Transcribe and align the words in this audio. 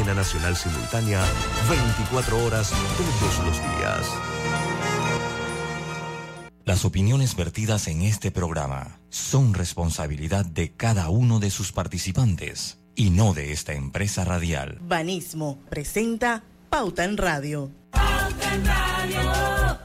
cadena 0.00 0.14
nacional 0.14 0.56
simultánea 0.56 1.22
24 1.68 2.44
horas 2.44 2.70
todos 2.70 3.46
los 3.46 3.58
días. 3.58 4.08
Las 6.64 6.86
opiniones 6.86 7.36
vertidas 7.36 7.86
en 7.86 8.00
este 8.00 8.30
programa 8.30 8.98
son 9.10 9.52
responsabilidad 9.52 10.46
de 10.46 10.72
cada 10.72 11.10
uno 11.10 11.38
de 11.38 11.50
sus 11.50 11.72
participantes 11.72 12.78
y 12.94 13.10
no 13.10 13.34
de 13.34 13.52
esta 13.52 13.74
empresa 13.74 14.24
radial. 14.24 14.78
Banismo 14.80 15.58
presenta 15.68 16.44
Pauta 16.70 17.04
en 17.04 17.18
Radio. 17.18 17.70
Pauta 17.90 18.54
en 18.54 18.64
Radio. 18.64 19.78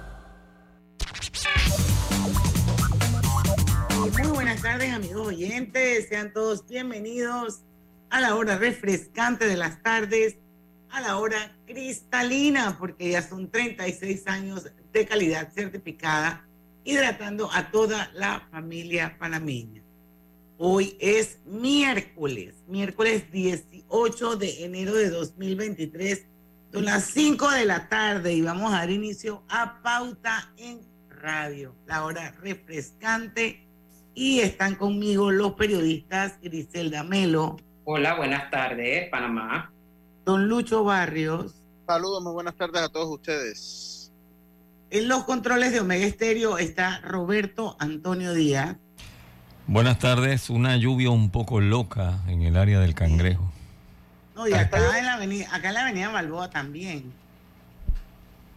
Muy 4.18 4.28
buenas 4.28 4.62
tardes 4.62 4.94
amigos 4.94 5.28
oyentes, 5.28 6.08
sean 6.08 6.32
todos 6.32 6.66
bienvenidos 6.66 7.66
a 8.16 8.22
la 8.22 8.36
hora 8.36 8.58
refrescante 8.58 9.46
de 9.46 9.58
las 9.58 9.84
tardes, 9.84 10.38
a 10.90 11.02
la 11.02 11.18
hora 11.18 11.54
cristalina, 11.66 12.78
porque 12.80 13.10
ya 13.12 13.22
son 13.22 13.52
36 13.52 14.26
años 14.28 14.72
de 14.94 15.06
calidad 15.06 15.52
certificada, 15.54 16.48
hidratando 16.86 17.52
a 17.52 17.72
toda 17.72 18.10
la 18.14 18.48
familia 18.52 19.18
panameña. 19.20 19.84
Hoy 20.58 20.96
es 21.02 21.40
miércoles, 21.46 22.56
miércoles 22.70 23.30
18 23.34 24.38
de 24.38 24.64
enero 24.64 24.94
de 24.94 25.10
2023, 25.10 26.26
son 26.72 26.86
las 26.86 27.04
5 27.08 27.52
de 27.52 27.66
la 27.66 27.90
tarde 27.90 28.32
y 28.32 28.42
vamos 28.42 28.74
a 28.74 28.78
dar 28.78 28.92
inicio 28.92 29.44
a 29.50 29.82
Pauta 29.82 30.54
en 30.56 30.80
Radio, 31.10 31.76
la 31.86 32.06
hora 32.06 32.32
refrescante. 32.40 33.68
Y 34.14 34.40
están 34.40 34.76
conmigo 34.76 35.32
los 35.32 35.56
periodistas 35.56 36.40
Griselda 36.42 37.04
Melo. 37.04 37.58
Hola, 37.88 38.16
buenas 38.16 38.50
tardes, 38.50 39.08
Panamá. 39.10 39.72
Don 40.26 40.50
Lucho 40.50 40.84
Barrios. 40.84 41.54
Saludos, 41.86 42.24
muy 42.24 42.34
buenas 42.34 42.56
tardes 42.56 42.82
a 42.82 42.90
todos 42.90 43.08
ustedes. 43.08 44.12
En 44.90 45.08
los 45.08 45.26
controles 45.26 45.72
de 45.72 45.82
Omega 45.82 46.04
Estéreo 46.04 46.58
está 46.58 47.00
Roberto 47.02 47.76
Antonio 47.78 48.34
Díaz. 48.34 48.76
Buenas 49.68 50.00
tardes, 50.00 50.50
una 50.50 50.78
lluvia 50.78 51.12
un 51.12 51.30
poco 51.30 51.62
loca 51.62 52.24
en 52.28 52.42
el 52.42 52.58
área 52.58 52.80
del 52.80 52.96
Cangrejo. 52.96 53.52
No, 54.34 54.48
y 54.48 54.54
acá 54.54 54.98
en 54.98 55.06
la 55.06 55.14
avenida, 55.14 55.56
acá 55.56 55.68
en 55.68 55.74
la 55.76 55.82
avenida 55.84 56.10
Balboa 56.10 56.50
también. 56.50 57.14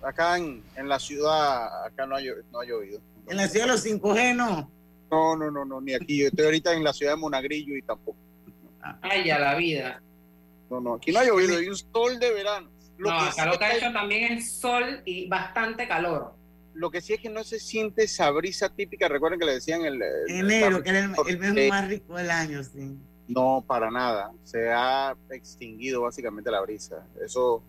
Acá 0.03 0.39
en, 0.39 0.63
la 0.87 0.99
ciudad, 0.99 1.85
acá 1.85 2.07
no 2.07 2.17
ha, 2.17 2.21
no 2.51 2.61
ha 2.61 2.65
llovido. 2.65 2.99
En 3.27 3.37
la 3.37 3.47
ciudad 3.47 3.67
de 3.67 3.73
los 3.73 3.85
5G 3.85 4.35
no. 4.35 4.71
No, 5.11 5.37
no, 5.37 5.51
no, 5.51 5.67
no, 5.67 5.83
ni 5.83 5.93
aquí. 5.93 6.21
Yo 6.21 6.29
estoy 6.29 6.47
ahorita 6.47 6.73
en 6.73 6.83
la 6.83 6.95
ciudad 6.95 7.13
de 7.13 7.19
Monagrillo 7.19 7.77
y 7.77 7.83
tampoco. 7.83 8.28
Ay, 9.03 9.31
a 9.31 9.39
la 9.39 9.55
vida. 9.55 10.03
No, 10.71 10.81
no, 10.81 10.95
aquí 10.95 11.13
no 11.13 11.21
ha 11.21 11.25
llovido, 11.25 11.57
hay 11.57 11.69
un 11.69 11.77
sol 11.77 12.19
de 12.19 12.33
verano. 12.33 12.71
no, 12.99 13.11
acá 13.11 13.47
lo 13.47 13.59
que 13.59 13.65
ha 13.65 13.77
hecho 13.77 13.93
también 13.93 14.33
es 14.35 14.53
sol 14.53 15.03
y 15.05 15.29
bastante 15.29 15.89
calor. 15.89 16.35
Lo 16.75 16.91
que 16.91 17.01
sí 17.01 17.15
es 17.15 17.21
que 17.21 17.29
no 17.29 17.43
se 17.43 17.59
siente 17.59 18.05
esa 18.05 18.31
brisa 18.31 18.69
típica, 18.69 19.09
recuerden 19.09 19.41
que 19.41 19.47
le 19.47 19.55
decían 19.55 19.85
el... 19.85 20.01
Enero, 20.29 20.83
que 20.83 20.91
era 20.91 21.01
el, 21.01 21.39
mes 21.39 21.69
más 21.69 21.89
rico 21.89 22.17
del 22.17 22.31
año, 22.31 22.63
sí. 22.63 22.97
No, 23.27 23.63
para 23.67 23.91
nada. 23.91 24.33
Se 24.45 24.71
ha 24.71 25.15
extinguido 25.31 26.03
básicamente 26.03 26.51
la 26.51 26.61
brisa. 26.61 27.07
Eso 27.23 27.63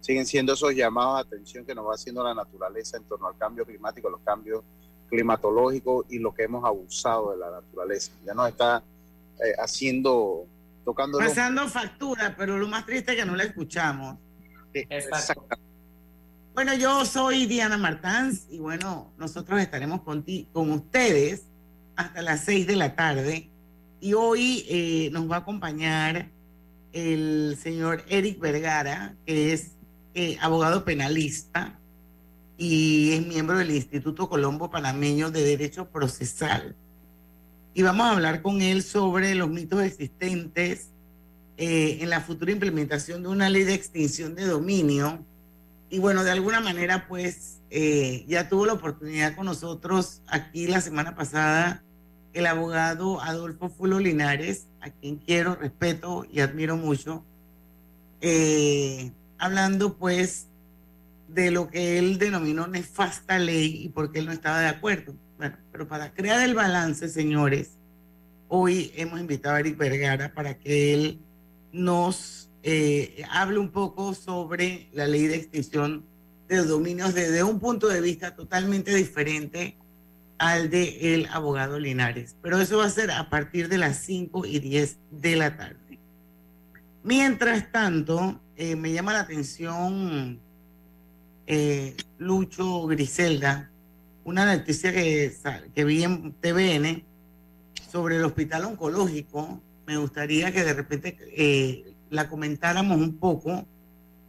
siguen 0.00 0.26
siendo 0.26 0.52
esos 0.52 0.74
llamados 0.74 1.16
de 1.16 1.36
atención 1.36 1.64
que 1.64 1.74
nos 1.74 1.86
va 1.86 1.94
haciendo 1.94 2.22
la 2.22 2.34
naturaleza 2.34 2.96
en 2.96 3.04
torno 3.04 3.28
al 3.28 3.38
cambio 3.38 3.64
climático, 3.64 4.10
los 4.10 4.20
cambios 4.20 4.62
climatológicos 5.08 6.06
y 6.10 6.18
lo 6.18 6.34
que 6.34 6.42
hemos 6.42 6.64
abusado 6.64 7.30
de 7.30 7.38
la 7.38 7.50
naturaleza. 7.50 8.12
Ya 8.26 8.34
nos 8.34 8.48
está 8.48 8.82
eh, 9.38 9.54
haciendo, 9.58 10.46
tocando... 10.84 11.18
Pasando 11.18 11.68
factura, 11.68 12.34
pero 12.36 12.58
lo 12.58 12.68
más 12.68 12.86
triste 12.86 13.12
es 13.12 13.18
que 13.18 13.24
no 13.24 13.36
la 13.36 13.44
escuchamos. 13.44 14.18
Exacto. 14.72 15.46
Bueno, 16.54 16.74
yo 16.74 17.04
soy 17.04 17.46
Diana 17.46 17.76
Martans 17.76 18.46
y 18.48 18.58
bueno, 18.58 19.12
nosotros 19.18 19.60
estaremos 19.60 20.02
con, 20.02 20.24
con 20.52 20.70
ustedes 20.70 21.46
hasta 21.96 22.22
las 22.22 22.44
seis 22.44 22.66
de 22.66 22.76
la 22.76 22.94
tarde 22.94 23.50
y 24.00 24.14
hoy 24.14 24.64
eh, 24.68 25.10
nos 25.12 25.30
va 25.30 25.36
a 25.36 25.38
acompañar 25.40 26.30
el 26.92 27.58
señor 27.60 28.04
Eric 28.08 28.38
Vergara, 28.38 29.16
que 29.26 29.52
es 29.52 29.72
eh, 30.14 30.36
abogado 30.40 30.84
penalista 30.84 31.78
y 32.56 33.14
es 33.14 33.26
miembro 33.26 33.58
del 33.58 33.72
Instituto 33.72 34.28
Colombo 34.28 34.70
Panameño 34.70 35.30
de 35.30 35.42
Derecho 35.42 35.88
Procesal. 35.88 36.76
Y 37.74 37.82
vamos 37.82 38.06
a 38.06 38.12
hablar 38.12 38.40
con 38.40 38.62
él 38.62 38.82
sobre 38.82 39.34
los 39.34 39.50
mitos 39.50 39.82
existentes 39.82 40.90
eh, 41.56 41.98
en 42.00 42.08
la 42.08 42.20
futura 42.20 42.52
implementación 42.52 43.22
de 43.22 43.28
una 43.28 43.50
ley 43.50 43.64
de 43.64 43.74
extinción 43.74 44.34
de 44.34 44.46
dominio 44.46 45.24
y 45.94 45.98
bueno, 46.00 46.24
de 46.24 46.32
alguna 46.32 46.60
manera 46.60 47.06
pues 47.06 47.60
eh, 47.70 48.24
ya 48.26 48.48
tuvo 48.48 48.66
la 48.66 48.72
oportunidad 48.72 49.36
con 49.36 49.46
nosotros 49.46 50.22
aquí 50.26 50.66
la 50.66 50.80
semana 50.80 51.14
pasada 51.14 51.84
el 52.32 52.46
abogado 52.46 53.20
Adolfo 53.20 53.68
Fulo 53.68 54.00
Linares, 54.00 54.66
a 54.80 54.90
quien 54.90 55.18
quiero, 55.18 55.54
respeto 55.54 56.26
y 56.28 56.40
admiro 56.40 56.76
mucho, 56.76 57.24
eh, 58.20 59.12
hablando 59.38 59.96
pues 59.96 60.48
de 61.28 61.52
lo 61.52 61.68
que 61.68 61.98
él 61.98 62.18
denominó 62.18 62.66
nefasta 62.66 63.38
ley 63.38 63.84
y 63.84 63.88
por 63.90 64.10
qué 64.10 64.18
él 64.18 64.26
no 64.26 64.32
estaba 64.32 64.60
de 64.60 64.68
acuerdo. 64.68 65.14
Bueno, 65.44 65.58
pero 65.72 65.86
para 65.86 66.14
crear 66.14 66.40
el 66.40 66.54
balance, 66.54 67.06
señores, 67.06 67.76
hoy 68.48 68.90
hemos 68.96 69.20
invitado 69.20 69.56
a 69.56 69.60
Eric 69.60 69.76
Vergara 69.76 70.32
para 70.32 70.58
que 70.58 70.94
él 70.94 71.20
nos 71.70 72.48
eh, 72.62 73.22
hable 73.30 73.58
un 73.58 73.68
poco 73.68 74.14
sobre 74.14 74.88
la 74.94 75.06
ley 75.06 75.26
de 75.26 75.36
extinción 75.36 76.02
de 76.48 76.64
dominios 76.64 77.12
desde 77.12 77.42
un 77.42 77.60
punto 77.60 77.88
de 77.88 78.00
vista 78.00 78.34
totalmente 78.34 78.94
diferente 78.94 79.76
al 80.38 80.70
de 80.70 81.14
el 81.14 81.26
abogado 81.26 81.78
Linares. 81.78 82.36
Pero 82.40 82.58
eso 82.58 82.78
va 82.78 82.86
a 82.86 82.90
ser 82.90 83.10
a 83.10 83.28
partir 83.28 83.68
de 83.68 83.76
las 83.76 83.98
5 83.98 84.46
y 84.46 84.60
10 84.60 84.96
de 85.10 85.36
la 85.36 85.58
tarde. 85.58 85.98
Mientras 87.02 87.70
tanto, 87.70 88.40
eh, 88.56 88.76
me 88.76 88.94
llama 88.94 89.12
la 89.12 89.20
atención 89.20 90.40
eh, 91.46 91.94
Lucho 92.16 92.86
Griselda, 92.86 93.70
una 94.24 94.56
noticia 94.56 94.92
que, 94.92 95.32
que 95.74 95.84
vi 95.84 96.02
en 96.02 96.32
TVN 96.32 97.04
sobre 97.90 98.16
el 98.16 98.24
hospital 98.24 98.64
oncológico. 98.64 99.60
Me 99.86 99.96
gustaría 99.98 100.50
que 100.52 100.64
de 100.64 100.72
repente 100.72 101.16
eh, 101.36 101.94
la 102.10 102.28
comentáramos 102.28 102.98
un 102.98 103.16
poco. 103.18 103.66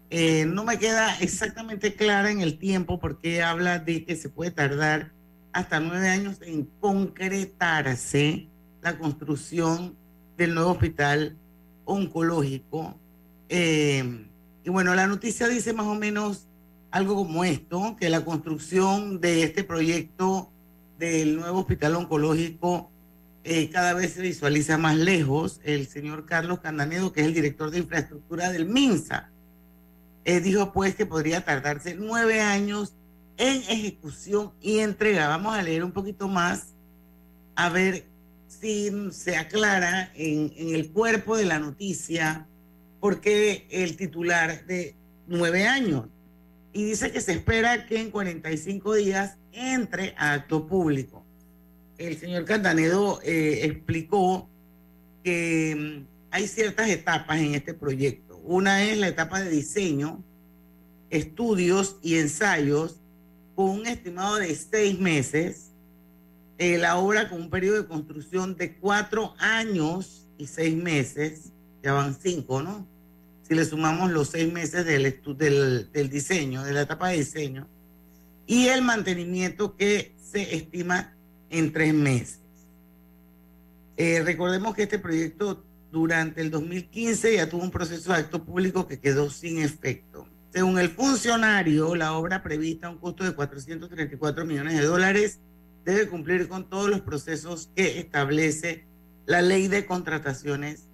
Eh, 0.10 0.46
no 0.46 0.64
me 0.64 0.78
queda 0.78 1.18
exactamente 1.20 1.96
clara 1.96 2.30
en 2.30 2.42
el 2.42 2.58
tiempo 2.58 3.00
porque 3.00 3.42
habla 3.42 3.80
de 3.80 4.06
que 4.06 4.16
se 4.16 4.30
puede 4.30 4.52
tardar 4.52 5.12
hasta 5.52 5.80
nueve 5.80 6.10
años 6.10 6.38
en 6.42 6.66
concretarse 6.80 8.48
la 8.82 8.98
construcción 8.98 9.96
del 10.38 10.54
nuevo 10.54 10.72
hospital 10.72 11.38
oncológico. 11.86 13.00
Eh, 13.50 14.28
y 14.64 14.70
bueno, 14.70 14.94
la 14.96 15.08
noticia 15.08 15.48
dice 15.48 15.74
más 15.74 15.86
o 15.88 15.96
menos 15.96 16.45
algo 16.96 17.18
como 17.18 17.44
esto, 17.44 17.98
que 18.00 18.10
la 18.10 18.24
construcción 18.24 19.20
de 19.20 19.44
este 19.44 19.66
proyecto 19.66 20.50
del 20.98 21.36
nuevo 21.36 21.60
hospital 21.60 21.94
oncológico 21.96 22.90
eh, 23.44 23.70
cada 23.70 23.94
vez 23.94 24.14
se 24.14 24.22
visualiza 24.22 24.78
más 24.78 24.96
lejos. 24.96 25.60
El 25.66 25.88
señor 25.88 26.26
Carlos 26.26 26.62
Candanedo, 26.62 27.12
que 27.12 27.20
es 27.20 27.28
el 27.28 27.34
director 27.34 27.70
de 27.70 27.80
infraestructura 27.80 28.50
del 28.50 28.66
MINSA, 28.68 29.30
eh, 30.24 30.40
dijo 30.40 30.72
pues 30.72 30.96
que 30.96 31.06
podría 31.06 31.44
tardarse 31.44 31.96
nueve 31.96 32.40
años 32.40 32.94
en 33.36 33.58
ejecución 33.64 34.54
y 34.62 34.80
entrega. 34.80 35.28
Vamos 35.28 35.54
a 35.54 35.64
leer 35.64 35.84
un 35.84 35.92
poquito 35.92 36.30
más 36.30 36.76
a 37.58 37.68
ver 37.68 38.06
si 38.48 38.90
se 39.12 39.36
aclara 39.36 40.14
en, 40.16 40.54
en 40.56 40.74
el 40.74 40.94
cuerpo 40.94 41.36
de 41.36 41.44
la 41.44 41.60
noticia 41.60 42.48
por 43.02 43.20
qué 43.20 43.68
el 43.70 43.98
titular 43.98 44.66
de 44.66 44.96
nueve 45.28 45.68
años. 45.68 46.06
Y 46.76 46.84
dice 46.84 47.12
que 47.12 47.22
se 47.22 47.32
espera 47.32 47.88
que 47.88 48.00
en 48.00 48.12
45 48.12 48.96
días 48.96 49.38
entre 49.54 50.14
a 50.18 50.34
acto 50.34 50.68
público 50.68 51.26
el 51.98 52.18
señor 52.18 52.46
Cantanedo 52.46 53.22
eh, 53.24 53.62
explicó 53.64 54.50
que 55.24 56.04
mm, 56.04 56.08
hay 56.32 56.48
ciertas 56.48 56.90
etapas 56.90 57.40
en 57.40 57.56
este 57.56 57.74
proyecto. 57.74 58.38
Una 58.44 58.84
es 58.84 58.98
la 58.98 59.08
etapa 59.08 59.42
de 59.42 59.50
diseño, 59.50 60.24
estudios 61.10 61.98
y 62.02 62.18
ensayos 62.18 63.02
con 63.56 63.70
un 63.70 63.88
estimado 63.88 64.36
de 64.36 64.54
seis 64.54 65.00
meses. 65.00 65.72
Eh, 66.58 66.78
la 66.78 66.98
obra 66.98 67.30
con 67.30 67.42
un 67.42 67.50
periodo 67.50 67.82
de 67.82 67.88
construcción 67.88 68.56
de 68.56 68.76
cuatro 68.76 69.34
años 69.40 70.28
y 70.38 70.48
seis 70.48 70.76
meses, 70.76 71.54
ya 71.82 71.94
van 71.94 72.18
cinco, 72.20 72.62
¿no? 72.62 72.86
Si 73.48 73.54
le 73.54 73.66
sumamos 73.66 74.12
los 74.12 74.30
seis 74.30 74.52
meses 74.52 74.86
del, 74.86 75.22
del, 75.38 75.92
del 75.92 76.10
diseño, 76.10 76.64
de 76.64 76.74
la 76.74 76.82
etapa 76.82 77.10
de 77.10 77.18
diseño, 77.18 77.68
y 78.48 78.68
el 78.68 78.82
mantenimiento 78.82 79.76
que 79.76 80.16
se 80.18 80.56
estima 80.56 81.16
en 81.50 81.72
tres 81.72 81.94
meses. 81.94 82.40
Eh, 83.98 84.22
recordemos 84.24 84.76
que 84.76 84.84
este 84.84 85.00
proyecto 85.00 85.64
durante 85.92 86.42
el 86.42 86.52
2015 86.52 87.36
ya 87.36 87.50
tuvo 87.50 87.64
un 87.64 87.72
proceso 87.72 88.12
de 88.12 88.20
acto 88.20 88.44
público 88.44 88.88
que 88.88 89.00
quedó 89.00 89.30
sin 89.30 89.60
efecto. 89.60 90.28
Según 90.52 90.80
el 90.80 90.90
funcionario, 90.90 91.96
la 91.96 92.14
obra 92.14 92.44
prevista 92.44 92.88
a 92.88 92.90
un 92.90 92.98
costo 92.98 93.24
de 93.24 93.34
434 93.34 94.46
millones 94.46 94.78
de 94.78 94.86
dólares 94.86 95.40
debe 95.86 96.08
cumplir 96.08 96.48
con 96.48 96.70
todos 96.70 96.90
los 96.90 97.02
procesos 97.02 97.70
que 97.76 98.00
establece 98.00 98.86
la 99.26 99.42
ley 99.42 99.68
de 99.68 99.86
contrataciones 99.86 100.88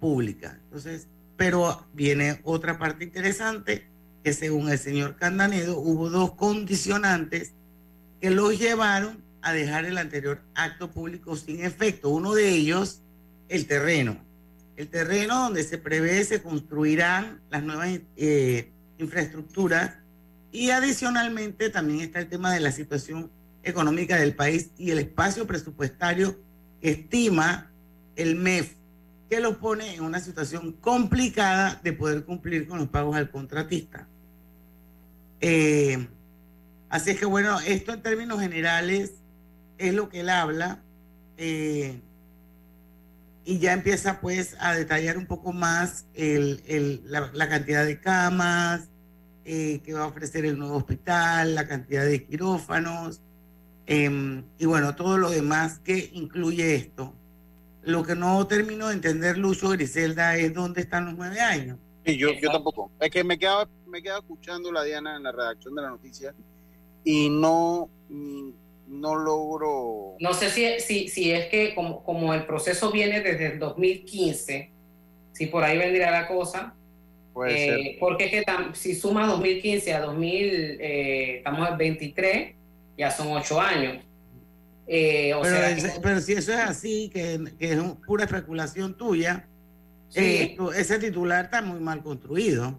públicas. 0.00 0.56
Entonces, 0.64 1.06
pero 1.42 1.84
viene 1.92 2.38
otra 2.44 2.78
parte 2.78 3.02
interesante, 3.02 3.84
que 4.22 4.32
según 4.32 4.70
el 4.70 4.78
señor 4.78 5.16
Candanedo 5.16 5.76
hubo 5.76 6.08
dos 6.08 6.34
condicionantes 6.36 7.54
que 8.20 8.30
los 8.30 8.56
llevaron 8.56 9.24
a 9.40 9.52
dejar 9.52 9.84
el 9.84 9.98
anterior 9.98 10.40
acto 10.54 10.92
público 10.92 11.34
sin 11.34 11.64
efecto. 11.64 12.10
Uno 12.10 12.32
de 12.34 12.48
ellos, 12.48 13.02
el 13.48 13.66
terreno. 13.66 14.24
El 14.76 14.86
terreno 14.86 15.34
donde 15.34 15.64
se 15.64 15.78
prevé 15.78 16.22
se 16.22 16.40
construirán 16.40 17.40
las 17.50 17.64
nuevas 17.64 17.88
eh, 18.16 18.70
infraestructuras 18.98 19.96
y 20.52 20.70
adicionalmente 20.70 21.70
también 21.70 22.02
está 22.02 22.20
el 22.20 22.28
tema 22.28 22.54
de 22.54 22.60
la 22.60 22.70
situación 22.70 23.32
económica 23.64 24.16
del 24.16 24.36
país 24.36 24.70
y 24.78 24.92
el 24.92 25.00
espacio 25.00 25.44
presupuestario 25.48 26.38
que 26.80 26.90
estima 26.90 27.72
el 28.14 28.36
MEF, 28.36 28.76
que 29.32 29.40
lo 29.40 29.58
pone 29.58 29.94
en 29.94 30.02
una 30.02 30.20
situación 30.20 30.72
complicada 30.72 31.80
de 31.82 31.94
poder 31.94 32.26
cumplir 32.26 32.68
con 32.68 32.78
los 32.78 32.88
pagos 32.88 33.16
al 33.16 33.30
contratista. 33.30 34.06
Eh, 35.40 36.06
así 36.90 37.12
es 37.12 37.18
que 37.18 37.24
bueno, 37.24 37.58
esto 37.60 37.94
en 37.94 38.02
términos 38.02 38.42
generales 38.42 39.14
es 39.78 39.94
lo 39.94 40.10
que 40.10 40.20
él 40.20 40.28
habla. 40.28 40.82
Eh, 41.38 41.98
y 43.46 43.58
ya 43.58 43.72
empieza 43.72 44.20
pues 44.20 44.54
a 44.60 44.74
detallar 44.74 45.16
un 45.16 45.24
poco 45.24 45.54
más 45.54 46.04
la, 46.14 47.48
cantidad 47.48 47.86
de 47.86 48.00
camas 48.02 48.90
eh, 49.46 49.80
que 49.82 49.94
va 49.94 50.02
a 50.02 50.08
ofrecer 50.08 50.44
el 50.44 50.58
nuevo 50.58 50.76
hospital, 50.76 51.54
la 51.54 51.66
cantidad 51.66 52.04
de 52.04 52.22
quirófanos 52.26 53.22
em, 53.86 54.44
y 54.58 54.66
bueno, 54.66 54.94
todo 54.94 55.16
lo 55.16 55.30
demás 55.30 55.78
que 55.78 56.10
incluye 56.12 56.74
esto. 56.74 57.14
Lo 57.82 58.04
que 58.04 58.14
no 58.14 58.46
termino 58.46 58.88
de 58.88 58.94
entender, 58.94 59.38
Lucho 59.38 59.70
Griselda, 59.70 60.36
es 60.36 60.54
dónde 60.54 60.82
están 60.82 61.06
los 61.06 61.14
nueve 61.16 61.40
años. 61.40 61.78
Sí, 62.04 62.16
yo, 62.16 62.32
yo 62.32 62.50
tampoco. 62.50 62.90
Es 63.00 63.10
que 63.10 63.24
me 63.24 63.38
quedaba, 63.38 63.68
me 63.86 64.02
quedaba 64.02 64.20
escuchando 64.20 64.70
la 64.72 64.84
Diana 64.84 65.16
en 65.16 65.24
la 65.24 65.32
redacción 65.32 65.74
de 65.74 65.82
la 65.82 65.90
noticia 65.90 66.34
y 67.04 67.28
no, 67.28 67.88
no 68.88 69.14
logro... 69.16 70.16
No 70.20 70.32
sé 70.34 70.50
si, 70.50 70.80
si, 70.80 71.08
si 71.08 71.32
es 71.32 71.46
que 71.46 71.74
como, 71.74 72.02
como 72.04 72.34
el 72.34 72.46
proceso 72.46 72.90
viene 72.90 73.20
desde 73.20 73.52
el 73.52 73.58
2015, 73.58 74.70
si 75.32 75.46
por 75.46 75.64
ahí 75.64 75.78
vendría 75.78 76.10
la 76.10 76.28
cosa, 76.28 76.74
eh, 77.48 77.96
porque 77.98 78.24
es 78.26 78.30
que 78.30 78.44
si 78.74 78.94
suma 78.94 79.26
2015 79.26 79.94
a 79.94 80.00
2000, 80.00 80.78
eh, 80.80 81.36
estamos 81.38 81.68
en 81.68 81.78
23, 81.78 82.54
ya 82.98 83.10
son 83.10 83.32
ocho 83.32 83.60
años. 83.60 84.04
Eh, 84.86 85.32
pero, 86.02 86.20
si 86.20 86.32
eso 86.32 86.52
es 86.52 86.58
así, 86.58 87.10
que, 87.12 87.40
es 87.58 87.80
pura 88.06 88.24
especulación 88.24 88.96
tuya, 88.96 89.46
ese 90.14 90.98
titular 90.98 91.46
está 91.46 91.62
muy 91.62 91.80
mal 91.80 92.02
construido. 92.02 92.78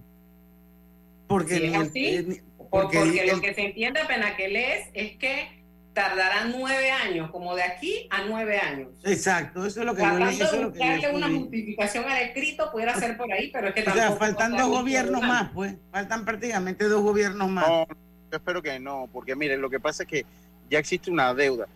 Porque, 1.28 2.42
porque, 2.70 3.26
lo 3.32 3.42
que 3.42 3.54
se 3.54 3.66
entiende 3.66 4.02
apenas 4.02 4.36
que 4.36 4.50
lees 4.50 4.88
es 4.94 5.18
que 5.18 5.64
tardarán 5.94 6.52
nueve 6.52 6.92
años, 6.92 7.30
como 7.32 7.56
de 7.56 7.64
aquí 7.64 8.08
a 8.10 8.26
nueve 8.26 8.58
años. 8.60 8.90
Exacto, 9.04 9.66
eso 9.66 9.82
es 9.82 9.86
lo 9.86 9.96
que 9.96 10.02
yo 10.02 10.20
le 10.20 10.30
eso 10.30 10.46
es 10.46 11.14
una 11.14 11.30
justificación 11.30 12.06
al 12.06 12.24
escrito 12.24 12.72
pudiera 12.72 12.96
ser 12.96 13.16
por 13.16 13.32
ahí, 13.32 13.50
pero 13.52 13.68
es 13.70 13.74
que 13.76 13.90
o 13.90 13.94
sea, 13.94 14.12
faltan 14.14 14.58
dos 14.58 14.68
gobiernos 14.68 15.22
más, 15.22 15.52
pues, 15.54 15.76
faltan 15.92 16.26
prácticamente 16.26 16.86
dos 16.86 17.02
gobiernos 17.02 17.50
más. 17.50 17.68
No, 17.68 17.88
yo 17.88 18.38
espero 18.38 18.62
que 18.62 18.80
no, 18.80 19.08
porque 19.12 19.36
mire, 19.36 19.58
lo 19.58 19.70
que 19.70 19.80
pasa 19.80 20.04
es 20.04 20.10
que 20.10 20.26
ya 20.70 20.80
existe 20.80 21.12
una 21.12 21.34
deuda. 21.34 21.68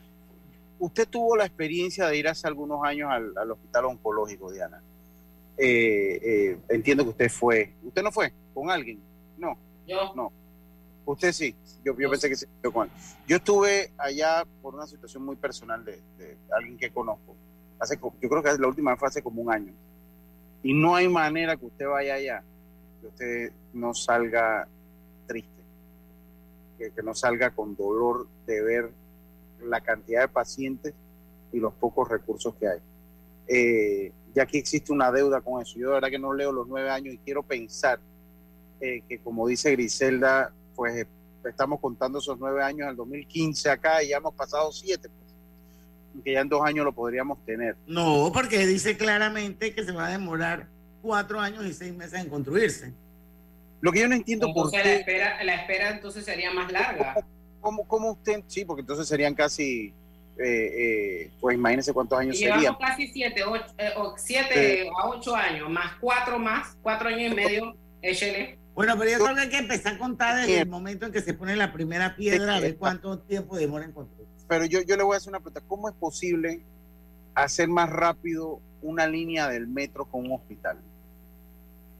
Usted 0.80 1.08
tuvo 1.08 1.36
la 1.36 1.46
experiencia 1.46 2.08
de 2.08 2.18
ir 2.18 2.28
hace 2.28 2.48
algunos 2.48 2.84
años 2.84 3.10
al, 3.12 3.52
hospital 3.52 3.86
oncológico, 3.86 4.52
Diana. 4.52 4.82
Eh, 5.58 6.20
eh, 6.22 6.58
entiendo 6.70 7.04
que 7.04 7.10
usted 7.10 7.30
fue. 7.30 7.74
¿Usted 7.84 8.04
no 8.04 8.12
fue 8.12 8.32
con 8.54 8.70
alguien? 8.70 9.00
No. 9.38 9.58
Yo. 9.88 10.14
No. 10.16 10.32
Usted 11.08 11.32
sí, 11.32 11.56
yo, 11.86 11.96
pensé 11.96 12.28
que 12.28 12.36
sí. 12.36 12.46
Yo 13.26 13.38
estuve 13.38 13.92
allá 13.98 14.44
por 14.62 14.76
una 14.76 14.86
situación 14.86 15.24
muy 15.24 15.38
personal 15.38 15.86
de, 15.86 16.02
alguien 16.52 16.78
que 16.78 16.92
conozco. 16.92 17.34
Hace, 17.80 17.98
yo 17.98 18.30
creo 18.30 18.44
que 18.44 18.58
la 18.60 18.68
última 18.68 18.92
vez 18.92 19.00
fue 19.00 19.08
hace 19.08 19.24
como 19.24 19.42
un 19.42 19.50
año. 19.50 19.74
Y 20.64 20.74
no 20.74 20.96
hay 20.96 21.08
manera 21.08 21.56
que 21.56 21.66
usted 21.66 21.88
vaya 21.88 22.16
allá, 22.16 22.44
que 23.00 23.08
usted 23.08 23.52
no 23.72 23.94
salga 23.94 24.68
triste, 25.28 25.62
que, 26.78 26.92
no 27.04 27.14
salga 27.14 27.52
con 27.52 27.74
dolor 27.78 28.28
de 28.46 28.62
ver 28.62 28.92
la 29.64 29.82
cantidad 29.82 30.22
de 30.22 30.28
pacientes 30.28 30.94
y 31.52 31.60
los 31.60 31.74
pocos 31.74 32.08
recursos 32.10 32.54
que 32.56 32.68
hay. 32.68 32.80
Eh, 33.48 34.12
ya 34.34 34.46
que 34.46 34.58
existe 34.58 34.92
una 34.92 35.12
deuda 35.12 35.42
con 35.42 35.62
eso. 35.62 35.80
Yo 35.80 35.88
de 35.88 35.94
verdad 35.96 36.10
que 36.10 36.20
no 36.20 36.34
leo 36.34 36.52
los 36.52 36.68
nueve 36.68 36.90
años 36.90 37.16
y 37.16 37.18
quiero 37.18 37.44
pensar 37.44 38.00
eh, 38.80 39.02
que 39.08 39.20
como 39.20 39.48
dice 39.48 39.72
Griselda, 39.72 40.54
pues 40.76 40.96
eh, 40.96 41.08
estamos 41.46 41.80
contando 41.80 42.20
esos 42.20 42.38
nueve 42.40 42.64
años 42.64 42.88
del 42.88 42.96
2015 42.98 43.70
acá 43.70 44.04
y 44.04 44.10
ya 44.10 44.18
hemos 44.18 44.36
pasado 44.36 44.72
siete, 44.72 45.10
pues, 45.10 46.24
que 46.24 46.34
ya 46.34 46.42
en 46.42 46.50
dos 46.50 46.62
años 46.64 46.86
lo 46.86 46.94
podríamos 46.94 47.44
tener. 47.46 47.76
No, 47.88 48.30
porque 48.34 48.66
dice 48.68 48.98
claramente 48.98 49.74
que 49.74 49.84
se 49.84 49.92
va 49.92 50.08
a 50.08 50.12
demorar 50.12 50.68
cuatro 51.02 51.40
años 51.40 51.66
y 51.66 51.74
seis 51.74 51.96
meses 51.96 52.22
en 52.22 52.30
construirse. 52.30 52.94
Lo 53.82 53.92
que 53.92 54.02
yo 54.02 54.08
no 54.08 54.16
entiendo 54.16 54.54
por 54.54 54.72
qué... 54.72 54.78
La 54.78 54.94
espera, 54.94 55.44
la 55.44 55.56
espera 55.56 55.90
entonces 55.90 56.26
sería 56.26 56.52
más 56.52 56.72
larga. 56.72 57.16
¿Cómo, 57.68 57.86
cómo 57.86 58.12
usted? 58.14 58.46
Sí, 58.48 58.64
porque 58.64 58.80
entonces 58.80 59.06
serían 59.10 59.36
casi... 59.36 59.94
Eh, 60.38 61.26
eh, 61.26 61.32
pues 61.42 61.58
imagínese 61.58 61.92
cuántos 61.92 62.18
años 62.18 62.40
serían. 62.40 62.76
casi 62.76 63.10
siete, 63.10 63.44
o 63.44 64.16
siete 64.16 64.88
a 64.88 65.10
ocho 65.10 65.36
años, 65.36 65.70
más 65.70 65.96
cuatro 66.00 66.40
más, 66.40 66.78
cuatro 66.82 67.10
años 67.10 67.34
y 67.34 67.36
medio, 67.36 67.76
échele. 68.02 68.58
Bueno, 68.74 68.96
pero 68.98 69.12
yo 69.12 69.18
creo 69.18 69.36
que 69.36 69.42
hay 69.42 69.50
que 69.50 69.58
empezar 69.58 69.96
a 69.96 69.98
contar 69.98 70.38
desde 70.38 70.62
el 70.62 70.70
momento 70.70 71.08
en 71.08 71.12
que 71.12 71.22
se 71.22 71.34
pone 71.34 71.58
la 71.58 71.74
primera 71.74 72.16
piedra, 72.16 72.56
a 72.56 72.60
ver 72.62 72.78
cuánto 72.78 73.20
tiempo 73.20 73.58
demora 73.58 73.84
en 73.84 73.92
construir. 73.92 74.30
Pero 74.48 74.64
yo, 74.64 74.80
yo 74.84 74.96
le 74.96 75.04
voy 75.04 75.16
a 75.16 75.18
hacer 75.18 75.32
una 75.32 75.42
pregunta. 75.42 75.60
¿Cómo 75.68 75.90
es 75.90 75.96
posible 75.96 76.62
hacer 77.36 77.68
más 77.68 77.90
rápido 77.90 78.62
una 78.82 79.08
línea 79.08 79.50
del 79.50 79.68
metro 79.68 80.06
con 80.06 80.26
un 80.26 80.32
hospital? 80.32 80.80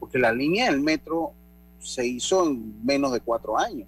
Porque 0.00 0.18
la 0.18 0.32
línea 0.32 0.70
del 0.70 0.80
metro 0.80 1.34
se 1.78 2.06
hizo 2.06 2.46
en 2.46 2.82
menos 2.86 3.12
de 3.12 3.20
cuatro 3.20 3.58
años. 3.58 3.86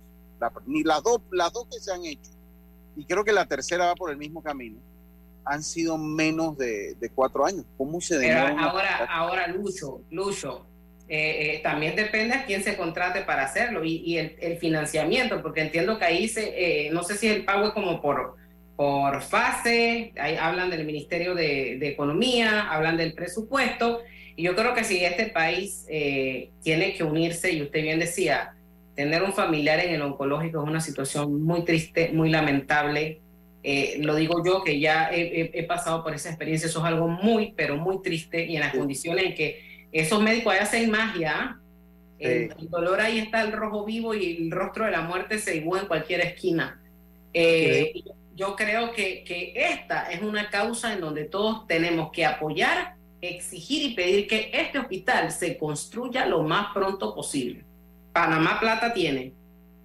Ni 0.66 0.82
las 0.82 1.02
dos, 1.02 1.20
las 1.30 1.52
dos 1.52 1.66
que 1.70 1.80
se 1.80 1.92
han 1.92 2.04
hecho, 2.04 2.30
y 2.96 3.04
creo 3.04 3.24
que 3.24 3.32
la 3.32 3.46
tercera 3.46 3.86
va 3.86 3.94
por 3.94 4.10
el 4.10 4.16
mismo 4.16 4.42
camino, 4.42 4.78
han 5.44 5.62
sido 5.62 5.98
menos 5.98 6.56
de, 6.58 6.96
cuatro 7.14 7.44
años. 7.44 7.64
¿Cómo 7.76 8.00
se 8.00 8.18
demora? 8.18 8.56
ahora, 8.58 9.06
ahora, 9.06 9.46
Lucho, 9.48 10.02
Lucho, 10.10 10.66
eh, 11.12 11.56
eh, 11.56 11.60
también 11.64 11.96
depende 11.96 12.34
a 12.36 12.44
quién 12.44 12.62
se 12.62 12.76
contrate 12.76 13.22
para 13.22 13.42
hacerlo 13.42 13.82
y, 13.84 14.16
el, 14.16 14.58
financiamiento, 14.58 15.42
porque 15.42 15.60
entiendo 15.60 15.98
que 15.98 16.04
ahí 16.04 16.28
se, 16.28 16.86
eh, 16.86 16.90
no 16.92 17.02
sé 17.02 17.16
si 17.16 17.26
el 17.26 17.44
pago 17.44 17.66
es 17.66 17.72
como 17.72 18.00
por, 18.00 18.36
por 18.76 19.20
fase, 19.20 20.12
ahí 20.20 20.36
hablan 20.36 20.70
del 20.70 20.84
Ministerio 20.86 21.34
de, 21.34 21.84
Economía, 21.88 22.70
hablan 22.70 22.96
del 22.96 23.14
presupuesto, 23.14 24.02
y 24.36 24.44
yo 24.44 24.54
creo 24.54 24.72
que 24.72 24.84
si 24.84 25.04
este 25.04 25.26
país 25.26 25.84
tiene 26.62 26.94
que 26.94 27.02
unirse, 27.02 27.50
y 27.50 27.62
usted 27.62 27.82
bien 27.82 27.98
decía, 27.98 28.54
tener 28.94 29.22
un 29.22 29.32
familiar 29.32 29.80
en 29.80 29.94
el 29.94 30.02
oncológico 30.02 30.62
es 30.62 30.68
una 30.68 30.80
situación 30.80 31.42
muy 31.42 31.64
triste, 31.64 32.10
muy 32.12 32.30
lamentable. 32.30 33.20
lo 33.98 34.14
digo 34.14 34.42
yo 34.44 34.62
que 34.62 34.80
ya 34.80 35.10
he, 35.10 35.50
he, 35.52 35.62
pasado 35.64 36.02
por 36.02 36.14
esa 36.14 36.30
experiencia, 36.30 36.68
eso 36.68 36.80
es 36.80 36.84
algo 36.84 37.08
muy, 37.08 37.52
pero 37.56 37.76
muy 37.76 38.02
triste 38.02 38.44
y 38.44 38.56
en 38.56 38.60
las 38.60 38.74
condiciones 38.74 39.24
en 39.24 39.34
que 39.34 39.70
esos 39.92 40.22
médicos 40.22 40.52
ahí 40.52 40.58
hacen 40.60 40.90
magia. 40.90 41.56
El, 42.18 42.52
dolor 42.68 43.00
ahí 43.00 43.18
está 43.18 43.42
el 43.42 43.52
rojo 43.52 43.84
vivo 43.84 44.14
y 44.14 44.36
el 44.36 44.50
rostro 44.50 44.84
de 44.84 44.90
la 44.90 45.00
muerte 45.00 45.38
se 45.38 45.56
iguala 45.56 45.82
en 45.82 45.88
cualquier 45.88 46.20
esquina. 46.20 46.80
Eh, 47.32 47.94
yo 48.34 48.56
creo 48.56 48.92
que, 48.92 49.24
que 49.24 49.52
esta 49.54 50.10
es 50.10 50.20
una 50.22 50.50
causa 50.50 50.92
en 50.92 51.00
donde 51.00 51.24
todos 51.24 51.66
tenemos 51.66 52.10
que 52.12 52.26
apoyar, 52.26 52.96
exigir 53.22 53.90
y 53.90 53.94
pedir 53.94 54.26
que 54.26 54.50
este 54.52 54.78
hospital 54.78 55.30
se 55.30 55.56
construya 55.56 56.26
lo 56.26 56.42
más 56.42 56.72
pronto 56.74 57.14
posible. 57.14 57.64
Panamá 58.12 58.58
Plata 58.60 58.92
tiene. 58.92 59.34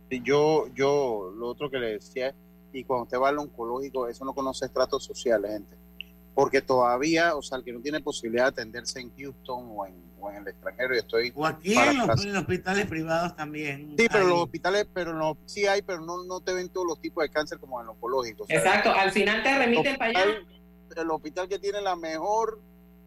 Yo, 0.10 0.68
yo, 0.74 1.34
lo 1.36 1.48
otro 1.48 1.70
que 1.70 1.78
le 1.78 1.94
decía, 1.94 2.34
y 2.72 2.84
cuando 2.84 3.04
usted 3.04 3.20
va 3.20 3.30
al 3.30 3.40
oncológico, 3.40 4.08
eso 4.08 4.24
no 4.24 4.34
conoce 4.34 4.66
estratos 4.66 5.04
sociales, 5.04 5.52
gente 5.52 5.76
porque 6.36 6.62
todavía, 6.62 7.34
o 7.36 7.42
sea, 7.42 7.58
el 7.58 7.64
que 7.64 7.72
no 7.72 7.80
tiene 7.80 8.02
posibilidad 8.02 8.44
de 8.44 8.50
atenderse 8.50 9.00
en 9.00 9.10
Houston 9.18 9.72
o 9.74 9.86
en, 9.88 9.96
el 10.36 10.48
extranjero, 10.48 10.96
y 10.96 10.98
estoy... 10.98 11.32
O 11.36 11.46
aquí 11.46 11.76
en 11.76 12.00
los, 12.00 12.10
hospitales 12.10 12.88
privados 12.88 13.36
también. 13.36 13.96
Sí, 13.96 14.08
pero 14.12 14.28
los 14.28 14.42
hospitales, 14.42 14.88
pero 14.92 15.14
no, 15.14 15.38
sí 15.46 15.68
hay, 15.68 15.84
pero 15.84 16.02
no, 16.02 16.24
no 16.24 16.42
te 16.42 16.52
ven 16.52 16.68
todos 16.70 16.88
los 16.88 17.00
tipos 17.00 17.24
de 17.24 17.30
cáncer 17.30 17.60
como 17.60 17.80
en 17.80 17.86
los 17.86 17.96
oncológicos. 17.96 18.50
Exacto, 18.50 18.92
al 18.92 19.12
final 19.12 19.44
te 19.44 19.56
remiten 19.56 19.98
para 19.98 20.10
allá. 20.10 20.26
El 20.98 21.12
hospital 21.12 21.48
que 21.48 21.60
tiene 21.60 21.80
la 21.80 21.96
mejor 21.96 22.60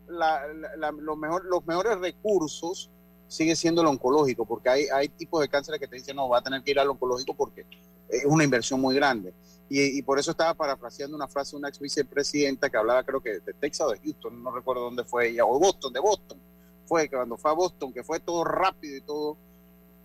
los, 0.07 1.19
mejor, 1.19 1.45
los 1.45 1.67
mejores 1.67 1.99
recursos 1.99 2.89
sigue 3.28 3.54
siendo 3.54 3.82
el 3.82 3.87
oncológico, 3.87 4.44
porque 4.44 4.68
hay, 4.68 4.87
hay 4.87 5.08
tipos 5.08 5.40
de 5.40 5.49
cánceres 5.49 5.78
que 5.78 5.87
te 5.87 5.97
dicen, 5.97 6.16
no, 6.16 6.28
va 6.28 6.38
a 6.38 6.42
tener 6.42 6.62
que 6.62 6.73
ir 6.73 6.80
al 6.80 6.88
oncológico 6.88 7.35
porque 7.35 7.66
es 8.08 8.25
una 8.25 8.44
inversión 8.44 8.80
muy 8.80 8.94
grande. 8.94 9.32
Y, 9.70 10.00
por 10.00 10.18
eso 10.18 10.30
estaba 10.30 10.54
parafraseando 10.54 11.14
una 11.14 11.28
frase 11.28 11.50
de 11.50 11.58
una 11.58 11.68
ex 11.68 11.78
vicepresidenta 11.78 12.70
que 12.70 12.78
hablaba, 12.78 13.04
creo 13.04 13.20
que 13.20 13.40
de 13.40 13.52
Texas 13.52 13.87
o 13.87 13.90
de 13.90 13.99
Houston, 13.99 14.42
no 14.42 14.50
recuerdo 14.50 14.85
dónde 14.85 15.04
fue 15.04 15.28
ella, 15.28 15.44
o 15.44 15.58
Boston, 15.58 15.92
de 15.92 16.00
Boston. 16.00 16.38
Fue 16.87 17.06
que 17.06 17.16
cuando 17.16 17.37
fue 17.37 17.50
a 17.50 17.54
Boston, 17.54 17.92
que 17.92 18.02
fue 18.02 18.18
todo 18.18 18.44
rápido 18.44 18.97
y 18.97 19.02
todo. 19.02 19.37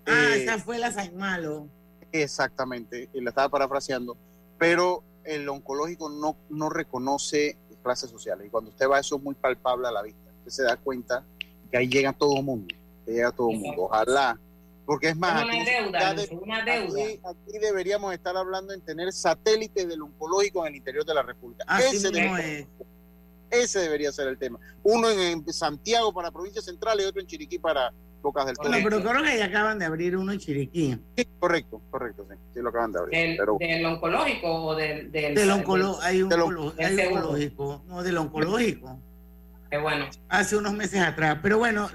Ah, 0.06 0.36
eh, 0.36 0.44
esa 0.44 0.60
fue 0.60 0.80
la 0.80 0.92
San 0.92 1.16
Malo. 1.16 1.70
Exactamente, 2.12 3.10
y 3.14 3.22
la 3.22 3.30
estaba 3.30 3.48
parafraseando. 3.48 4.18
Pero 4.58 5.02
el 5.24 5.48
oncológico 5.48 6.10
no, 6.10 6.36
no 6.50 6.70
reconoce 6.70 7.58
clases 7.82 8.10
sociales. 8.10 8.48
Y 8.48 8.50
cuando 8.50 8.70
usted 8.72 8.90
va, 8.90 9.00
eso 9.00 9.16
es 9.16 9.24
muy 9.24 9.36
palpable 9.36 9.88
a 9.88 9.92
la 9.92 10.02
vista. 10.02 10.30
Usted 10.40 10.52
se 10.52 10.64
da 10.64 10.76
cuenta 10.76 11.24
que 11.72 11.78
ahí 11.78 11.88
llega 11.88 12.12
todo 12.12 12.38
el 12.38 12.44
mundo. 12.44 12.74
Llega 13.12 13.32
todo 13.32 13.52
el 13.52 13.60
mundo. 13.60 13.84
Ojalá 13.84 14.40
porque 14.86 15.10
es 15.10 15.16
más, 15.16 15.44
una 15.44 15.64
deuda, 15.64 16.16
una 16.32 16.66
deuda. 16.66 17.02
Aquí, 17.30 17.58
deberíamos 17.60 18.14
estar 18.14 18.36
hablando 18.36 18.74
en 18.74 18.82
tener 18.82 19.14
satélites 19.14 19.88
del 19.88 20.02
oncológico 20.02 20.66
en 20.66 20.74
el 20.74 20.78
interior 20.78 21.06
de 21.06 21.14
la 21.14 21.24
República. 21.24 21.64
ese, 21.80 22.12
debería, 22.12 22.68
ese, 23.50 23.80
debería, 23.80 24.12
ser 24.12 24.28
el 24.28 24.38
tema. 24.38 24.60
Uno 24.84 25.10
en, 25.10 25.52
Santiago 25.54 26.14
para 26.14 26.32
provincia 26.32 26.62
central 26.62 27.00
y 27.00 27.06
otro 27.06 27.22
en 27.22 27.28
Chiriquí 27.28 27.60
para 27.60 27.94
Bocas 28.22 28.46
del 28.46 28.58
Toro. 28.58 28.70
No, 28.70 28.78
pero 28.84 29.02
creo 29.02 29.24
que 29.24 29.38
ya 29.38 29.46
acaban 29.46 29.80
de 29.80 29.86
abrir 29.86 30.18
uno 30.18 30.34
en 30.34 30.40
Chiriquí. 30.40 30.98
correcto, 31.40 31.82
correcto, 31.90 32.26
sí. 32.30 32.36
Sí, 32.54 32.60
lo 32.60 32.70
acaban 32.70 32.92
de 32.92 33.00
abrir. 33.00 33.40
¿Del, 33.60 33.86
oncológico 33.86 34.54
o 34.54 34.76
del...? 34.76 35.12
Del, 35.12 35.34
del, 35.34 35.50
hay 36.02 36.22
un 36.22 36.32
oncológico. 36.32 37.84
No, 37.88 38.04
del 38.04 38.18
oncológico 38.18 39.00
bueno. 39.78 40.06
Hace 40.30 40.58
unos 40.58 40.74
meses 40.74 41.02
atrás. 41.02 41.40
Pero 41.42 41.58
bueno, 41.58 41.90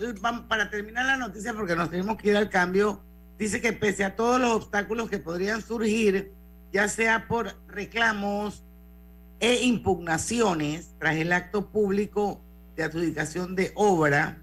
para 0.48 0.70
terminar 0.70 1.06
la 1.06 1.16
noticia, 1.16 1.54
porque 1.54 1.76
nos 1.76 1.90
tenemos 1.90 2.16
que 2.16 2.30
ir 2.30 2.36
al 2.36 2.48
cambio, 2.48 3.02
dice 3.38 3.60
que 3.60 3.72
pese 3.72 4.04
a 4.04 4.16
todos 4.16 4.40
los 4.40 4.50
obstáculos 4.52 5.08
que 5.08 5.18
podrían 5.18 5.62
surgir, 5.62 6.32
ya 6.72 6.88
sea 6.88 7.28
por 7.28 7.54
reclamos 7.68 8.64
e 9.40 9.64
impugnaciones 9.64 10.94
tras 10.98 11.16
el 11.16 11.32
acto 11.32 11.70
público 11.70 12.40
de 12.76 12.84
adjudicación 12.84 13.54
de 13.54 13.72
obra, 13.74 14.38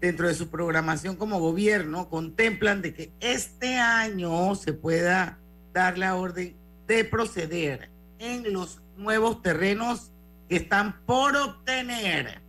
dentro 0.00 0.28
de 0.28 0.34
su 0.34 0.50
programación 0.50 1.16
como 1.16 1.40
gobierno, 1.40 2.08
contemplan 2.08 2.82
de 2.82 2.94
que 2.94 3.12
este 3.20 3.78
año 3.78 4.54
se 4.54 4.72
pueda 4.72 5.38
dar 5.72 5.98
la 5.98 6.16
orden 6.16 6.56
de 6.86 7.04
proceder 7.04 7.90
en 8.18 8.52
los 8.52 8.80
nuevos 8.96 9.42
terrenos 9.42 10.12
que 10.48 10.56
están 10.56 11.04
por 11.06 11.36
obtener 11.36 12.45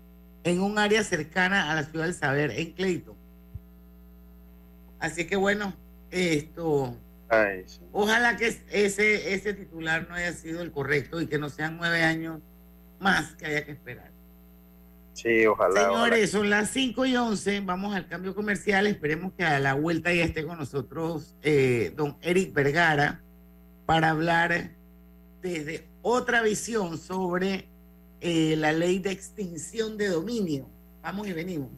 en 0.48 0.62
un 0.62 0.80
área 0.80 1.04
cercana 1.04 1.72
a 1.72 1.76
la 1.76 1.84
ciudad 1.84 2.06
del 2.06 2.14
saber, 2.14 2.52
en 2.52 2.72
Clayton. 2.74 3.16
Así 5.00 5.28
que 5.28 5.36
bueno, 5.36 5.74
esto. 6.12 6.98
Ojalá 7.92 8.38
que 8.38 8.48
ese, 8.72 9.34
ese 9.34 9.54
titular 9.54 10.08
no 10.08 10.16
haya 10.16 10.32
sido 10.32 10.62
el 10.62 10.72
correcto 10.72 11.22
y 11.22 11.28
que 11.28 11.38
no 11.38 11.50
sean 11.50 11.78
nueve 11.78 12.02
años 12.04 12.42
más 13.00 13.36
que 13.36 13.46
haya 13.46 13.66
que 13.66 13.74
esperar. 13.74 14.12
Sí, 15.14 15.46
ojalá. 15.48 15.82
Señores, 15.82 16.30
son 16.30 16.50
las 16.50 16.70
5 16.70 17.06
y 17.08 17.18
11. 17.18 17.62
Vamos 17.62 17.96
al 17.96 18.08
cambio 18.08 18.36
comercial. 18.36 18.86
Esperemos 18.86 19.34
que 19.34 19.44
a 19.44 19.60
la 19.60 19.74
vuelta 19.74 20.14
ya 20.14 20.24
esté 20.24 20.46
con 20.46 20.60
nosotros 20.60 21.36
eh, 21.42 21.92
don 21.96 22.18
Eric 22.22 22.54
Vergara 22.54 23.24
para 23.88 24.12
hablar 24.12 24.72
desde 25.42 25.88
otra 26.04 26.44
visión 26.44 27.00
sobre 27.00 27.68
eh, 28.22 28.56
la 28.58 28.74
ley 28.74 29.00
de 29.00 29.12
extinción 29.12 29.98
de 29.98 30.10
dominio. 30.10 30.68
Vamos 31.02 31.28
y 31.28 31.34
venimos. 31.34 31.70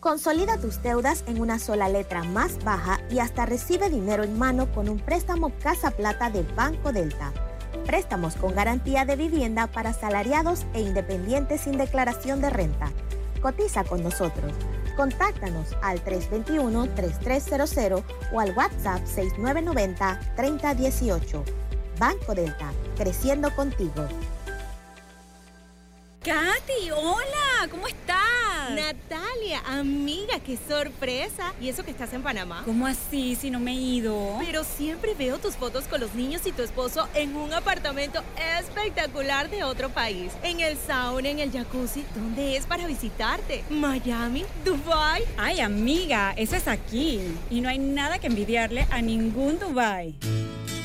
Consolida 0.00 0.56
tus 0.58 0.80
deudas 0.82 1.24
en 1.26 1.40
una 1.40 1.58
sola 1.58 1.88
letra 1.88 2.22
más 2.22 2.62
baja 2.62 3.00
y 3.10 3.18
hasta 3.18 3.44
recibe 3.44 3.90
dinero 3.90 4.22
en 4.22 4.38
mano 4.38 4.70
con 4.72 4.88
un 4.88 5.00
préstamo 5.00 5.52
Casa 5.58 5.90
Plata 5.90 6.30
de 6.30 6.42
Banco 6.54 6.92
Delta. 6.92 7.32
Préstamos 7.86 8.36
con 8.36 8.54
garantía 8.54 9.04
de 9.04 9.16
vivienda 9.16 9.66
para 9.66 9.92
salariados 9.92 10.64
e 10.74 10.80
independientes 10.80 11.62
sin 11.62 11.76
declaración 11.76 12.40
de 12.40 12.50
renta. 12.50 12.92
Cotiza 13.42 13.84
con 13.84 14.02
nosotros 14.02 14.52
Contáctanos 14.96 15.76
al 15.82 16.02
321-3300 16.04 18.02
o 18.32 18.40
al 18.40 18.56
WhatsApp 18.56 19.04
6990-3018. 19.04 21.44
Banco 21.98 22.34
Delta, 22.34 22.72
creciendo 22.96 23.54
contigo. 23.54 24.08
Katy, 26.26 26.90
hola, 26.90 27.68
¿cómo 27.70 27.86
estás? 27.86 28.16
Natalia, 28.74 29.62
amiga, 29.64 30.40
qué 30.44 30.58
sorpresa. 30.68 31.54
¿Y 31.60 31.68
eso 31.68 31.84
que 31.84 31.92
estás 31.92 32.12
en 32.14 32.22
Panamá? 32.24 32.62
¿Cómo 32.64 32.88
así 32.88 33.36
si 33.36 33.48
no 33.48 33.60
me 33.60 33.70
he 33.70 33.74
ido? 33.76 34.36
Pero 34.40 34.64
siempre 34.64 35.14
veo 35.14 35.38
tus 35.38 35.54
fotos 35.54 35.84
con 35.84 36.00
los 36.00 36.16
niños 36.16 36.44
y 36.44 36.50
tu 36.50 36.64
esposo 36.64 37.08
en 37.14 37.36
un 37.36 37.52
apartamento 37.52 38.24
espectacular 38.58 39.48
de 39.50 39.62
otro 39.62 39.90
país. 39.90 40.32
En 40.42 40.58
el 40.58 40.76
sauna, 40.76 41.28
en 41.28 41.38
el 41.38 41.52
jacuzzi. 41.52 42.04
¿Dónde 42.16 42.56
es 42.56 42.66
para 42.66 42.88
visitarte? 42.88 43.62
¿Miami? 43.70 44.44
¿Dubai? 44.64 45.22
Ay, 45.36 45.60
amiga, 45.60 46.34
eso 46.36 46.56
es 46.56 46.66
aquí. 46.66 47.20
Y 47.50 47.60
no 47.60 47.68
hay 47.68 47.78
nada 47.78 48.18
que 48.18 48.26
envidiarle 48.26 48.88
a 48.90 49.00
ningún 49.00 49.60
Dubai. 49.60 50.16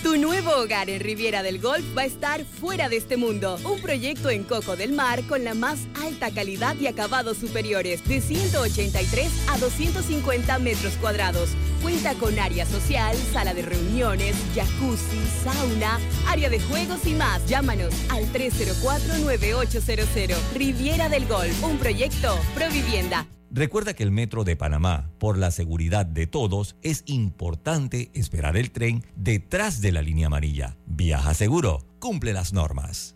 Tu 0.04 0.18
nuevo 0.18 0.50
hogar 0.56 0.90
en 0.90 1.00
Riviera 1.00 1.44
del 1.44 1.62
Golf 1.62 1.86
va 1.96 2.02
a 2.02 2.06
estar 2.06 2.44
fuera 2.44 2.90
de 2.90 2.98
este 2.98 3.18
mundo. 3.18 3.60
Un 3.64 3.80
proyecto 3.80 4.32
en 4.32 4.44
Coco 4.44 4.76
del 4.76 4.94
Mar 4.94 5.22
con 5.32 5.44
la 5.46 5.54
más 5.54 5.88
alta 6.04 6.30
calidad 6.30 6.76
y 6.78 6.88
acabados 6.88 7.38
superiores, 7.38 8.06
de 8.06 8.20
183 8.20 9.32
a 9.48 9.58
250 9.58 10.60
metros 10.60 10.96
cuadrados. 10.96 11.52
Cuenta 11.82 12.16
con 12.16 12.38
área 12.38 12.66
social, 12.66 13.16
sala 13.32 13.54
de 13.54 13.62
reuniones, 13.62 14.36
jacuzzi, 14.54 15.22
sauna, 15.42 16.02
área 16.28 16.50
de 16.50 16.60
juegos 16.60 17.08
y 17.08 17.14
más. 17.14 17.48
Llámanos 17.48 17.94
al 18.10 18.26
304-9800. 18.34 20.36
Riviera 20.54 21.08
del 21.08 21.26
Golf, 21.28 21.64
un 21.64 21.78
proyecto 21.78 22.38
Provivienda. 22.54 23.26
Recuerda 23.50 23.94
que 23.94 24.04
el 24.04 24.12
Metro 24.12 24.44
de 24.44 24.58
Panamá, 24.58 25.12
por 25.18 25.38
la 25.38 25.52
seguridad 25.52 26.06
de 26.06 26.28
todos, 26.28 26.76
es 26.82 27.04
importante 27.06 28.12
esperar 28.14 28.58
el 28.58 28.72
tren 28.72 29.06
detrás 29.16 29.80
de 29.80 29.94
la 29.94 30.02
línea 30.02 30.28
amarilla. 30.28 30.76
Viaja 30.88 31.34
seguro, 31.34 31.86
cumple 32.00 32.34
las 32.34 32.52
normas. 32.52 33.16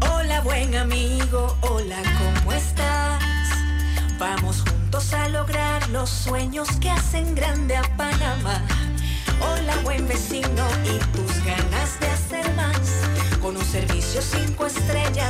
Hola 0.00 0.40
buen 0.40 0.74
amigo, 0.74 1.56
hola, 1.62 2.02
¿cómo 2.18 2.52
estás? 2.52 3.22
Vamos 4.18 4.62
juntos 4.62 5.12
a 5.12 5.28
lograr 5.28 5.88
los 5.90 6.08
sueños 6.08 6.68
que 6.80 6.90
hacen 6.90 7.34
grande 7.34 7.76
a 7.76 7.82
Panamá. 7.96 8.62
Hola 9.40 9.76
buen 9.82 10.06
vecino 10.08 10.66
y 10.84 10.98
tus 11.16 11.44
ganas 11.44 12.00
de 12.00 12.08
hacer 12.08 12.54
más. 12.54 12.78
Con 13.40 13.56
un 13.56 13.64
servicio 13.64 14.20
cinco 14.22 14.66
estrellas 14.66 15.25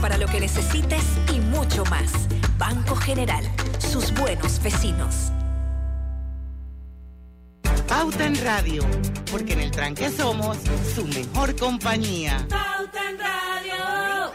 para 0.00 0.16
lo 0.16 0.26
que 0.26 0.40
necesites 0.40 1.04
y 1.32 1.40
mucho 1.40 1.84
más. 1.86 2.10
Banco 2.58 2.96
General 2.96 3.44
sus 3.78 4.12
buenos 4.14 4.62
vecinos. 4.62 5.32
Pauta 7.88 8.24
en 8.24 8.36
Radio, 8.44 8.84
porque 9.30 9.54
en 9.54 9.60
el 9.60 9.70
tranque 9.70 10.10
somos 10.10 10.58
su 10.94 11.04
mejor 11.06 11.56
compañía. 11.56 12.46
Pauta 12.48 13.10
en 13.10 13.18
Radio. 13.18 14.30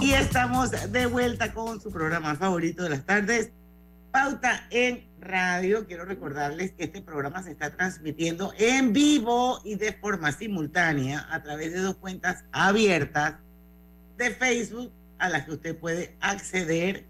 Y 0.00 0.12
estamos 0.12 0.70
de 0.70 1.06
vuelta 1.06 1.52
con 1.52 1.80
su 1.80 1.90
programa 1.90 2.36
favorito 2.36 2.84
de 2.84 2.90
las 2.90 3.04
tardes, 3.04 3.50
Pauta 4.12 4.66
en 4.70 5.08
Radio. 5.20 5.86
Quiero 5.86 6.04
recordarles 6.04 6.72
que 6.72 6.84
este 6.84 7.00
programa 7.00 7.42
se 7.42 7.52
está 7.52 7.74
transmitiendo 7.74 8.52
en 8.58 8.92
vivo 8.92 9.60
y 9.64 9.76
de 9.76 9.94
forma 9.94 10.30
simultánea 10.32 11.26
a 11.30 11.42
través 11.42 11.72
de 11.72 11.80
dos 11.80 11.96
cuentas 11.96 12.44
abiertas 12.52 13.36
de 14.18 14.30
Facebook 14.30 14.92
a 15.18 15.30
las 15.30 15.46
que 15.46 15.52
usted 15.52 15.76
puede 15.78 16.14
acceder 16.20 17.06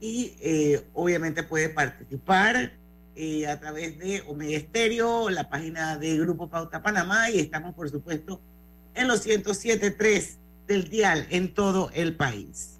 y 0.00 0.36
eh, 0.40 0.86
obviamente 0.94 1.42
puede 1.42 1.70
participar 1.70 2.72
eh, 3.16 3.48
a 3.48 3.58
través 3.58 3.98
de 3.98 4.22
Omega 4.28 4.56
Estéreo, 4.56 5.30
la 5.30 5.50
página 5.50 5.98
de 5.98 6.18
Grupo 6.18 6.48
Pauta 6.48 6.82
Panamá 6.82 7.30
y 7.30 7.40
estamos, 7.40 7.74
por 7.74 7.90
supuesto, 7.90 8.40
en 8.94 9.08
los 9.08 9.26
107.3 9.26 10.36
del 10.68 10.88
dial 10.88 11.26
en 11.30 11.52
todo 11.52 11.90
el 11.94 12.14
país. 12.14 12.73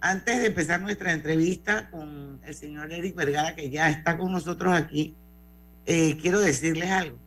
Antes 0.00 0.40
de 0.40 0.46
empezar 0.46 0.80
nuestra 0.80 1.12
entrevista 1.12 1.90
con 1.90 2.40
el 2.44 2.54
señor 2.54 2.92
Eric 2.92 3.16
Vergara, 3.16 3.54
que 3.54 3.70
ya 3.70 3.88
está 3.88 4.18
con 4.18 4.30
nosotros 4.30 4.74
aquí, 4.74 5.14
eh, 5.86 6.18
quiero 6.20 6.40
decirles 6.40 6.90
algo. 6.90 7.18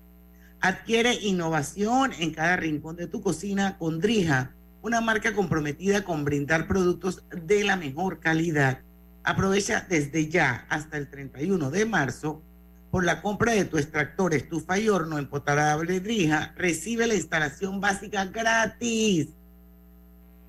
Adquiere 0.62 1.14
innovación 1.14 2.12
en 2.20 2.34
cada 2.34 2.58
rincón 2.58 2.96
de 2.96 3.08
tu 3.08 3.22
cocina 3.22 3.78
con 3.78 4.00
Drija, 4.00 4.54
una 4.82 5.02
marca 5.02 5.34
comprometida 5.34 6.04
con 6.04 6.24
brindar 6.24 6.68
productos 6.68 7.24
de 7.32 7.64
la 7.64 7.76
mejor 7.76 8.20
calidad. 8.20 8.80
Aprovecha 9.24 9.86
desde 9.90 10.30
ya 10.30 10.66
hasta 10.70 10.98
el 10.98 11.10
31 11.10 11.72
de 11.72 11.86
marzo 11.86 12.44
por 12.92 13.04
la 13.04 13.22
compra 13.22 13.54
de 13.54 13.66
tu 13.66 13.78
extractor, 13.78 14.34
estufa 14.34 14.80
y 14.80 14.90
horno 14.90 15.18
empotable 15.18 16.00
Drija, 16.00 16.54
recibe 16.56 17.08
la 17.08 17.16
instalación 17.16 17.80
básica 17.80 18.26
gratis. 18.26 19.30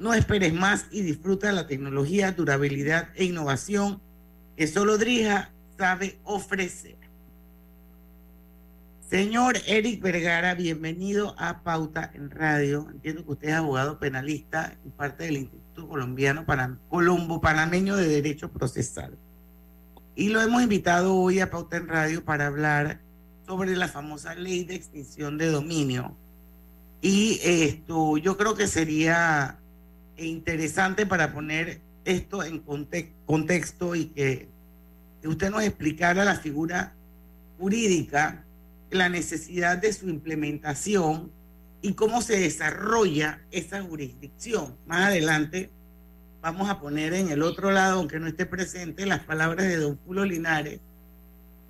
No 0.00 0.14
esperes 0.14 0.54
más 0.54 0.86
y 0.90 1.02
disfruta 1.02 1.52
la 1.52 1.66
tecnología, 1.66 2.32
durabilidad 2.32 3.10
e 3.16 3.24
innovación 3.24 4.00
que 4.56 4.66
solo 4.66 4.96
Drija 4.96 5.52
sabe 5.76 6.18
ofrecer. 6.24 6.96
Señor 9.10 9.58
Eric 9.66 10.00
Vergara, 10.00 10.54
bienvenido 10.54 11.34
a 11.36 11.62
Pauta 11.62 12.10
en 12.14 12.30
Radio. 12.30 12.88
Entiendo 12.90 13.26
que 13.26 13.32
usted 13.32 13.48
es 13.48 13.54
abogado 13.56 13.98
penalista 13.98 14.74
y 14.86 14.88
parte 14.88 15.24
del 15.24 15.36
Instituto 15.36 15.86
Colombiano 15.86 16.46
para, 16.46 16.78
Colombo 16.88 17.42
Panameño 17.42 17.94
de 17.94 18.08
Derecho 18.08 18.50
Procesal. 18.50 19.18
Y 20.16 20.30
lo 20.30 20.40
hemos 20.40 20.62
invitado 20.62 21.14
hoy 21.14 21.40
a 21.40 21.50
Pauta 21.50 21.76
en 21.76 21.88
Radio 21.88 22.24
para 22.24 22.46
hablar 22.46 23.02
sobre 23.46 23.76
la 23.76 23.88
famosa 23.88 24.34
ley 24.34 24.64
de 24.64 24.76
extinción 24.76 25.36
de 25.36 25.48
dominio. 25.48 26.16
Y 27.02 27.38
esto 27.42 28.16
yo 28.16 28.38
creo 28.38 28.54
que 28.54 28.66
sería 28.66 29.59
interesante 30.26 31.06
para 31.06 31.32
poner 31.32 31.80
esto 32.04 32.42
en 32.42 32.60
contexto 33.26 33.94
y 33.94 34.06
que, 34.06 34.48
que 35.20 35.28
usted 35.28 35.50
nos 35.50 35.62
explicara 35.62 36.24
la 36.24 36.36
figura 36.36 36.94
jurídica 37.58 38.44
la 38.90 39.08
necesidad 39.08 39.78
de 39.78 39.92
su 39.92 40.08
implementación 40.08 41.30
y 41.82 41.92
cómo 41.94 42.22
se 42.22 42.38
desarrolla 42.38 43.40
esa 43.50 43.82
jurisdicción. 43.82 44.76
Más 44.86 45.08
adelante 45.08 45.70
vamos 46.42 46.68
a 46.68 46.80
poner 46.80 47.14
en 47.14 47.30
el 47.30 47.42
otro 47.42 47.70
lado, 47.70 47.98
aunque 47.98 48.18
no 48.18 48.26
esté 48.26 48.46
presente, 48.46 49.06
las 49.06 49.20
palabras 49.20 49.66
de 49.66 49.76
don 49.76 49.98
Julio 50.04 50.24
Linares, 50.24 50.80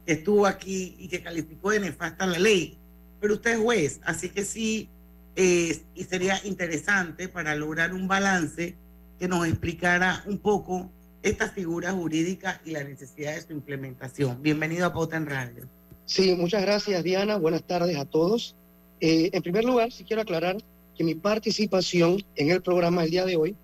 que 0.07 0.14
estuvo 0.14 0.47
aquí 0.47 0.97
y 0.99 1.09
que 1.09 1.23
calificó 1.23 1.71
de 1.71 1.80
nefasta 1.80 2.26
la 2.26 2.38
ley. 2.38 2.78
Pero 3.21 3.35
usted 3.35 3.52
es 3.52 3.59
juez, 3.59 4.00
así 4.04 4.30
que 4.30 4.45
sí, 4.45 4.88
y 5.37 6.04
sería 6.04 6.40
interesante 6.44 7.28
para 7.28 7.54
lograr 7.54 7.94
un 7.94 8.08
balance 8.08 8.76
que 9.18 9.28
nos 9.28 9.46
explicara 9.46 10.22
un 10.26 10.38
poco 10.38 10.90
esta 11.22 11.49
figura 11.50 11.92
jurídica 11.92 12.60
y 12.64 12.70
la 12.70 12.82
necesidad 12.84 13.34
de 13.34 13.42
su 13.42 13.52
implementación. 13.52 14.42
Bienvenido 14.42 14.87
a 14.87 14.92
Pota 14.92 15.16
en 15.16 15.26
Radio. 15.26 15.68
Sí, 16.06 16.34
muchas 16.34 16.62
gracias 16.62 17.04
Diana. 17.04 17.37
Buenas 17.37 17.62
tardes 17.62 17.96
a 17.96 18.04
todos. 18.04 18.56
Eh, 19.00 19.30
en 19.32 19.42
primer 19.42 19.64
lugar, 19.64 19.92
sí 19.92 20.04
quiero 20.04 20.22
aclarar 20.22 20.56
que 20.96 21.04
mi 21.04 21.14
participación 21.14 22.22
en 22.37 22.50
el 22.50 22.62
programa 22.62 23.04
el 23.04 23.10
día 23.10 23.25
de 23.25 23.37
hoy 23.37 23.56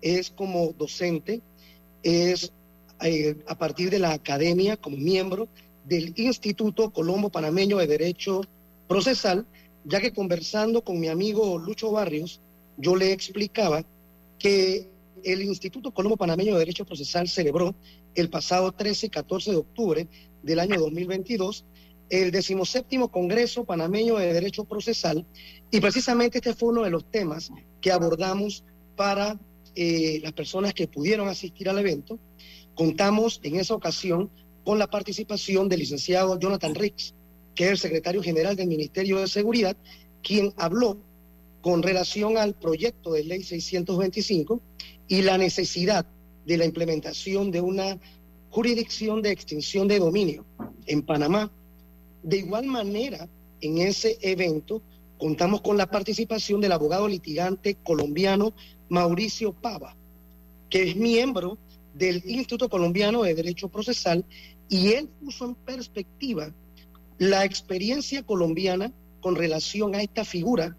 es 0.00 0.30
como 0.30 0.72
docente, 0.72 1.40
es 2.02 2.52
eh, 3.02 3.36
a 3.46 3.56
partir 3.56 3.90
de 3.90 3.98
la 3.98 4.12
academia 4.12 4.76
como 4.76 4.96
miembro 4.96 5.48
del 5.84 6.12
Instituto 6.16 6.90
Colombo 6.90 7.30
Panameño 7.30 7.78
de 7.78 7.86
Derecho 7.86 8.42
Procesal, 8.88 9.46
ya 9.84 10.00
que 10.00 10.12
conversando 10.12 10.82
con 10.82 11.00
mi 11.00 11.08
amigo 11.08 11.58
Lucho 11.58 11.90
Barrios, 11.90 12.40
yo 12.76 12.96
le 12.96 13.12
explicaba 13.12 13.84
que 14.38 14.88
el 15.24 15.42
Instituto 15.42 15.92
Colombo 15.92 16.16
Panameño 16.16 16.54
de 16.54 16.60
Derecho 16.60 16.84
Procesal 16.84 17.28
celebró 17.28 17.74
el 18.14 18.28
pasado 18.28 18.72
13 18.72 19.06
y 19.06 19.10
14 19.10 19.50
de 19.52 19.56
octubre 19.56 20.08
del 20.42 20.58
año 20.58 20.80
2022 20.80 21.64
el 22.12 22.30
decimoséptimo 22.30 23.10
Congreso 23.10 23.64
Panameño 23.64 24.18
de 24.18 24.34
Derecho 24.34 24.64
Procesal 24.64 25.24
y 25.70 25.80
precisamente 25.80 26.38
este 26.38 26.54
fue 26.54 26.68
uno 26.68 26.82
de 26.82 26.90
los 26.90 27.10
temas 27.10 27.50
que 27.80 27.90
abordamos 27.90 28.64
para 28.96 29.40
eh, 29.74 30.20
las 30.22 30.32
personas 30.34 30.74
que 30.74 30.86
pudieron 30.86 31.28
asistir 31.28 31.70
al 31.70 31.78
evento. 31.78 32.18
Contamos 32.74 33.40
en 33.42 33.56
esa 33.56 33.74
ocasión 33.74 34.30
con 34.62 34.78
la 34.78 34.88
participación 34.88 35.70
del 35.70 35.80
licenciado 35.80 36.38
Jonathan 36.38 36.74
Ricks, 36.74 37.14
que 37.54 37.64
es 37.64 37.70
el 37.70 37.78
secretario 37.78 38.22
general 38.22 38.56
del 38.56 38.68
Ministerio 38.68 39.20
de 39.20 39.28
Seguridad, 39.28 39.76
quien 40.22 40.52
habló 40.56 40.98
con 41.60 41.82
relación 41.82 42.36
al 42.36 42.54
proyecto 42.54 43.12
de 43.12 43.24
ley 43.24 43.42
625 43.42 44.60
y 45.08 45.22
la 45.22 45.38
necesidad 45.38 46.06
de 46.44 46.56
la 46.56 46.64
implementación 46.64 47.50
de 47.50 47.60
una 47.60 47.98
jurisdicción 48.50 49.22
de 49.22 49.30
extinción 49.30 49.88
de 49.88 49.98
dominio 49.98 50.44
en 50.86 51.02
Panamá. 51.02 51.50
De 52.22 52.38
igual 52.38 52.66
manera, 52.66 53.28
en 53.60 53.78
ese 53.78 54.18
evento 54.20 54.82
contamos 55.18 55.60
con 55.60 55.76
la 55.76 55.86
participación 55.86 56.60
del 56.60 56.72
abogado 56.72 57.06
litigante 57.06 57.76
colombiano 57.76 58.52
Mauricio 58.88 59.52
Pava, 59.52 59.96
que 60.68 60.90
es 60.90 60.96
miembro 60.96 61.58
del 61.94 62.22
Instituto 62.26 62.68
Colombiano 62.68 63.22
de 63.22 63.34
Derecho 63.34 63.68
Procesal 63.68 64.24
y 64.68 64.88
él 64.94 65.08
puso 65.22 65.44
en 65.44 65.54
perspectiva 65.54 66.52
la 67.22 67.44
experiencia 67.44 68.24
colombiana 68.24 68.92
con 69.20 69.36
relación 69.36 69.94
a 69.94 70.02
esta 70.02 70.24
figura 70.24 70.76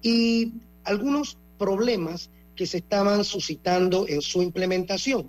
y 0.00 0.54
algunos 0.84 1.36
problemas 1.58 2.30
que 2.56 2.66
se 2.66 2.78
estaban 2.78 3.24
suscitando 3.24 4.08
en 4.08 4.22
su 4.22 4.40
implementación 4.40 5.28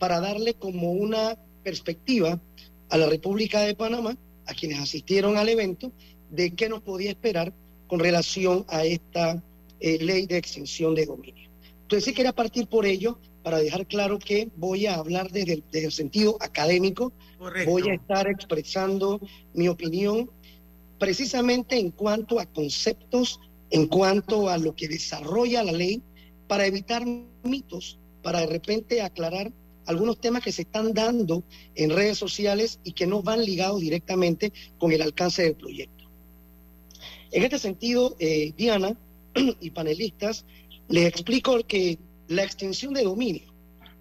para 0.00 0.18
darle 0.18 0.54
como 0.54 0.90
una 0.90 1.38
perspectiva 1.62 2.40
a 2.88 2.98
la 2.98 3.06
República 3.06 3.60
de 3.60 3.76
Panamá 3.76 4.16
a 4.46 4.54
quienes 4.54 4.80
asistieron 4.80 5.36
al 5.36 5.48
evento 5.48 5.92
de 6.28 6.56
qué 6.56 6.68
nos 6.68 6.82
podía 6.82 7.10
esperar 7.10 7.54
con 7.86 8.00
relación 8.00 8.64
a 8.66 8.84
esta 8.84 9.40
eh, 9.78 9.98
ley 10.00 10.26
de 10.26 10.38
extinción 10.38 10.96
de 10.96 11.06
dominio. 11.06 11.48
Entonces 11.82 12.04
sí 12.04 12.14
quería 12.14 12.32
partir 12.32 12.66
por 12.66 12.84
ello 12.84 13.20
para 13.44 13.58
dejar 13.58 13.86
claro 13.86 14.18
que 14.18 14.48
voy 14.56 14.86
a 14.86 14.96
hablar 14.96 15.30
desde 15.30 15.62
el, 15.72 15.92
sentido 15.92 16.36
académico, 16.40 17.12
voy 17.66 17.88
a 17.88 17.94
estar 17.94 18.28
expresando 18.28 19.20
mi 19.54 19.68
opinión 19.68 20.30
precisamente 20.98 21.78
en 21.78 21.90
cuanto 21.90 22.38
a 22.38 22.46
conceptos, 22.46 23.40
en 23.70 23.86
cuanto 23.86 24.48
a 24.48 24.58
lo 24.58 24.76
que 24.76 24.88
desarrolla 24.88 25.64
la 25.64 25.72
ley, 25.72 26.02
para 26.46 26.66
evitar 26.66 27.04
mitos, 27.42 27.98
para 28.22 28.40
de 28.40 28.46
repente 28.46 29.00
aclarar 29.00 29.50
algunos 29.86 30.20
temas 30.20 30.42
que 30.42 30.52
se 30.52 30.62
están 30.62 30.92
dando 30.92 31.42
en 31.74 31.90
redes 31.90 32.18
sociales 32.18 32.80
y 32.84 32.92
que 32.92 33.06
no 33.06 33.22
van 33.22 33.44
ligados 33.44 33.80
directamente 33.80 34.52
con 34.78 34.92
el 34.92 35.00
alcance 35.00 35.42
del 35.42 35.54
proyecto. 35.54 36.04
En 37.32 37.44
este 37.44 37.58
sentido, 37.58 38.16
eh, 38.18 38.52
Diana 38.56 38.96
y 39.60 39.70
panelistas, 39.70 40.44
les 40.88 41.06
explico 41.06 41.58
que 41.66 41.98
la 42.28 42.44
extensión 42.44 42.92
de 42.92 43.04
dominio 43.04 43.54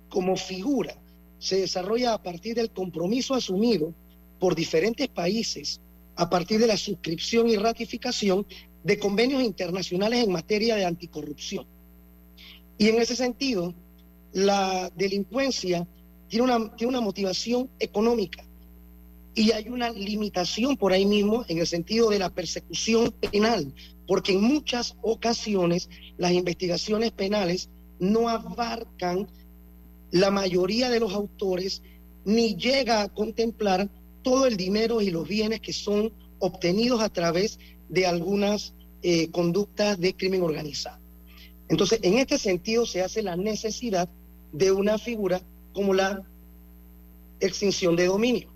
como 0.10 0.36
figura 0.36 0.96
se 1.40 1.62
desarrolla 1.62 2.14
a 2.14 2.22
partir 2.22 2.56
del 2.56 2.70
compromiso 2.70 3.34
asumido 3.34 3.94
por 4.40 4.56
diferentes 4.56 5.08
países 5.08 5.82
a 6.16 6.30
partir 6.30 6.60
de 6.60 6.68
la 6.68 6.78
suscripción 6.78 7.48
y 7.50 7.56
ratificación 7.56 8.46
de 8.84 9.00
convenios 9.00 9.42
internacionales 9.42 10.24
en 10.24 10.32
materia 10.32 10.76
de 10.76 10.86
anticorrupción. 10.86 11.66
Y 12.78 12.90
en 12.90 13.02
ese 13.02 13.16
sentido, 13.16 13.74
la 14.34 14.92
delincuencia 14.96 15.88
tiene 16.28 16.44
una, 16.44 16.76
tiene 16.76 16.90
una 16.90 17.02
motivación 17.02 17.70
económica 17.80 18.44
y 19.34 19.52
hay 19.52 19.70
una 19.70 19.90
limitación 19.92 20.76
por 20.76 20.92
ahí 20.92 21.06
mismo 21.06 21.46
en 21.48 21.60
el 21.60 21.68
sentido 21.68 22.10
de 22.10 22.20
la 22.20 22.30
persecución 22.30 23.12
penal, 23.12 23.74
porque 24.08 24.34
en 24.34 24.42
muchas 24.42 24.98
ocasiones 25.02 25.90
las 26.18 26.32
investigaciones 26.32 27.12
penales 27.12 27.70
no 28.00 28.28
abarcan 28.28 29.28
la 30.12 30.32
mayoría 30.32 30.90
de 30.90 31.00
los 31.00 31.14
autores 31.14 31.82
ni 32.26 32.56
llega 32.56 33.02
a 33.02 33.10
contemplar 33.10 33.90
todo 34.24 34.46
el 34.46 34.58
dinero 34.58 35.02
y 35.02 35.12
los 35.12 35.28
bienes 35.28 35.62
que 35.62 35.74
son 35.74 36.12
obtenidos 36.40 37.02
a 37.02 37.10
través 37.10 37.60
de 37.90 38.06
algunas 38.06 38.74
eh, 39.02 39.30
conductas 39.32 40.00
de 40.00 40.14
crimen 40.16 40.42
organizado. 40.42 41.00
Entonces, 41.70 42.00
en 42.02 42.18
este 42.18 42.38
sentido 42.38 42.86
se 42.86 43.02
hace 43.02 43.22
la 43.24 43.36
necesidad 43.36 44.10
de 44.52 44.72
una 44.72 44.98
figura 44.98 45.42
como 45.74 45.94
la 45.94 46.24
extinción 47.40 47.96
de 47.96 48.08
dominio. 48.08 48.50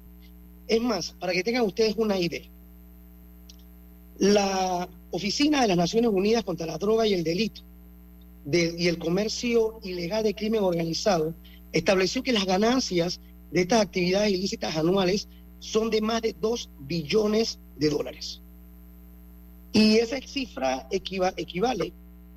Es 0.67 0.81
más, 0.81 1.11
para 1.11 1.33
que 1.33 1.43
tengan 1.43 1.63
ustedes 1.63 1.95
una 1.97 2.17
idea, 2.17 2.49
la 4.17 4.89
Oficina 5.11 5.61
de 5.61 5.67
las 5.67 5.77
Naciones 5.77 6.11
Unidas 6.11 6.43
contra 6.43 6.65
la 6.65 6.77
Droga 6.77 7.05
y 7.05 7.13
el 7.13 7.23
Delito 7.23 7.61
y 8.51 8.87
el 8.87 8.97
Comercio 8.97 9.79
Ilegal 9.83 10.23
de 10.23 10.35
Crimen 10.35 10.63
Organizado 10.63 11.33
estableció 11.71 12.23
que 12.23 12.33
las 12.33 12.45
ganancias 12.45 13.19
de 13.51 13.61
estas 13.61 13.81
actividades 13.81 14.31
ilícitas 14.31 14.75
anuales 14.75 15.27
son 15.59 15.89
de 15.89 16.01
más 16.01 16.21
de 16.21 16.35
2 16.39 16.69
billones 16.81 17.59
de 17.77 17.89
dólares. 17.89 18.41
Y 19.71 19.97
esa 19.97 20.19
cifra 20.19 20.87
equivale 20.91 21.93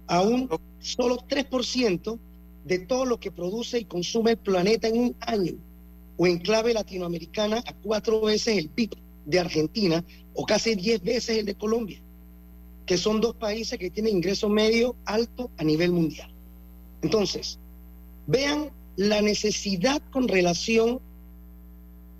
a 0.06 0.22
un 0.22 0.48
solo 0.78 1.16
3% 1.28 2.18
de 2.64 2.78
todo 2.80 3.04
lo 3.04 3.18
que 3.18 3.30
produce 3.30 3.80
y 3.80 3.84
consume 3.84 4.32
el 4.32 4.38
planeta 4.38 4.88
en 4.88 4.98
un 4.98 5.16
año, 5.20 5.54
o 6.16 6.26
en 6.26 6.38
clave 6.38 6.72
latinoamericana 6.72 7.62
a 7.66 7.74
cuatro 7.74 8.22
veces 8.22 8.56
el 8.56 8.68
PIB 8.68 8.90
de 9.26 9.40
Argentina 9.40 10.04
o 10.34 10.46
casi 10.46 10.74
diez 10.74 11.02
veces 11.02 11.38
el 11.38 11.46
de 11.46 11.54
Colombia, 11.54 12.00
que 12.86 12.96
son 12.96 13.20
dos 13.20 13.34
países 13.34 13.78
que 13.78 13.90
tienen 13.90 14.16
ingreso 14.16 14.48
medio 14.48 14.96
alto 15.04 15.50
a 15.58 15.64
nivel 15.64 15.92
mundial. 15.92 16.30
Entonces, 17.02 17.58
vean 18.26 18.70
la 18.96 19.20
necesidad 19.20 20.00
con 20.10 20.28
relación 20.28 21.00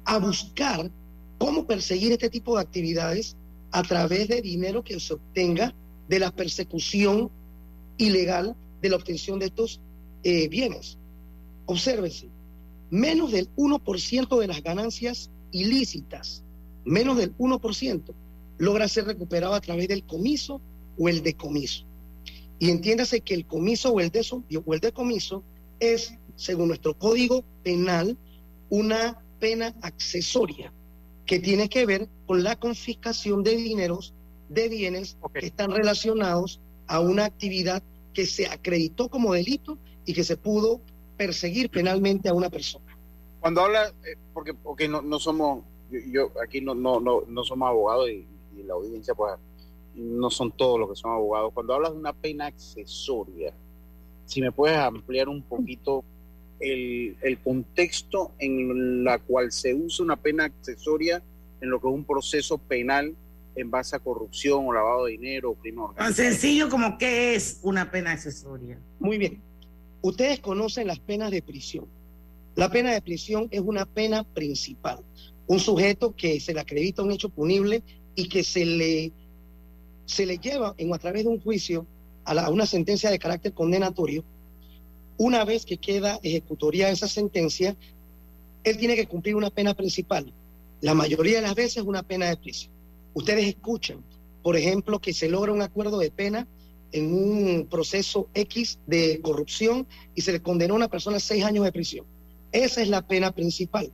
a 0.05 0.19
buscar 0.19 0.91
cómo 1.39 1.67
perseguir 1.67 2.13
este 2.13 2.31
tipo 2.31 2.57
de 2.57 2.63
actividades 2.63 3.37
a 3.71 3.83
través 3.83 4.29
de 4.29 4.43
dinero 4.43 4.83
que 4.83 4.99
se 5.01 5.15
obtenga 5.15 5.75
de 6.09 6.19
la 6.19 6.31
persecución 6.31 7.31
ilegal 7.99 8.55
de 8.83 8.91
la 8.91 8.97
obtención 8.97 9.39
de 9.39 9.47
estos 9.47 9.81
eh, 10.23 10.49
bienes. 10.49 10.99
Obsérvense, 11.67 12.29
menos 12.91 13.33
del 13.33 13.49
1% 13.57 14.39
de 14.39 14.47
las 14.47 14.63
ganancias 14.63 15.31
ilícitas, 15.51 16.45
menos 16.85 17.17
del 17.17 17.37
1%, 17.37 18.15
logra 18.59 18.89
ser 18.89 19.05
recuperado 19.05 19.55
a 19.55 19.61
través 19.61 19.89
del 19.89 20.05
comiso 20.05 20.61
o 20.99 21.09
el 21.09 21.23
decomiso. 21.23 21.85
Y 22.59 22.71
entiéndase 22.71 23.21
que 23.21 23.35
el 23.35 23.47
comiso 23.47 23.93
o 23.93 24.01
el, 24.01 24.11
o 24.65 24.75
el 24.75 24.81
decomiso 24.81 25.45
es, 25.79 26.15
según 26.37 26.69
nuestro 26.69 26.95
código 26.95 27.45
penal, 27.63 28.17
una 28.71 29.23
pena 29.39 29.75
accesoria 29.83 30.73
que 31.27 31.39
tiene 31.39 31.69
que 31.69 31.85
ver 31.85 32.09
con 32.27 32.43
la 32.43 32.57
confiscación 32.57 33.43
de 33.43 33.57
dineros, 33.57 34.15
de 34.49 34.69
bienes 34.69 35.19
que 35.35 35.47
están 35.47 35.73
relacionados 35.73 36.61
a 36.87 37.01
una 37.01 37.25
actividad 37.25 37.83
que 38.15 38.27
se 38.27 38.47
acreditó 38.47 39.09
como 39.09 39.35
delito 39.35 39.77
y 40.07 40.15
que 40.15 40.25
se 40.25 40.37
pudo 40.37 40.81
perseguir 41.17 41.69
penalmente 41.69 42.29
a 42.29 42.35
una 42.35 42.49
persona. 42.49 42.97
Cuando 43.41 43.61
habla, 43.61 43.93
eh, 44.05 44.17
porque, 44.33 44.55
porque 44.55 44.89
no, 44.89 45.03
no 45.03 45.19
somos, 45.19 45.65
yo, 45.91 46.31
aquí 46.43 46.61
no, 46.61 46.75
no, 46.75 47.01
no, 47.01 47.23
no 47.27 47.45
somos 47.45 47.69
abogados 47.69 48.09
y, 48.09 48.27
la 48.63 48.75
audiencia 48.75 49.15
pues 49.15 49.35
no 49.95 50.31
son 50.31 50.53
todos 50.53 50.79
los 50.79 50.91
que 50.91 50.97
son 50.97 51.13
abogados. 51.13 51.53
Cuando 51.55 51.75
hablas 51.75 51.93
de 51.93 51.99
una 51.99 52.13
pena 52.13 52.47
accesoria, 52.47 53.55
si 54.27 54.41
me 54.41 54.53
puedes 54.53 54.77
ampliar 54.77 55.29
un 55.29 55.43
poquito 55.43 56.05
el, 56.61 57.17
el, 57.23 57.39
contexto 57.41 58.33
en 58.39 59.05
la 59.05 59.19
cual 59.19 59.53
se 59.53 59.75
usa 59.75 60.05
una 60.05 60.17
pena 60.17 60.45
accesoria 60.45 61.23
en 61.61 61.71
lo 61.71 61.81
que 61.81 61.89
es 61.89 61.95
un 61.95 62.05
proceso 62.05 62.59
penal 62.59 63.15
en 63.57 63.71
base 63.71 63.97
a 63.97 63.99
corrupción 63.99 64.67
o 64.67 64.73
lavado 64.73 65.07
de 65.07 65.13
dinero 65.13 65.51
o 65.51 65.55
crimen 65.55 65.81
organizado. 65.81 66.15
Tan 66.15 66.15
sencillo 66.15 66.69
como 66.69 66.99
qué 66.99 67.35
es 67.35 67.61
una 67.63 67.91
pena 67.91 68.13
accesoria. 68.13 68.79
Muy 68.99 69.19
bien. 69.19 69.41
Ustedes 70.03 70.41
conocen 70.41 70.87
las 70.87 71.01
penas 71.01 71.31
de 71.31 71.43
prisión. 71.43 71.87
La 72.55 72.71
pena 72.71 72.93
de 72.93 73.03
prisión 73.03 73.49
es 73.51 73.61
una 73.61 73.87
pena 73.87 74.25
principal. 74.25 75.05
Un 75.47 75.59
sujeto 75.59 76.15
que 76.15 76.39
se 76.41 76.55
le 76.55 76.61
acredita 76.61 77.03
un 77.03 77.13
hecho 77.13 77.29
punible 77.29 77.83
y 78.17 78.29
que 78.29 78.43
se 78.43 78.65
le, 78.65 79.13
se 80.07 80.27
le 80.27 80.39
lleva 80.39 80.75
en, 80.79 80.93
a 80.93 80.99
través 80.99 81.23
de 81.23 81.31
un 81.31 81.41
juicio 81.41 81.87
a, 82.25 82.51
una 82.51 82.67
sentencia 82.67 83.11
de 83.11 83.21
carácter 83.21 83.53
condenatorio 83.53 84.25
una 85.19 85.45
vez 85.45 85.65
que 85.65 85.79
queda 85.79 86.19
ejecutoria 86.23 86.91
esa 86.91 87.09
sentencia, 87.09 87.77
él 88.65 88.77
tiene 88.77 88.97
que 88.97 89.07
cumplir 89.07 89.37
una 89.37 89.51
pena 89.51 89.75
principal. 89.75 90.33
La 90.81 90.93
mayoría 90.93 91.37
de 91.37 91.43
las 91.43 91.55
veces 91.55 91.85
una 91.85 92.03
pena 92.03 92.27
de 92.27 92.37
prisión. 92.37 92.73
Ustedes 93.15 93.47
escuchan, 93.47 94.05
por 94.43 94.57
ejemplo, 94.57 95.01
que 95.01 95.15
se 95.15 95.29
logra 95.29 95.53
un 95.53 95.63
acuerdo 95.63 95.99
de 95.99 96.11
pena 96.11 96.47
en 96.93 97.15
un 97.15 97.67
proceso 97.71 98.29
X 98.35 98.79
de 98.87 99.21
corrupción 99.23 99.87
y 100.15 100.21
se 100.21 100.33
le 100.33 100.43
condenó 100.43 100.75
a 100.75 100.77
una 100.77 100.89
persona 100.89 101.17
a 101.17 101.21
seis 101.21 101.45
años 101.45 101.65
de 101.65 101.73
prisión. 101.73 102.05
Esa 102.53 102.83
es 102.83 102.89
la 102.89 103.07
pena 103.07 103.33
principal. 103.33 103.91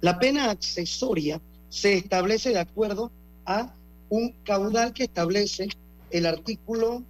La 0.00 0.18
pena 0.18 0.50
accesoria 0.50 1.40
se 1.68 1.94
establece 1.94 2.50
de 2.50 2.58
acuerdo 2.58 3.10
a 3.46 3.74
un 4.08 4.34
caudal 4.44 4.92
que 4.92 5.04
establece 5.04 5.68
el 6.10 6.26
artículo 6.26 7.02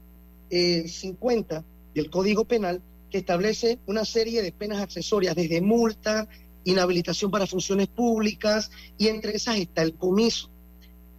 50 0.50 1.56
eh, 1.56 1.62
del 1.94 2.10
Código 2.10 2.44
Penal 2.44 2.80
que 3.10 3.18
establece 3.18 3.78
una 3.86 4.04
serie 4.04 4.42
de 4.42 4.50
penas 4.50 4.80
accesorias, 4.80 5.36
desde 5.36 5.60
multa, 5.60 6.28
inhabilitación 6.64 7.30
para 7.30 7.46
funciones 7.46 7.86
públicas, 7.86 8.72
y 8.98 9.06
entre 9.06 9.36
esas 9.36 9.56
está 9.58 9.82
el 9.82 9.94
comiso. 9.94 10.50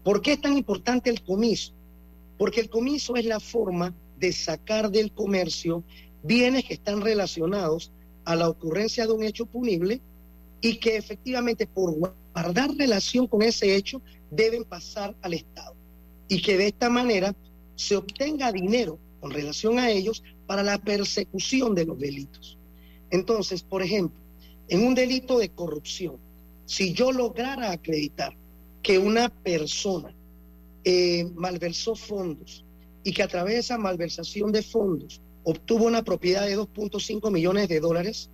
¿Por 0.03 0.21
qué 0.21 0.33
es 0.33 0.41
tan 0.41 0.57
importante 0.57 1.09
el 1.09 1.23
comiso? 1.23 1.71
Porque 2.37 2.59
el 2.59 2.69
comiso 2.69 3.15
es 3.15 3.25
la 3.25 3.39
forma 3.39 3.93
de 4.19 4.33
sacar 4.33 4.91
del 4.91 5.13
comercio 5.13 5.83
bienes 6.21 6.65
que 6.65 6.73
están 6.73 7.01
relacionados 7.01 7.91
a 8.25 8.35
la 8.35 8.49
ocurrencia 8.49 9.05
de 9.05 9.13
un 9.13 9.23
hecho 9.23 9.45
punible 9.45 10.01
y 10.59 10.77
que 10.77 10.97
efectivamente 10.97 11.67
por 11.67 11.93
guardar 11.93 12.75
relación 12.75 13.27
con 13.27 13.41
ese 13.41 13.75
hecho 13.75 14.01
deben 14.35 14.63
pasar 14.63 15.15
al 15.21 15.33
Estado. 15.33 15.75
Y 16.27 16.41
que 16.41 16.57
de 16.57 16.67
esta 16.67 16.89
manera 16.89 17.35
se 17.75 17.95
obtenga 17.95 18.51
dinero 18.51 18.99
con 19.19 19.31
relación 19.31 19.79
a 19.79 19.89
ellos 19.89 20.23
para 20.47 20.63
la 20.63 20.77
persecución 20.77 21.75
de 21.75 21.85
los 21.85 21.99
delitos. 21.99 22.57
Entonces, 23.09 23.63
por 23.63 23.81
ejemplo, 23.81 24.19
en 24.67 24.85
un 24.85 24.95
delito 24.95 25.37
de 25.39 25.49
corrupción, 25.49 26.17
si 26.65 26.93
yo 26.93 27.11
lograra 27.11 27.71
acreditar 27.71 28.35
que 28.81 28.97
una 28.97 29.29
persona 29.29 30.13
eh, 30.83 31.25
malversó 31.35 31.95
fondos 31.95 32.65
y 33.03 33.13
que 33.13 33.23
a 33.23 33.27
través 33.27 33.53
de 33.53 33.59
esa 33.59 33.77
malversación 33.77 34.51
de 34.51 34.63
fondos 34.63 35.21
obtuvo 35.43 35.85
una 35.85 36.03
propiedad 36.03 36.45
de 36.45 36.57
2.5 36.57 37.31
millones 37.31 37.67
de 37.67 37.79
dólares, 37.79 38.29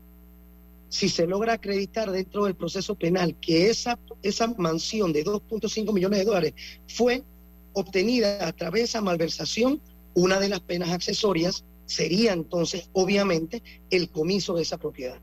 si 0.92 1.08
se 1.08 1.26
logra 1.26 1.54
acreditar 1.54 2.12
dentro 2.12 2.46
del 2.46 2.56
proceso 2.56 2.96
penal 2.96 3.36
que 3.40 3.70
esa, 3.70 3.98
mansión 4.58 5.14
de 5.14 5.24
2.5 5.24 5.94
millones 5.94 6.20
de 6.20 6.26
dólares 6.26 6.54
fue 6.90 7.24
obtenida 7.72 8.46
a 8.46 8.52
través 8.52 8.82
de 8.82 8.86
esa 8.86 9.02
malversación, 9.02 9.82
una 10.14 10.38
de 10.40 10.50
las 10.50 10.60
penas 10.60 10.90
accesorias 10.90 11.64
sería 11.86 12.34
entonces, 12.34 12.90
obviamente, 12.92 13.64
el 13.90 14.10
comiso 14.10 14.56
de 14.56 14.64
esa 14.64 14.78
propiedad, 14.78 15.20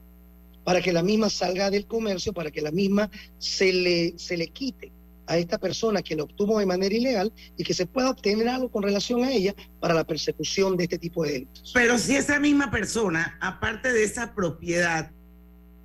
para 0.64 0.80
que 0.80 0.90
la 0.90 1.02
misma 1.02 1.28
salga 1.28 1.70
del 1.70 1.86
comercio, 1.86 2.32
para 2.32 2.50
que 2.50 2.62
la 2.62 2.70
misma 2.70 3.10
se 3.36 3.70
le, 3.70 4.18
se 4.18 4.38
le 4.38 4.48
quite 4.48 4.90
a 5.26 5.36
esta 5.36 5.58
persona 5.58 6.00
que 6.00 6.16
la 6.16 6.22
obtuvo 6.22 6.58
de 6.58 6.64
manera 6.64 6.94
ilegal 6.94 7.30
y 7.58 7.64
que 7.64 7.74
se 7.74 7.84
pueda 7.84 8.08
obtener 8.08 8.48
algo 8.48 8.70
con 8.70 8.82
relación 8.82 9.22
a 9.22 9.30
ella 9.30 9.54
para 9.80 9.92
la 9.92 10.04
persecución 10.04 10.78
de 10.78 10.84
este 10.84 10.98
tipo 10.98 11.24
de 11.24 11.32
delitos. 11.32 11.72
Pero 11.74 11.98
si 11.98 12.16
esa 12.16 12.40
misma 12.40 12.70
persona, 12.70 13.36
aparte 13.42 13.92
de 13.92 14.04
esa 14.04 14.34
propiedad, 14.34 15.10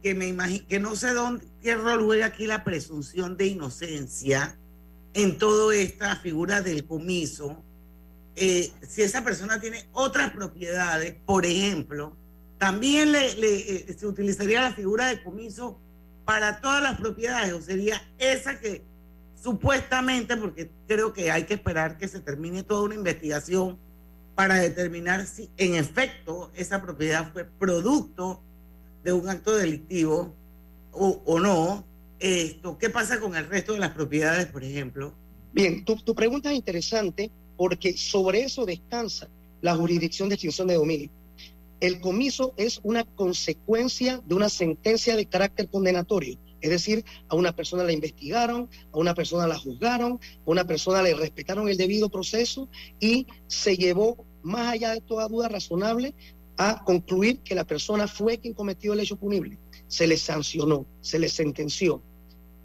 que 0.03 0.13
me 0.13 0.27
imagino, 0.27 0.67
que 0.67 0.79
no 0.79 0.95
sé 0.97 1.13
dónde, 1.13 1.45
qué 1.61 1.75
rol 1.75 2.03
juega 2.03 2.27
aquí 2.27 2.45
la 2.45 2.65
presunción 2.65 3.37
de 3.37 3.47
inocencia 3.47 4.59
en 5.13 5.37
toda 5.37 5.73
esta 5.75 6.17
figura 6.17 6.61
del 6.61 6.85
comiso, 6.85 7.63
eh, 8.35 8.71
si 8.87 9.01
esa 9.01 9.23
persona 9.23 9.61
tiene 9.61 9.87
otras 9.93 10.31
propiedades, 10.31 11.15
por 11.25 11.45
ejemplo, 11.45 12.17
también 12.57 13.11
le, 13.11 13.27
eh, 13.27 13.95
se 13.97 14.05
utilizaría 14.05 14.61
la 14.61 14.73
figura 14.73 15.07
de 15.07 15.23
comiso 15.23 15.79
para 16.25 16.59
todas 16.59 16.81
las 16.81 16.99
propiedades, 16.99 17.53
o 17.53 17.61
sería 17.61 18.01
esa 18.17 18.59
que 18.59 18.83
supuestamente, 19.41 20.35
porque 20.35 20.71
creo 20.87 21.13
que 21.13 21.31
hay 21.31 21.43
que 21.43 21.53
esperar 21.53 21.97
que 21.97 22.07
se 22.07 22.19
termine 22.19 22.63
toda 22.63 22.83
una 22.83 22.95
investigación 22.95 23.77
para 24.35 24.55
determinar 24.55 25.25
si 25.27 25.49
en 25.57 25.75
efecto 25.75 26.51
esa 26.55 26.81
propiedad 26.81 27.31
fue 27.31 27.45
producto 27.45 28.41
de 29.03 29.13
un 29.13 29.29
acto 29.29 29.55
delictivo 29.55 30.33
o, 30.91 31.21
o 31.25 31.39
no. 31.39 31.85
Esto, 32.19 32.77
¿Qué 32.77 32.89
pasa 32.89 33.19
con 33.19 33.35
el 33.35 33.47
resto 33.47 33.73
de 33.73 33.79
las 33.79 33.91
propiedades, 33.91 34.47
por 34.47 34.63
ejemplo? 34.63 35.13
Bien, 35.51 35.83
tu, 35.83 35.97
tu 35.97 36.15
pregunta 36.15 36.51
es 36.51 36.55
interesante 36.55 37.31
porque 37.57 37.97
sobre 37.97 38.43
eso 38.43 38.65
descansa 38.65 39.29
la 39.61 39.75
jurisdicción 39.75 40.29
de 40.29 40.35
extinción 40.35 40.67
de 40.67 40.75
dominio. 40.75 41.09
El 41.79 41.99
comiso 41.99 42.53
es 42.55 42.79
una 42.83 43.03
consecuencia 43.03 44.21
de 44.25 44.35
una 44.35 44.47
sentencia 44.47 45.17
de 45.17 45.25
carácter 45.25 45.69
condenatorio. 45.69 46.39
Es 46.61 46.69
decir, 46.69 47.03
a 47.27 47.35
una 47.35 47.53
persona 47.53 47.83
la 47.83 47.91
investigaron, 47.91 48.69
a 48.93 48.97
una 48.97 49.13
persona 49.13 49.47
la 49.47 49.59
juzgaron, 49.59 50.13
a 50.13 50.49
una 50.49 50.63
persona 50.63 51.01
le 51.01 51.13
respetaron 51.13 51.67
el 51.67 51.75
debido 51.75 52.09
proceso 52.09 52.69
y 53.01 53.27
se 53.47 53.75
llevó, 53.75 54.25
más 54.43 54.71
allá 54.71 54.91
de 54.91 55.01
toda 55.01 55.27
duda 55.27 55.49
razonable, 55.49 56.15
a 56.57 56.83
concluir 56.83 57.39
que 57.39 57.55
la 57.55 57.65
persona 57.65 58.07
fue 58.07 58.37
quien 58.37 58.53
cometió 58.53 58.93
el 58.93 58.99
hecho 58.99 59.15
punible. 59.15 59.57
Se 59.87 60.07
le 60.07 60.17
sancionó, 60.17 60.85
se 61.01 61.19
le 61.19 61.29
sentenció. 61.29 62.01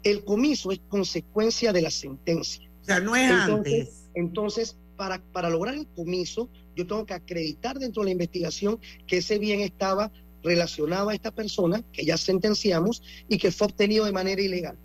El 0.03 0.23
comiso 0.23 0.71
es 0.71 0.79
consecuencia 0.87 1.73
de 1.73 1.81
la 1.81 1.91
sentencia. 1.91 2.69
O 2.81 2.85
sea, 2.85 2.99
no 2.99 3.15
es 3.15 3.31
antes. 3.31 4.09
Entonces, 4.13 4.77
para, 4.95 5.21
para 5.31 5.49
lograr 5.49 5.75
el 5.75 5.87
comiso, 5.87 6.49
yo 6.75 6.87
tengo 6.87 7.05
que 7.05 7.13
acreditar 7.13 7.79
dentro 7.79 8.01
de 8.01 8.07
la 8.07 8.11
investigación 8.11 8.79
que 9.07 9.17
ese 9.17 9.39
bien 9.39 9.61
estaba 9.61 10.11
relacionado 10.43 11.09
a 11.09 11.13
esta 11.13 11.31
persona 11.31 11.83
que 11.91 12.05
ya 12.05 12.17
sentenciamos 12.17 13.01
y 13.27 13.37
que 13.37 13.51
fue 13.51 13.67
obtenido 13.67 14.05
de 14.05 14.11
manera 14.11 14.41
ilegal. 14.41 14.77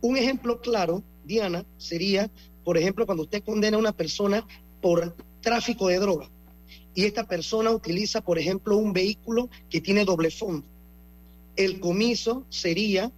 Un 0.00 0.16
ejemplo 0.16 0.60
claro, 0.60 1.02
Diana, 1.24 1.64
sería, 1.78 2.30
por 2.64 2.76
ejemplo, 2.76 3.06
cuando 3.06 3.24
usted 3.24 3.42
condena 3.42 3.76
a 3.76 3.80
una 3.80 3.92
persona 3.92 4.46
por 4.80 5.16
tráfico 5.40 5.88
de 5.88 5.98
droga 5.98 6.28
y 6.98 7.04
esta 7.04 7.28
persona 7.28 7.70
utiliza, 7.70 8.20
por 8.22 8.40
ejemplo, 8.40 8.76
un 8.76 8.92
vehículo 8.92 9.48
que 9.70 9.80
tiene 9.80 10.04
doble 10.04 10.32
fondo. 10.32 10.66
El 11.54 11.78
comiso 11.78 12.44
sería 12.48 13.12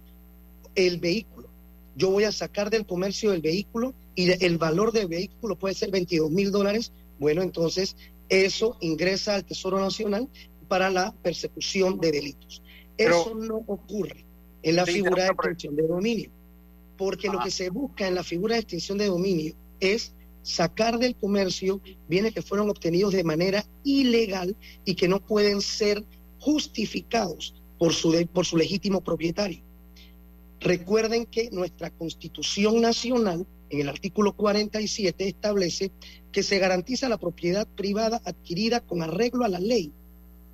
el 0.75 0.99
vehículo. 0.99 1.49
Yo 1.95 2.11
voy 2.11 2.25
a 2.25 2.31
sacar 2.31 2.69
del 2.69 2.85
comercio 2.85 3.33
el 3.33 3.41
vehículo 3.41 3.95
y 4.13 4.29
el 4.45 4.59
valor 4.59 4.91
del 4.91 5.07
vehículo 5.07 5.57
puede 5.57 5.73
ser 5.73 5.89
22 5.89 6.29
mil 6.29 6.51
dólares. 6.51 6.91
Bueno, 7.17 7.41
entonces 7.41 7.95
eso 8.29 8.77
ingresa 8.81 9.33
al 9.33 9.45
Tesoro 9.45 9.79
Nacional 9.79 10.29
para 10.67 10.91
la 10.91 11.11
persecución 11.23 11.99
de 11.99 12.11
delitos. 12.11 12.61
eso 12.97 13.33
no 13.33 13.63
ocurre 13.65 14.27
en 14.61 14.75
la 14.75 14.85
figura 14.85 15.23
de 15.23 15.29
extinción 15.31 15.75
de 15.75 15.87
dominio, 15.87 16.29
porque 16.99 17.29
lo 17.29 17.39
que 17.39 17.49
se 17.49 17.71
busca 17.71 18.07
en 18.07 18.13
la 18.13 18.23
figura 18.23 18.53
de 18.53 18.61
extinción 18.61 18.99
de 18.99 19.07
dominio 19.07 19.55
es 19.79 20.13
sacar 20.43 20.97
del 20.99 21.15
comercio 21.15 21.81
bienes 22.07 22.33
que 22.33 22.41
fueron 22.41 22.69
obtenidos 22.69 23.13
de 23.13 23.23
manera 23.23 23.65
ilegal 23.83 24.55
y 24.85 24.95
que 24.95 25.07
no 25.07 25.19
pueden 25.19 25.61
ser 25.61 26.03
justificados 26.39 27.55
por 27.77 27.93
su, 27.93 28.27
por 28.33 28.45
su 28.45 28.57
legítimo 28.57 29.01
propietario. 29.01 29.63
Recuerden 30.59 31.25
que 31.25 31.49
nuestra 31.51 31.89
Constitución 31.89 32.81
Nacional, 32.81 33.47
en 33.69 33.81
el 33.81 33.89
artículo 33.89 34.33
47, 34.33 35.27
establece 35.27 35.91
que 36.31 36.43
se 36.43 36.59
garantiza 36.59 37.09
la 37.09 37.17
propiedad 37.17 37.67
privada 37.67 38.21
adquirida 38.25 38.79
con 38.81 39.01
arreglo 39.01 39.43
a 39.43 39.49
la 39.49 39.59
ley 39.59 39.91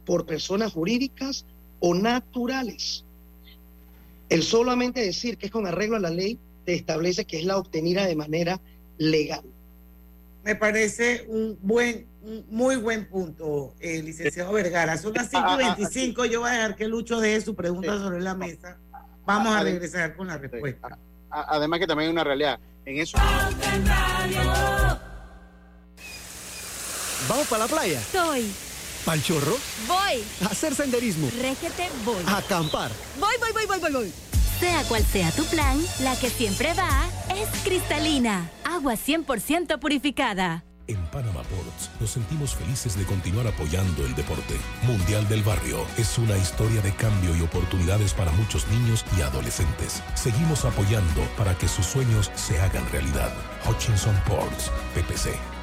por 0.06 0.26
personas 0.26 0.72
jurídicas 0.72 1.46
o 1.80 1.94
naturales. 1.94 3.04
El 4.30 4.44
solamente 4.44 5.02
decir 5.02 5.38
que 5.38 5.48
es 5.48 5.52
con 5.52 5.68
arreglo 5.68 5.98
a 5.98 6.02
la 6.02 6.10
ley 6.10 6.38
te 6.66 6.74
establece 6.74 7.26
que 7.26 7.38
es 7.38 7.46
la 7.46 7.58
obtenida 7.58 8.06
de 8.06 8.16
manera 8.16 8.62
legal. 8.98 9.44
Me 10.44 10.56
parece 10.56 11.26
un 11.28 11.58
buen, 11.62 12.08
muy 12.50 12.78
buen 12.78 13.08
punto, 13.10 13.76
eh, 13.80 14.02
licenciado 14.02 14.54
Vergara. 14.54 14.98
Son 14.98 15.14
las 15.14 15.30
5 15.30 15.46
y 15.54 15.58
25. 15.78 16.26
Yo 16.26 16.42
voy 16.42 16.50
a 16.50 16.54
dejar 16.54 16.76
que 16.76 16.88
Lucho 16.88 17.20
deje 17.20 17.42
su 17.42 17.56
pregunta 17.56 17.98
sobre 17.98 18.22
la 18.22 18.34
mesa. 18.36 18.78
Vamos 19.26 19.54
a 19.56 19.64
regresar 19.64 20.16
con 20.16 20.28
la 20.28 20.38
respuesta. 20.38 20.98
Además 21.30 21.80
que 21.80 21.88
también 21.88 22.08
hay 22.10 22.14
una 22.14 22.24
realidad. 22.24 22.60
En 22.86 22.98
eso... 22.98 23.18
¿Vamos 27.28 27.48
para 27.48 27.64
la 27.66 27.68
playa? 27.68 28.00
Estoy. 28.00 28.50
¿Pal 29.04 29.22
chorro? 29.22 29.58
Voy. 29.88 30.24
A 30.44 30.52
hacer 30.52 30.74
senderismo. 30.76 31.30
Régete, 31.42 31.90
voy. 32.06 32.24
A 32.26 32.38
acampar. 32.38 32.92
Voy, 33.20 33.36
voy, 33.40 33.52
voy, 33.54 33.66
voy, 33.66 33.80
voy, 33.80 33.92
voy. 33.92 34.14
Sea 34.60 34.84
cual 34.86 35.04
sea 35.04 35.32
tu 35.32 35.46
plan, 35.46 35.78
la 36.02 36.16
que 36.16 36.30
siempre 36.30 36.74
va 36.74 36.90
es 37.36 37.48
cristalina. 37.64 38.50
Agua 38.64 38.94
100% 38.94 39.80
purificada. 39.80 40.64
En 40.88 41.04
Panama 41.08 41.44
Ports 41.44 41.92
nos 42.00 42.12
sentimos 42.12 42.56
felices 42.56 42.98
de 42.98 43.04
continuar 43.04 43.46
apoyando 43.46 44.06
el 44.06 44.16
deporte. 44.16 44.56
Mundial 44.84 45.28
del 45.28 45.44
Barrio 45.44 45.86
es 45.98 46.18
una 46.18 46.38
historia 46.38 46.82
de 46.82 46.94
cambio 46.94 47.36
y 47.36 47.42
oportunidades 47.42 48.14
para 48.14 48.32
muchos 48.32 48.68
niños 48.70 49.06
y 49.18 49.22
adolescentes. 49.22 50.02
Seguimos 50.16 50.64
apoyando 50.66 51.22
para 51.38 51.56
que 51.58 51.68
sus 51.68 51.86
sueños 51.86 52.32
se 52.36 52.60
hagan 52.60 52.90
realidad. 52.92 53.34
Hutchinson 53.68 54.16
Ports, 54.26 54.72
PPC. 54.96 55.57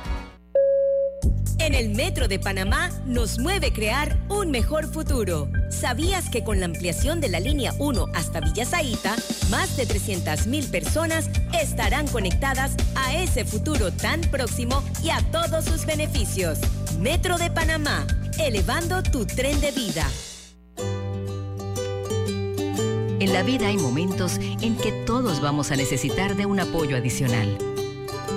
En 1.59 1.75
el 1.75 1.91
Metro 1.91 2.29
de 2.29 2.39
Panamá 2.39 2.91
nos 3.07 3.39
mueve 3.39 3.73
crear 3.73 4.19
un 4.29 4.51
mejor 4.51 4.87
futuro. 4.87 5.49
¿Sabías 5.71 6.29
que 6.29 6.45
con 6.45 6.61
la 6.61 6.67
ampliación 6.67 7.21
de 7.21 7.29
la 7.29 7.41
línea 7.41 7.73
1 7.79 8.07
hasta 8.15 8.41
Villa 8.41 8.67
Zaita, 8.67 9.17
más 9.51 9.77
de 9.77 9.87
300.000 9.87 10.71
personas 10.71 11.31
estarán 11.59 12.07
conectadas 12.09 12.73
a 12.95 13.15
ese 13.15 13.45
futuro 13.45 13.93
tan 13.93 14.21
próximo 14.23 14.83
y 15.03 15.11
a 15.11 15.21
todos 15.31 15.65
sus 15.65 15.87
beneficios? 15.87 16.59
Metro 17.01 17.39
de 17.39 17.51
Panamá, 17.51 18.07
elevando 18.39 19.03
tu 19.03 19.25
tren 19.25 19.61
de 19.61 19.71
vida. 19.73 20.07
En 23.21 23.33
la 23.33 23.43
vida 23.43 23.69
hay 23.69 23.79
momentos 23.79 24.39
en 24.61 24.77
que 24.77 24.93
todos 25.07 25.41
vamos 25.41 25.71
a 25.71 25.77
necesitar 25.77 26.37
de 26.37 26.45
un 26.45 26.61
apoyo 26.61 26.97
adicional. 26.97 27.74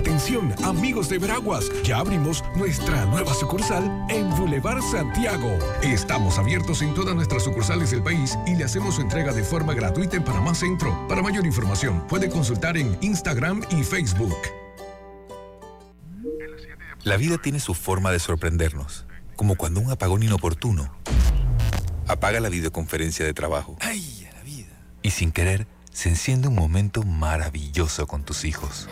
Atención, 0.00 0.54
amigos 0.64 1.10
de 1.10 1.18
Veraguas, 1.18 1.70
ya 1.84 1.98
abrimos 1.98 2.42
nuestra 2.56 3.04
nueva 3.04 3.34
sucursal 3.34 3.84
en 4.08 4.30
Boulevard 4.30 4.80
Santiago. 4.80 5.58
Estamos 5.82 6.38
abiertos 6.38 6.80
en 6.80 6.94
todas 6.94 7.14
nuestras 7.14 7.44
sucursales 7.44 7.90
del 7.90 8.02
país 8.02 8.38
y 8.46 8.54
le 8.54 8.64
hacemos 8.64 8.94
su 8.94 9.02
entrega 9.02 9.34
de 9.34 9.44
forma 9.44 9.74
gratuita 9.74 10.16
en 10.16 10.24
Panamá 10.24 10.54
Centro. 10.54 11.06
Para 11.06 11.20
mayor 11.20 11.44
información, 11.44 12.02
puede 12.08 12.30
consultar 12.30 12.78
en 12.78 12.96
Instagram 13.02 13.62
y 13.72 13.82
Facebook. 13.82 14.38
La 17.02 17.18
vida 17.18 17.36
tiene 17.36 17.60
su 17.60 17.74
forma 17.74 18.10
de 18.10 18.20
sorprendernos, 18.20 19.04
como 19.36 19.56
cuando 19.56 19.80
un 19.80 19.90
apagón 19.90 20.22
inoportuno 20.22 20.90
apaga 22.08 22.40
la 22.40 22.48
videoconferencia 22.48 23.26
de 23.26 23.34
trabajo. 23.34 23.76
¡Ay, 23.80 24.26
la 24.32 24.42
vida! 24.44 24.72
Y 25.02 25.10
sin 25.10 25.30
querer, 25.30 25.66
se 25.92 26.08
enciende 26.08 26.48
un 26.48 26.54
momento 26.54 27.02
maravilloso 27.02 28.06
con 28.06 28.24
tus 28.24 28.44
hijos. 28.44 28.88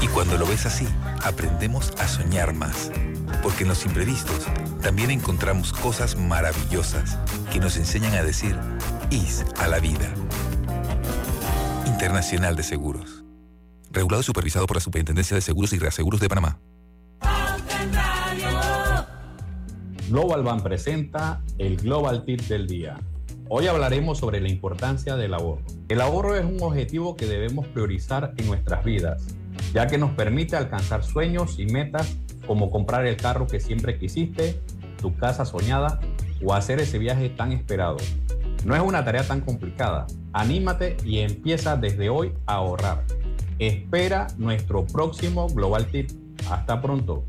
Y 0.00 0.08
cuando 0.08 0.36
lo 0.36 0.46
ves 0.46 0.66
así, 0.66 0.86
aprendemos 1.24 1.92
a 1.98 2.06
soñar 2.06 2.54
más. 2.54 2.90
Porque 3.42 3.62
en 3.62 3.68
los 3.68 3.84
imprevistos 3.86 4.46
también 4.82 5.10
encontramos 5.10 5.72
cosas 5.72 6.16
maravillosas 6.16 7.18
que 7.52 7.60
nos 7.60 7.76
enseñan 7.76 8.14
a 8.14 8.22
decir 8.22 8.56
IS 9.10 9.44
a 9.58 9.68
la 9.68 9.78
vida. 9.80 10.12
Internacional 11.86 12.56
de 12.56 12.62
Seguros. 12.62 13.24
Regulado 13.90 14.20
y 14.20 14.24
supervisado 14.24 14.66
por 14.66 14.76
la 14.76 14.80
Superintendencia 14.80 15.34
de 15.34 15.40
Seguros 15.40 15.72
y 15.72 15.78
Reaseguros 15.78 16.20
de 16.20 16.28
Panamá. 16.28 16.58
Global 20.08 20.42
Bank 20.44 20.62
presenta 20.62 21.42
el 21.58 21.76
Global 21.76 22.24
Tip 22.24 22.42
del 22.42 22.66
Día 22.66 23.00
Hoy 23.48 23.68
hablaremos 23.68 24.18
sobre 24.18 24.40
la 24.40 24.48
importancia 24.48 25.14
del 25.14 25.32
ahorro. 25.32 25.62
El 25.88 26.00
ahorro 26.00 26.34
es 26.34 26.44
un 26.44 26.60
objetivo 26.60 27.14
que 27.14 27.26
debemos 27.26 27.68
priorizar 27.68 28.34
en 28.36 28.48
nuestras 28.48 28.84
vidas, 28.84 29.22
ya 29.72 29.86
que 29.86 29.98
nos 29.98 30.10
permite 30.10 30.56
alcanzar 30.56 31.04
sueños 31.04 31.60
y 31.60 31.66
metas 31.66 32.16
como 32.44 32.72
comprar 32.72 33.06
el 33.06 33.16
carro 33.16 33.46
que 33.46 33.60
siempre 33.60 33.98
quisiste, 33.98 34.60
tu 35.00 35.14
casa 35.14 35.44
soñada 35.44 36.00
o 36.44 36.54
hacer 36.54 36.80
ese 36.80 36.98
viaje 36.98 37.28
tan 37.28 37.52
esperado. 37.52 37.98
No 38.64 38.74
es 38.74 38.82
una 38.82 39.04
tarea 39.04 39.22
tan 39.22 39.40
complicada. 39.40 40.08
Anímate 40.32 40.96
y 41.04 41.18
empieza 41.18 41.76
desde 41.76 42.08
hoy 42.08 42.32
a 42.46 42.54
ahorrar. 42.54 43.04
Espera 43.60 44.26
nuestro 44.38 44.84
próximo 44.86 45.48
Global 45.48 45.86
Tip. 45.86 46.10
Hasta 46.50 46.82
pronto. 46.82 47.24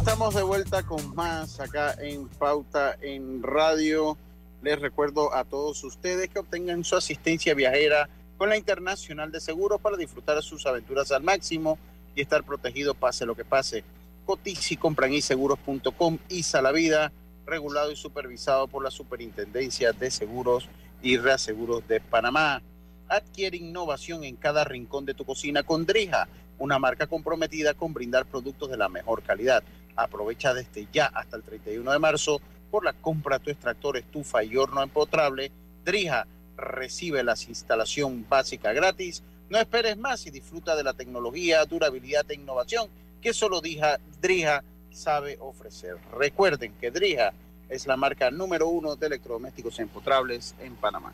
Estamos 0.00 0.34
de 0.34 0.42
vuelta 0.42 0.82
con 0.82 1.14
más 1.14 1.60
acá 1.60 1.94
en 2.00 2.26
Pauta 2.26 2.96
en 3.02 3.42
Radio. 3.42 4.16
Les 4.62 4.80
recuerdo 4.80 5.34
a 5.34 5.44
todos 5.44 5.84
ustedes 5.84 6.30
que 6.30 6.38
obtengan 6.38 6.84
su 6.84 6.96
asistencia 6.96 7.52
viajera 7.52 8.08
con 8.38 8.48
la 8.48 8.56
Internacional 8.56 9.30
de 9.30 9.40
Seguros 9.40 9.78
para 9.78 9.98
disfrutar 9.98 10.42
sus 10.42 10.64
aventuras 10.64 11.12
al 11.12 11.22
máximo 11.22 11.78
y 12.14 12.22
estar 12.22 12.42
protegido 12.44 12.94
pase 12.94 13.26
lo 13.26 13.36
que 13.36 13.44
pase. 13.44 13.84
Cotici 14.24 14.78
compran 14.78 15.12
y 15.12 15.20
seguros.com 15.20 16.16
ISA 16.30 16.62
la 16.62 16.72
vida, 16.72 17.12
regulado 17.44 17.92
y 17.92 17.96
supervisado 17.96 18.68
por 18.68 18.82
la 18.82 18.90
Superintendencia 18.90 19.92
de 19.92 20.10
Seguros 20.10 20.66
y 21.02 21.18
Reaseguros 21.18 21.86
de 21.86 22.00
Panamá. 22.00 22.62
Adquiere 23.06 23.58
innovación 23.58 24.24
en 24.24 24.36
cada 24.36 24.64
rincón 24.64 25.04
de 25.04 25.12
tu 25.12 25.26
cocina 25.26 25.62
con 25.62 25.84
Drija, 25.84 26.26
una 26.58 26.78
marca 26.78 27.06
comprometida 27.06 27.74
con 27.74 27.92
brindar 27.92 28.24
productos 28.24 28.70
de 28.70 28.78
la 28.78 28.88
mejor 28.88 29.22
calidad. 29.22 29.62
Aprovecha 30.02 30.54
desde 30.54 30.88
ya 30.92 31.06
hasta 31.06 31.36
el 31.36 31.42
31 31.42 31.92
de 31.92 31.98
marzo 31.98 32.40
por 32.70 32.84
la 32.84 32.92
compra 32.92 33.38
de 33.38 33.44
tu 33.44 33.50
extractor, 33.50 33.96
estufa 33.96 34.42
y 34.44 34.56
horno 34.56 34.82
empotrable. 34.82 35.50
Drija 35.84 36.26
recibe 36.56 37.22
la 37.22 37.34
instalación 37.48 38.26
básica 38.28 38.72
gratis. 38.72 39.22
No 39.48 39.58
esperes 39.58 39.96
más 39.96 40.26
y 40.26 40.30
disfruta 40.30 40.76
de 40.76 40.84
la 40.84 40.94
tecnología, 40.94 41.64
durabilidad 41.64 42.30
e 42.30 42.34
innovación 42.34 42.88
que 43.20 43.34
solo 43.34 43.60
Drija, 43.60 43.98
Drija 44.20 44.62
sabe 44.90 45.36
ofrecer. 45.40 45.96
Recuerden 46.16 46.72
que 46.80 46.90
Drija 46.90 47.32
es 47.68 47.86
la 47.86 47.96
marca 47.96 48.30
número 48.30 48.68
uno 48.68 48.96
de 48.96 49.06
electrodomésticos 49.06 49.78
empotrables 49.78 50.54
en 50.60 50.76
Panamá. 50.76 51.12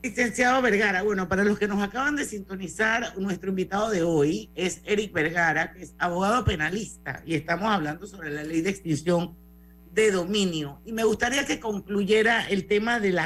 Licenciado 0.00 0.62
Vergara, 0.62 1.02
bueno, 1.02 1.28
para 1.28 1.42
los 1.42 1.58
que 1.58 1.66
nos 1.66 1.82
acaban 1.82 2.14
de 2.14 2.24
sintonizar, 2.24 3.18
nuestro 3.18 3.50
invitado 3.50 3.90
de 3.90 4.04
hoy 4.04 4.48
es 4.54 4.80
Eric 4.84 5.12
Vergara, 5.12 5.72
que 5.72 5.82
es 5.82 5.96
abogado 5.98 6.44
penalista, 6.44 7.20
y 7.26 7.34
estamos 7.34 7.68
hablando 7.68 8.06
sobre 8.06 8.30
la 8.30 8.44
ley 8.44 8.60
de 8.60 8.70
extinción 8.70 9.36
de 9.92 10.12
dominio. 10.12 10.80
Y 10.84 10.92
me 10.92 11.02
gustaría 11.02 11.44
que 11.44 11.58
concluyera 11.58 12.48
el 12.48 12.68
tema 12.68 13.00
del 13.00 13.18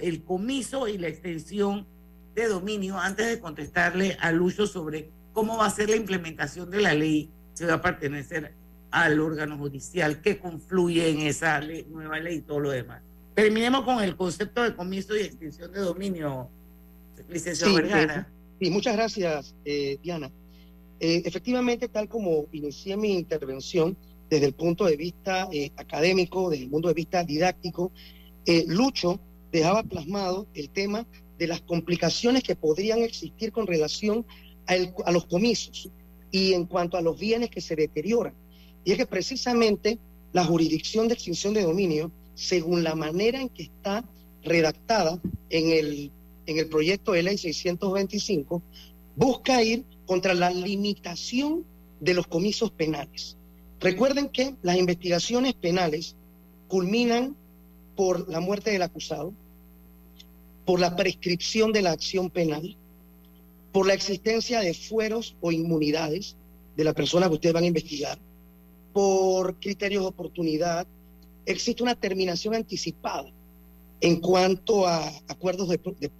el 0.00 0.22
comiso 0.22 0.86
y 0.86 0.98
la 0.98 1.08
extensión 1.08 1.88
de 2.36 2.46
dominio 2.46 2.96
antes 2.96 3.26
de 3.26 3.40
contestarle 3.40 4.16
a 4.20 4.30
Lucho 4.30 4.68
sobre 4.68 5.10
cómo 5.32 5.56
va 5.56 5.66
a 5.66 5.70
ser 5.70 5.90
la 5.90 5.96
implementación 5.96 6.70
de 6.70 6.80
la 6.80 6.94
ley, 6.94 7.28
si 7.54 7.64
va 7.64 7.74
a 7.74 7.82
pertenecer 7.82 8.54
al 8.92 9.18
órgano 9.18 9.58
judicial 9.58 10.20
que 10.20 10.38
confluye 10.38 11.10
en 11.10 11.22
esa 11.22 11.60
nueva 11.88 12.20
ley 12.20 12.36
y 12.36 12.42
todo 12.42 12.60
lo 12.60 12.70
demás. 12.70 13.02
Terminemos 13.34 13.84
con 13.84 14.02
el 14.02 14.16
concepto 14.16 14.62
de 14.62 14.74
comiso 14.74 15.16
y 15.16 15.20
extinción 15.20 15.72
de 15.72 15.80
dominio, 15.80 16.48
licenciado 17.28 17.74
Vergara. 17.74 18.30
sí, 18.60 18.70
muchas 18.70 18.96
gracias, 18.96 19.54
eh, 19.64 19.98
Diana. 20.02 20.30
Eh, 20.98 21.22
efectivamente, 21.24 21.88
tal 21.88 22.08
como 22.08 22.46
inicié 22.52 22.96
mi 22.96 23.14
intervención 23.14 23.96
desde 24.28 24.46
el 24.46 24.52
punto 24.52 24.84
de 24.84 24.96
vista 24.96 25.48
eh, 25.52 25.70
académico, 25.76 26.50
desde 26.50 26.64
el 26.64 26.70
punto 26.70 26.88
de 26.88 26.94
vista 26.94 27.24
didáctico, 27.24 27.92
Lucho 28.66 29.20
dejaba 29.52 29.82
plasmado 29.82 30.46
el 30.54 30.70
tema 30.70 31.06
de 31.38 31.46
las 31.46 31.60
complicaciones 31.62 32.42
que 32.42 32.56
podrían 32.56 32.98
existir 33.00 33.52
con 33.52 33.66
relación 33.66 34.26
a, 34.66 35.10
los 35.10 35.26
comisos 35.26 35.88
y 36.30 36.52
en 36.52 36.66
cuanto 36.66 36.96
a 36.96 37.02
los 37.02 37.18
bienes 37.18 37.50
que 37.50 37.60
se 37.60 37.74
deterioran. 37.74 38.34
Y 38.84 38.92
es 38.92 38.98
que 38.98 39.06
precisamente 39.06 39.98
la 40.32 40.44
jurisdicción 40.44 41.08
de 41.08 41.14
extinción 41.14 41.54
de 41.54 41.62
dominio, 41.62 42.12
según 42.40 42.82
la 42.82 42.94
manera 42.94 43.38
en 43.38 43.50
que 43.50 43.64
está 43.64 44.02
redactada 44.42 45.20
en 45.50 45.70
el, 45.70 46.10
en 46.46 46.58
el 46.58 46.68
proyecto 46.68 47.12
de 47.12 47.22
ley 47.22 47.36
625, 47.36 48.62
busca 49.14 49.62
ir 49.62 49.84
contra 50.06 50.32
la 50.32 50.48
limitación 50.50 51.66
de 52.00 52.14
los 52.14 52.26
comisos 52.26 52.70
penales. 52.70 53.36
Recuerden 53.78 54.30
que 54.30 54.54
las 54.62 54.78
investigaciones 54.78 55.52
penales 55.52 56.16
culminan 56.66 57.36
por 57.94 58.26
la 58.30 58.40
muerte 58.40 58.70
del 58.70 58.82
acusado, 58.82 59.34
por 60.64 60.80
la 60.80 60.96
prescripción 60.96 61.72
de 61.72 61.82
la 61.82 61.90
acción 61.90 62.30
penal, 62.30 62.74
por 63.70 63.86
la 63.86 63.92
existencia 63.92 64.60
de 64.60 64.72
fueros 64.72 65.36
o 65.42 65.52
inmunidades 65.52 66.36
de 66.74 66.84
la 66.84 66.94
persona 66.94 67.28
que 67.28 67.34
ustedes 67.34 67.52
van 67.52 67.64
a 67.64 67.66
investigar, 67.66 68.18
por 68.94 69.60
criterios 69.60 70.04
de 70.04 70.08
oportunidad, 70.08 70.86
existe 71.46 71.82
una 71.82 71.94
terminación 71.94 72.54
anticipada 72.54 73.30
en 74.00 74.20
cuanto 74.20 74.86
a 74.86 75.08
acuerdos 75.28 75.68
de, 75.68 75.78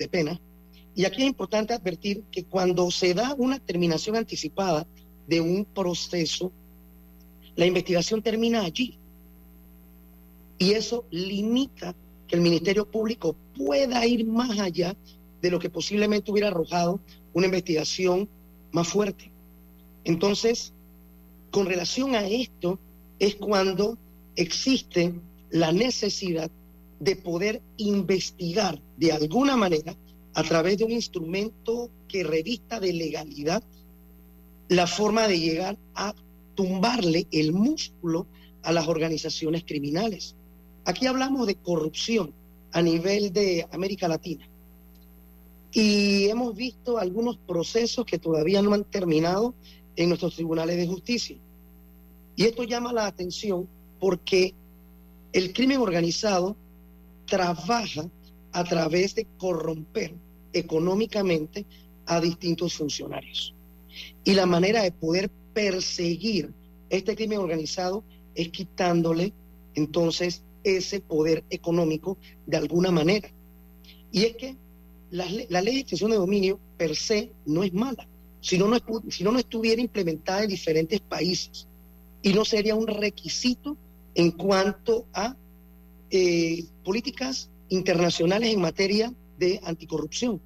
pena. 0.09 0.41
Y 0.95 1.05
aquí 1.05 1.23
es 1.23 1.29
importante 1.29 1.73
advertir 1.73 2.23
que 2.31 2.45
cuando 2.45 2.91
se 2.91 3.15
da 3.15 3.35
una 3.39 3.59
terminación 3.59 4.17
anticipada 4.17 4.87
de 5.27 5.41
un 5.41 5.65
proceso, 5.65 6.53
la 7.57 7.67
investigación 7.67 8.23
termina 8.23 8.63
allí. 8.63 8.99
Y 10.59 10.73
eso 10.73 11.05
limita 11.11 11.95
que 12.27 12.37
el 12.37 12.43
Ministerio 12.43 12.91
Público 12.91 13.35
pueda 13.57 14.05
ir 14.07 14.27
más 14.27 14.59
allá 14.59 14.95
de 15.41 15.51
lo 15.51 15.59
que 15.59 15.71
posiblemente 15.71 16.31
hubiera 16.31 16.49
arrojado 16.49 17.01
una 17.33 17.47
investigación 17.47 18.29
más 18.73 18.89
fuerte. 18.89 19.33
Entonces, 20.05 20.75
con 21.51 21.67
relación 21.67 22.15
a 22.15 22.27
esto, 22.27 22.79
es 23.19 23.37
cuando 23.37 23.99
existe 24.37 25.14
la 25.51 25.73
necesidad 25.73 26.51
de 27.01 27.16
poder 27.16 27.62
investigar 27.77 28.81
de 28.97 29.12
alguna 29.12 29.57
manera 29.57 29.97
a 30.35 30.43
través 30.43 30.79
de 30.79 30.85
un 30.85 30.93
instrumento 30.93 31.90
que 32.09 32.23
revista 32.23 32.79
de 32.79 32.93
legalidad 32.93 33.62
la 34.69 34.87
forma 34.87 35.27
de 35.27 35.40
llegar 35.40 35.79
a 35.95 36.14
tumbarle 36.55 37.27
el 37.33 37.53
músculo 37.53 38.27
a 38.62 38.73
las 38.73 38.87
organizaciones 38.87 39.64
criminales. 39.64 40.37
Aquí 40.85 41.07
hablamos 41.07 41.47
de 41.47 41.57
corrupción 41.57 42.33
a 42.73 42.83
nivel 42.83 43.33
de 43.33 43.66
América 43.73 44.07
Latina. 44.07 44.49
Y 45.73 46.27
hemos 46.29 46.55
visto 46.55 46.99
algunos 46.99 47.37
procesos 47.38 48.05
que 48.05 48.19
todavía 48.19 48.62
no 48.62 48.75
han 48.75 48.85
terminado 48.85 49.55
en 49.97 50.09
nuestros 50.09 50.35
tribunales 50.35 50.77
de 50.77 50.87
justicia. 50.87 51.37
Y 52.37 52.45
esto 52.45 52.64
llama 52.64 52.93
la 52.93 53.07
atención 53.07 53.69
porque 54.01 54.55
el 55.33 55.53
crimen 55.53 55.79
organizado 55.79 56.57
trabaja 57.27 58.09
a 58.53 58.65
través 58.65 59.15
de 59.15 59.27
corromper 59.39 60.15
económicamente 60.53 61.65
a 62.07 62.21
distintos 62.21 62.75
funcionarios. 62.75 63.55
Y 64.25 64.35
la 64.35 64.47
manera 64.47 64.83
de 64.83 64.91
poder 64.91 65.31
perseguir 65.55 66.53
este 66.89 67.15
crimen 67.15 67.39
organizado 67.39 68.03
es 68.35 68.49
quitándole 68.49 69.33
entonces 69.75 70.43
ese 70.65 71.01
poder 71.01 71.45
económico 71.51 72.19
de 72.47 72.57
alguna 72.57 72.91
manera. 72.91 73.31
Y 74.11 74.25
es 74.25 74.37
que 74.37 74.57
la, 75.11 75.27
ley 75.27 75.75
de 75.75 75.81
extensión 75.81 76.11
de 76.11 76.17
dominio 76.17 76.59
per 76.77 76.97
se 76.97 77.33
no 77.47 77.63
es 77.63 77.73
mala, 77.73 78.09
si 78.41 78.57
si 79.09 79.23
no, 79.25 79.33
no 79.33 79.39
estuviera 79.39 79.81
implementada 79.81 80.43
en 80.43 80.49
diferentes 80.49 81.01
países 81.01 81.69
y 82.23 82.33
no 82.33 82.45
sería 82.45 82.75
un 82.75 82.87
requisito 82.87 83.77
en 84.14 84.31
cuanto 84.33 85.07
a 85.12 85.37
eh, 86.11 86.64
políticas 86.85 87.51
internacionales 87.68 88.53
en 88.53 88.61
materia 88.61 89.14
de 89.38 89.61
anticorrupción. 89.64 90.40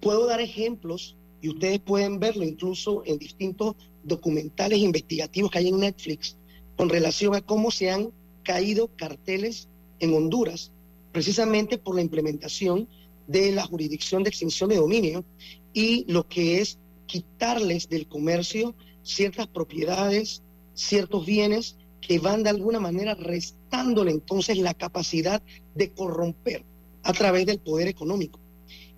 Puedo 0.00 0.26
dar 0.26 0.40
ejemplos 0.40 1.16
y 1.42 1.50
ustedes 1.50 1.80
pueden 1.80 2.18
verlo 2.18 2.44
incluso 2.44 3.02
en 3.04 3.18
distintos 3.18 3.76
documentales 4.02 4.78
investigativos 4.78 5.50
que 5.50 5.58
hay 5.58 5.68
en 5.68 5.80
Netflix 5.80 6.36
con 6.76 6.88
relación 6.88 7.34
a 7.34 7.42
cómo 7.42 7.70
se 7.70 7.90
han 7.90 8.10
caído 8.42 8.88
carteles 8.96 9.68
en 9.98 10.14
Honduras 10.14 10.72
precisamente 11.12 11.76
por 11.76 11.96
la 11.96 12.02
implementación 12.02 12.88
de 13.26 13.52
la 13.52 13.64
jurisdicción 13.64 14.22
de 14.22 14.30
extinción 14.30 14.70
de 14.70 14.76
dominio 14.76 15.24
y 15.72 16.10
lo 16.10 16.26
que 16.26 16.60
es 16.60 16.78
quitarles 17.06 17.88
del 17.88 18.06
comercio 18.06 18.74
ciertas 19.02 19.46
propiedades, 19.46 20.42
ciertos 20.74 21.26
bienes 21.26 21.76
que 22.00 22.18
van 22.18 22.42
de 22.42 22.50
alguna 22.50 22.80
manera 22.80 23.14
restándole 23.14 24.10
entonces 24.10 24.58
la 24.58 24.74
capacidad 24.74 25.42
de 25.74 25.90
corromper 25.92 26.64
a 27.02 27.12
través 27.12 27.46
del 27.46 27.58
poder 27.58 27.88
económico. 27.88 28.40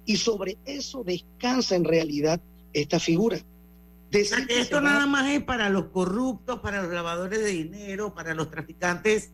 Y 0.04 0.16
sobre 0.16 0.58
eso 0.64 1.04
descansa 1.04 1.76
en 1.76 1.84
realidad 1.84 2.40
esta 2.72 2.98
figura. 2.98 3.38
esto 4.10 4.80
nada 4.80 5.06
más 5.06 5.30
es 5.30 5.42
para 5.42 5.68
los 5.68 5.86
corruptos, 5.86 6.60
para 6.60 6.82
los 6.82 6.92
lavadores 6.92 7.40
de 7.40 7.50
dinero, 7.50 8.14
para 8.14 8.34
los 8.34 8.50
traficantes 8.50 9.30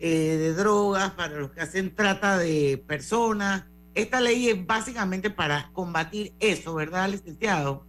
eh, 0.00 0.36
de 0.38 0.54
drogas, 0.54 1.12
para 1.12 1.38
los 1.38 1.50
que 1.50 1.60
hacen 1.60 1.94
trata 1.94 2.38
de 2.38 2.82
personas. 2.86 3.64
Esta 3.94 4.20
ley 4.20 4.48
es 4.48 4.66
básicamente 4.66 5.30
para 5.30 5.70
combatir 5.72 6.32
eso, 6.40 6.74
¿verdad, 6.74 7.08
licenciado? 7.08 7.84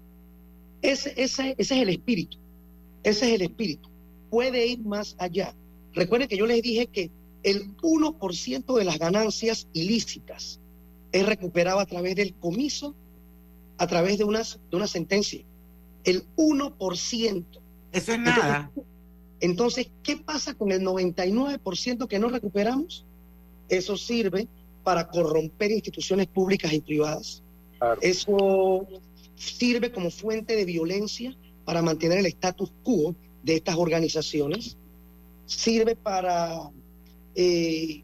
Ese, 0.81 1.13
ese, 1.17 1.55
ese 1.57 1.75
es 1.75 1.81
el 1.81 1.89
espíritu. 1.89 2.37
Ese 3.03 3.27
es 3.27 3.35
el 3.35 3.41
espíritu. 3.43 3.88
Puede 4.29 4.67
ir 4.67 4.79
más 4.79 5.15
allá. 5.19 5.55
Recuerden 5.93 6.27
que 6.27 6.37
yo 6.37 6.45
les 6.45 6.61
dije 6.61 6.87
que 6.87 7.11
el 7.43 7.75
1% 7.77 8.77
de 8.77 8.83
las 8.83 8.99
ganancias 8.99 9.67
ilícitas 9.73 10.59
es 11.11 11.25
recuperado 11.25 11.79
a 11.79 11.85
través 11.85 12.15
del 12.15 12.33
comiso, 12.35 12.95
a 13.77 13.87
través 13.87 14.17
de, 14.17 14.23
unas, 14.25 14.59
de 14.69 14.77
una 14.77 14.87
sentencia. 14.87 15.43
El 16.03 16.25
1%. 16.35 17.45
Eso 17.91 18.11
es 18.13 18.19
nada. 18.19 18.71
Entonces, 19.39 19.89
¿qué 20.03 20.17
pasa 20.17 20.53
con 20.53 20.71
el 20.71 20.81
99% 20.81 22.07
que 22.07 22.19
no 22.19 22.27
recuperamos? 22.27 23.05
Eso 23.69 23.95
sirve 23.97 24.47
para 24.83 25.07
corromper 25.07 25.71
instituciones 25.71 26.27
públicas 26.27 26.73
y 26.73 26.81
privadas. 26.81 27.43
Eso 28.01 28.87
sirve 29.35 29.91
como 29.91 30.11
fuente 30.11 30.55
de 30.55 30.65
violencia 30.65 31.35
para 31.63 31.81
mantener 31.81 32.19
el 32.19 32.25
status 32.25 32.73
quo 32.83 33.15
de 33.43 33.55
estas 33.55 33.75
organizaciones. 33.75 34.77
Sirve 35.45 35.95
para 35.95 36.69
eh, 37.35 38.03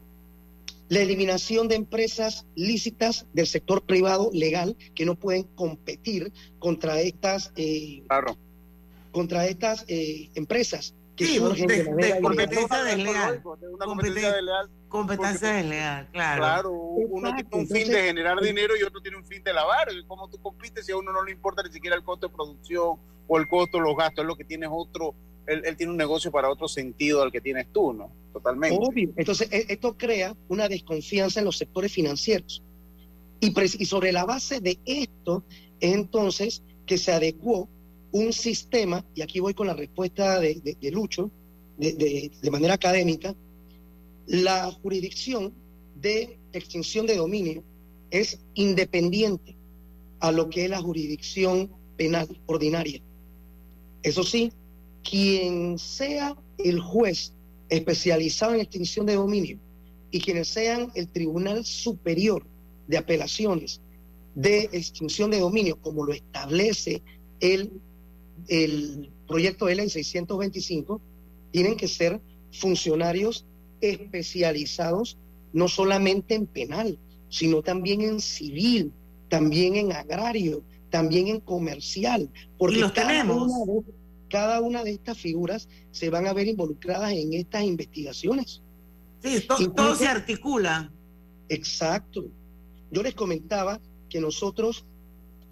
la 0.88 1.00
eliminación 1.00 1.68
de 1.68 1.74
empresas 1.74 2.46
lícitas 2.54 3.26
del 3.32 3.46
sector 3.46 3.82
privado 3.82 4.30
legal 4.32 4.76
que 4.94 5.04
no 5.04 5.14
pueden 5.16 5.44
competir 5.54 6.32
contra 6.58 7.00
estas, 7.00 7.52
eh, 7.56 8.02
contra 9.12 9.46
estas 9.46 9.84
eh, 9.88 10.30
empresas 10.34 10.94
sí, 11.16 11.38
de, 11.38 12.18
competencia 12.20 12.84
desleal. 12.84 13.42
Una 13.44 13.86
competencia 13.86 14.32
desleal. 14.32 14.70
Competencia 14.88 15.52
desleal, 15.52 16.08
claro. 16.12 16.40
Claro, 16.40 16.72
uno 16.72 17.34
tiene 17.34 17.48
un 17.52 17.66
fin 17.66 17.88
de 17.88 18.02
generar 18.02 18.40
dinero 18.40 18.74
y 18.76 18.82
otro 18.82 19.00
tiene 19.00 19.16
un 19.16 19.24
fin 19.24 19.42
de 19.42 19.52
lavar. 19.52 19.88
¿Cómo 20.06 20.28
tú 20.28 20.40
compites 20.40 20.86
si 20.86 20.92
a 20.92 20.96
uno 20.96 21.12
no 21.12 21.24
le 21.24 21.32
importa 21.32 21.62
ni 21.62 21.72
siquiera 21.72 21.96
el 21.96 22.04
costo 22.04 22.28
de 22.28 22.34
producción 22.34 22.98
o 23.26 23.38
el 23.38 23.48
costo 23.48 23.80
los 23.80 23.96
gastos? 23.96 24.22
Es 24.22 24.28
lo 24.28 24.36
que 24.36 24.44
tienes 24.44 24.68
otro, 24.72 25.14
él, 25.46 25.76
tiene 25.76 25.92
un 25.92 25.98
negocio 25.98 26.30
para 26.30 26.50
otro 26.50 26.68
sentido 26.68 27.22
al 27.22 27.32
que 27.32 27.40
tienes 27.40 27.66
tú, 27.72 27.92
¿no? 27.92 28.10
Totalmente. 28.32 28.78
Obvio. 28.80 29.12
Entonces, 29.16 29.48
e, 29.50 29.66
esto 29.68 29.96
crea 29.96 30.36
una 30.48 30.68
desconfianza 30.68 31.40
en 31.40 31.46
los 31.46 31.56
sectores 31.56 31.92
financieros. 31.92 32.62
Y, 33.40 33.52
sobre 33.84 34.12
la 34.12 34.24
base 34.24 34.60
de 34.60 34.78
esto 34.84 35.44
es 35.80 35.92
entonces 35.94 36.62
que 36.86 36.98
se 36.98 37.12
adecuó 37.12 37.68
un 38.12 38.32
sistema, 38.32 39.04
y 39.14 39.22
aquí 39.22 39.40
voy 39.40 39.54
con 39.54 39.66
la 39.66 39.74
respuesta 39.74 40.40
de, 40.40 40.76
Lucho, 40.90 41.30
de, 41.76 42.30
manera 42.50 42.74
académica, 42.74 43.34
la 44.26 44.70
jurisdicción 44.82 45.52
de 45.96 46.38
extinción 46.52 47.06
de 47.06 47.16
dominio 47.16 47.62
es 48.10 48.40
independiente 48.54 49.56
a 50.20 50.32
lo 50.32 50.48
que 50.48 50.64
es 50.64 50.70
la 50.70 50.80
jurisdicción 50.80 51.70
penal 51.96 52.26
ordinaria. 52.46 53.02
Eso 54.06 54.22
sí, 54.22 54.52
quien 55.02 55.80
sea 55.80 56.36
el 56.58 56.78
juez 56.78 57.32
especializado 57.68 58.54
en 58.54 58.60
extinción 58.60 59.04
de 59.04 59.16
dominio 59.16 59.58
y 60.12 60.20
quienes 60.20 60.46
sean 60.46 60.92
el 60.94 61.08
Tribunal 61.08 61.64
Superior 61.64 62.46
de 62.86 62.98
Apelaciones 62.98 63.80
de 64.36 64.68
Extinción 64.70 65.32
de 65.32 65.40
Dominio, 65.40 65.80
como 65.80 66.04
lo 66.04 66.12
establece 66.12 67.02
el, 67.40 67.72
el 68.46 69.10
proyecto 69.26 69.66
de 69.66 69.74
ley 69.74 69.90
625, 69.90 71.00
tienen 71.50 71.76
que 71.76 71.88
ser 71.88 72.20
funcionarios 72.52 73.44
especializados 73.80 75.18
no 75.52 75.66
solamente 75.66 76.36
en 76.36 76.46
penal, 76.46 76.96
sino 77.28 77.60
también 77.60 78.02
en 78.02 78.20
civil, 78.20 78.92
también 79.28 79.74
en 79.74 79.90
agrario, 79.90 80.62
también 80.90 81.28
en 81.28 81.40
comercial. 81.40 82.30
Porque 82.58 82.78
los 82.78 82.92
cada 82.92 83.08
tenemos. 83.08 83.50
Una 83.50 83.72
de, 83.72 83.82
cada 84.28 84.60
una 84.60 84.82
de 84.82 84.90
estas 84.92 85.18
figuras 85.18 85.68
se 85.92 86.10
van 86.10 86.26
a 86.26 86.32
ver 86.32 86.48
involucradas 86.48 87.12
en 87.12 87.32
estas 87.32 87.62
investigaciones. 87.62 88.62
Sí, 89.22 89.46
todo 89.74 89.94
se 89.94 90.06
articula. 90.06 90.92
Exacto. 91.48 92.26
Yo 92.90 93.02
les 93.02 93.14
comentaba 93.14 93.80
que 94.08 94.20
nosotros, 94.20 94.84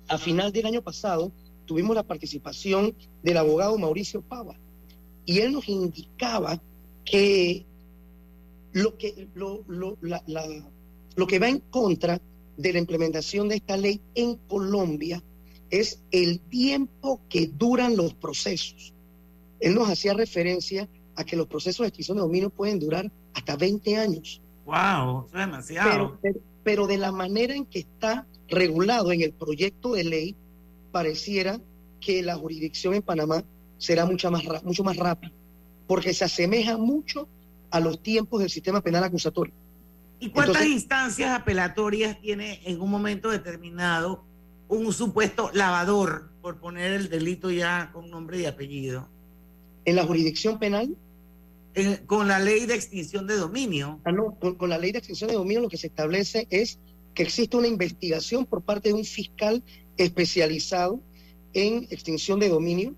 a 0.09 0.19
final 0.19 0.53
del 0.53 0.67
año 0.67 0.83
pasado, 0.83 1.33
tuvimos 1.67 1.95
la 1.97 2.03
participación 2.03 2.95
del 3.23 3.37
abogado 3.37 3.79
Mauricio 3.79 4.23
Pava 4.23 4.57
y 5.25 5.39
él 5.39 5.53
nos 5.53 5.69
indicaba 5.69 6.61
que 7.05 7.65
lo 8.73 8.97
que, 8.97 9.29
lo, 9.35 9.65
lo, 9.67 9.97
la, 10.01 10.23
lo 11.17 11.27
que 11.27 11.39
va 11.39 11.49
en 11.49 11.61
contra 11.61 12.21
de 12.57 12.73
la 12.73 12.79
implementación 12.79 13.49
de 13.49 13.57
esta 13.57 13.77
ley 13.77 14.01
en 14.15 14.37
Colombia 14.49 15.23
es 15.71 16.01
el 16.11 16.41
tiempo 16.41 17.21
que 17.29 17.49
duran 17.49 17.97
los 17.97 18.15
procesos. 18.15 18.95
Él 19.61 19.75
nos 19.75 19.89
hacía 19.89 20.15
referencia 20.15 20.89
a 21.17 21.25
que 21.25 21.37
los 21.37 21.47
procesos 21.47 21.85
de 21.85 21.89
extinción 21.89 22.17
de 22.17 22.23
dominio 22.23 22.51
pueden 22.51 22.79
durar 22.79 23.11
hasta 23.35 23.57
20 23.57 23.97
años. 23.97 24.41
¡Wow! 24.67 25.27
Eso 25.27 25.27
es 25.27 25.33
demasiado. 25.33 26.19
Pero, 26.23 26.41
pero, 26.63 26.87
de 26.87 26.99
la 26.99 27.13
manera 27.13 27.55
en 27.55 27.67
que 27.67 27.81
está 27.81 28.27
regulado 28.49 29.13
en 29.13 29.23
el 29.23 29.33
proyecto 29.33 29.95
de 29.95 30.05
ley, 30.05 30.37
pareciera 30.93 31.61
que 32.01 32.23
la 32.23 32.37
jurisdicción 32.37 32.95
en 32.95 33.03
Panamá 33.03 33.45
será 33.79 34.07
mucho 34.07 34.31
más, 34.31 34.45
mucho 34.65 34.85
más 34.85 34.97
rápida, 34.97 35.33
porque 35.87 36.15
se 36.15 36.25
asemeja 36.25 36.77
mucho 36.77 37.29
a 37.71 37.81
los 37.81 38.03
tiempos 38.03 38.41
del 38.41 38.51
sistema 38.51 38.81
penal 38.81 39.05
acusatorio. 39.05 39.53
¿Y 40.25 40.31
cuántas 40.31 40.65
instancias 40.65 41.39
apelatorias 41.39 42.19
tiene 42.19 42.59
en 42.65 42.81
un 42.81 42.91
momento 42.91 43.29
determinado 43.29 44.25
un 44.69 44.91
supuesto 44.91 45.51
lavador 45.53 46.31
por 46.41 46.61
poner 46.61 46.95
el 46.95 47.11
delito 47.11 47.51
ya 47.51 47.91
con 47.93 48.09
nombre 48.09 48.41
y 48.41 48.47
apellido? 48.47 49.11
¿En 49.85 49.97
la 49.97 50.05
jurisdicción 50.05 50.59
penal? 50.59 50.97
con 52.07 52.29
la 52.29 52.39
ley 52.39 52.67
de 52.67 52.75
extinción 52.77 53.27
de 53.27 53.37
dominio. 53.37 54.01
Ah, 54.05 54.13
no, 54.13 54.39
con, 54.39 54.55
con 54.55 54.71
la 54.71 54.79
ley 54.79 54.93
de 54.93 54.99
extinción 54.99 55.29
de 55.29 55.35
dominio 55.35 55.61
lo 55.61 55.69
que 55.69 55.77
se 55.77 55.89
establece 55.89 56.47
es 56.49 56.79
que 57.15 57.25
existe 57.25 57.57
una 57.57 57.67
investigación 57.67 58.47
por 58.47 58.63
parte 58.63 58.91
de 58.91 58.95
un 58.95 59.05
fiscal 59.05 59.61
especializado 59.97 61.01
en 61.53 61.89
extinción 61.91 62.39
de 62.39 62.49
dominio 62.49 62.95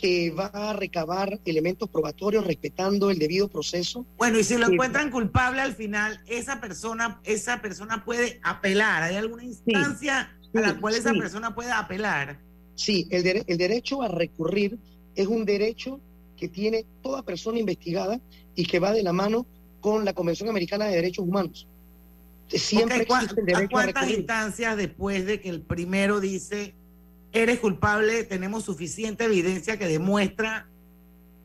que 0.00 0.30
va 0.30 0.46
a 0.52 0.72
recabar 0.74 1.40
elementos 1.44 1.88
probatorios 1.88 2.46
respetando 2.46 3.10
el 3.10 3.18
debido 3.18 3.48
proceso. 3.48 4.06
Bueno, 4.16 4.38
y 4.38 4.44
si 4.44 4.56
lo 4.56 4.70
encuentran 4.70 5.10
culpable 5.10 5.60
al 5.60 5.74
final, 5.74 6.20
esa 6.28 6.60
persona, 6.60 7.20
esa 7.24 7.60
persona 7.60 8.04
puede 8.04 8.38
apelar. 8.44 9.02
¿Hay 9.02 9.16
alguna 9.16 9.42
instancia 9.42 10.38
a 10.54 10.60
la 10.60 10.78
cual 10.78 10.94
esa 10.94 11.12
persona 11.14 11.52
puede 11.52 11.72
apelar? 11.72 12.38
Sí, 12.76 13.08
el, 13.10 13.42
el 13.44 13.58
derecho 13.58 14.00
a 14.00 14.06
recurrir 14.08 14.78
es 15.16 15.26
un 15.26 15.44
derecho 15.44 16.00
que 16.36 16.48
tiene 16.48 16.86
toda 17.02 17.24
persona 17.24 17.58
investigada 17.58 18.20
y 18.54 18.66
que 18.66 18.78
va 18.78 18.92
de 18.92 19.02
la 19.02 19.12
mano 19.12 19.46
con 19.80 20.04
la 20.04 20.12
Convención 20.12 20.48
Americana 20.48 20.84
de 20.84 20.94
Derechos 20.94 21.24
Humanos. 21.24 21.66
Siempre 22.46 23.02
existe 23.02 23.40
el 23.40 23.46
derecho 23.46 23.64
¿A 23.64 23.68
cuántas 23.68 24.08
instancias 24.10 24.76
después 24.76 25.26
de 25.26 25.40
que 25.40 25.48
el 25.48 25.60
primero 25.60 26.20
dice 26.20 26.76
eres 27.32 27.58
culpable, 27.60 28.24
tenemos 28.24 28.64
suficiente 28.64 29.24
evidencia 29.24 29.78
que 29.78 29.86
demuestra 29.86 30.68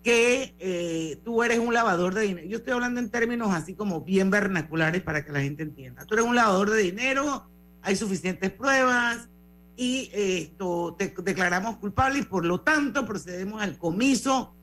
que 0.03 0.53
eh, 0.59 1.19
tú 1.23 1.43
eres 1.43 1.59
un 1.59 1.73
lavador 1.73 2.13
de 2.13 2.21
dinero. 2.21 2.47
Yo 2.47 2.57
estoy 2.57 2.73
hablando 2.73 2.99
en 2.99 3.09
términos 3.09 3.53
así 3.53 3.73
como 3.73 4.01
bien 4.01 4.29
vernaculares 4.29 5.01
para 5.01 5.23
que 5.23 5.31
la 5.31 5.41
gente 5.41 5.63
entienda. 5.63 6.05
Tú 6.05 6.15
eres 6.15 6.25
un 6.25 6.35
lavador 6.35 6.69
de 6.71 6.81
dinero, 6.81 7.47
hay 7.81 7.95
suficientes 7.95 8.51
pruebas 8.51 9.29
y 9.75 10.09
esto 10.13 10.95
te 10.97 11.13
declaramos 11.23 11.77
culpable 11.77 12.19
y 12.19 12.23
por 12.23 12.45
lo 12.45 12.61
tanto 12.61 13.05
procedemos 13.05 13.61
al 13.61 13.77
comiso 13.77 14.53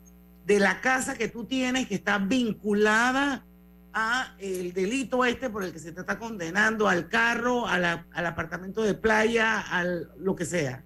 de 0.47 0.61
la 0.61 0.81
casa 0.81 1.17
que 1.17 1.29
tú 1.29 1.45
tienes 1.45 1.89
que 1.89 1.95
está 1.95 2.19
vinculada 2.19 3.45
a 3.93 4.37
el 4.39 4.73
delito 4.73 5.25
este 5.25 5.51
por 5.51 5.65
el 5.65 5.73
que 5.73 5.79
se 5.79 5.93
te 5.93 6.01
está 6.01 6.19
condenando, 6.19 6.87
al 6.87 7.09
carro, 7.09 7.67
al 7.67 8.07
apartamento 8.15 8.83
de 8.83 8.95
playa, 8.95 9.61
al 9.61 10.13
lo 10.19 10.37
que 10.37 10.45
sea 10.45 10.85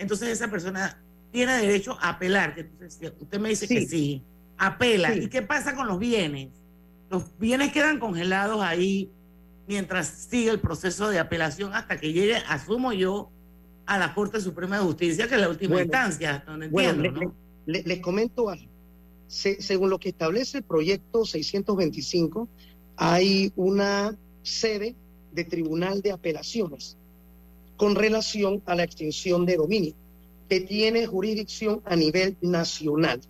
entonces 0.00 0.30
esa 0.30 0.50
persona 0.50 0.98
tiene 1.30 1.58
derecho 1.58 1.96
a 2.00 2.10
apelar. 2.10 2.54
Entonces, 2.56 3.12
usted 3.20 3.38
me 3.38 3.50
dice 3.50 3.68
que 3.68 3.86
sí, 3.86 4.22
apela. 4.56 5.14
¿Y 5.14 5.28
qué 5.28 5.42
pasa 5.42 5.76
con 5.76 5.86
los 5.86 5.98
bienes? 5.98 6.48
Los 7.10 7.38
bienes 7.38 7.70
quedan 7.72 7.98
congelados 7.98 8.62
ahí 8.62 9.10
mientras 9.68 10.08
sigue 10.08 10.50
el 10.50 10.58
proceso 10.58 11.10
de 11.10 11.18
apelación 11.18 11.74
hasta 11.74 11.98
que 11.98 12.12
llegue, 12.12 12.36
asumo 12.48 12.92
yo, 12.92 13.30
a 13.84 13.98
la 13.98 14.14
Corte 14.14 14.40
Suprema 14.40 14.78
de 14.78 14.84
Justicia, 14.84 15.28
que 15.28 15.34
es 15.34 15.40
la 15.40 15.48
última 15.48 15.82
instancia, 15.82 16.42
donde 16.46 16.66
entiendo, 16.66 17.34
les 17.66 18.00
comento 18.00 18.48
algo. 18.48 18.70
según 19.28 19.90
lo 19.90 19.98
que 19.98 20.08
establece 20.08 20.58
el 20.58 20.64
proyecto 20.64 21.26
625, 21.26 22.48
hay 22.96 23.52
una 23.54 24.16
sede 24.42 24.96
de 25.32 25.44
Tribunal 25.44 26.00
de 26.00 26.12
Apelaciones 26.12 26.96
con 27.80 27.94
relación 27.94 28.62
a 28.66 28.74
la 28.74 28.84
extinción 28.84 29.46
de 29.46 29.56
dominio, 29.56 29.94
que 30.50 30.60
tiene 30.60 31.06
jurisdicción 31.06 31.80
a 31.86 31.96
nivel 31.96 32.36
nacional. 32.42 33.22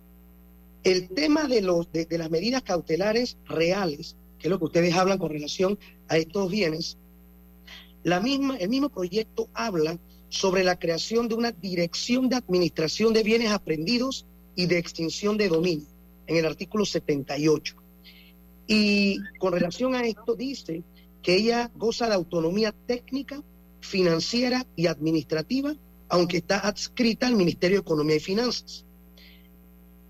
El 0.83 1.07
tema 1.07 1.47
de, 1.47 1.61
las 1.61 2.29
medidas 2.29 2.61
cautelares 2.61 3.37
reales, 3.45 4.17
que 4.37 4.49
es 4.49 4.51
lo 4.51 4.59
que 4.59 4.65
ustedes 4.65 4.93
hablan 4.93 5.19
con 5.19 5.29
relación 5.29 5.79
a 6.09 6.17
estos 6.17 6.51
bienes, 6.51 6.97
la 8.03 8.19
misma, 8.19 8.57
el 8.57 8.67
mismo 8.67 8.89
proyecto 8.89 9.47
habla 9.53 9.97
sobre 10.27 10.65
la 10.65 10.77
creación 10.77 11.29
de 11.29 11.35
una 11.35 11.53
dirección 11.53 12.27
de 12.27 12.35
administración 12.35 13.13
de 13.13 13.23
bienes 13.23 13.51
aprendidos 13.51 14.25
y 14.57 14.65
de 14.65 14.79
extinción 14.79 15.37
de 15.37 15.47
dominio, 15.47 15.87
en 16.27 16.35
el 16.35 16.45
artículo 16.45 16.83
78. 16.83 17.73
Y 18.67 19.17
con 19.39 19.53
relación 19.53 19.95
a 19.95 20.03
esto 20.03 20.35
dice 20.35 20.83
que 21.21 21.35
ella 21.35 21.71
goza 21.73 22.09
de 22.09 22.15
autonomía 22.15 22.75
técnica 22.85 23.41
financiera 23.81 24.65
y 24.75 24.87
administrativa, 24.87 25.75
aunque 26.09 26.37
está 26.37 26.59
adscrita 26.59 27.27
al 27.27 27.35
Ministerio 27.35 27.77
de 27.77 27.81
Economía 27.81 28.15
y 28.15 28.19
Finanzas. 28.19 28.85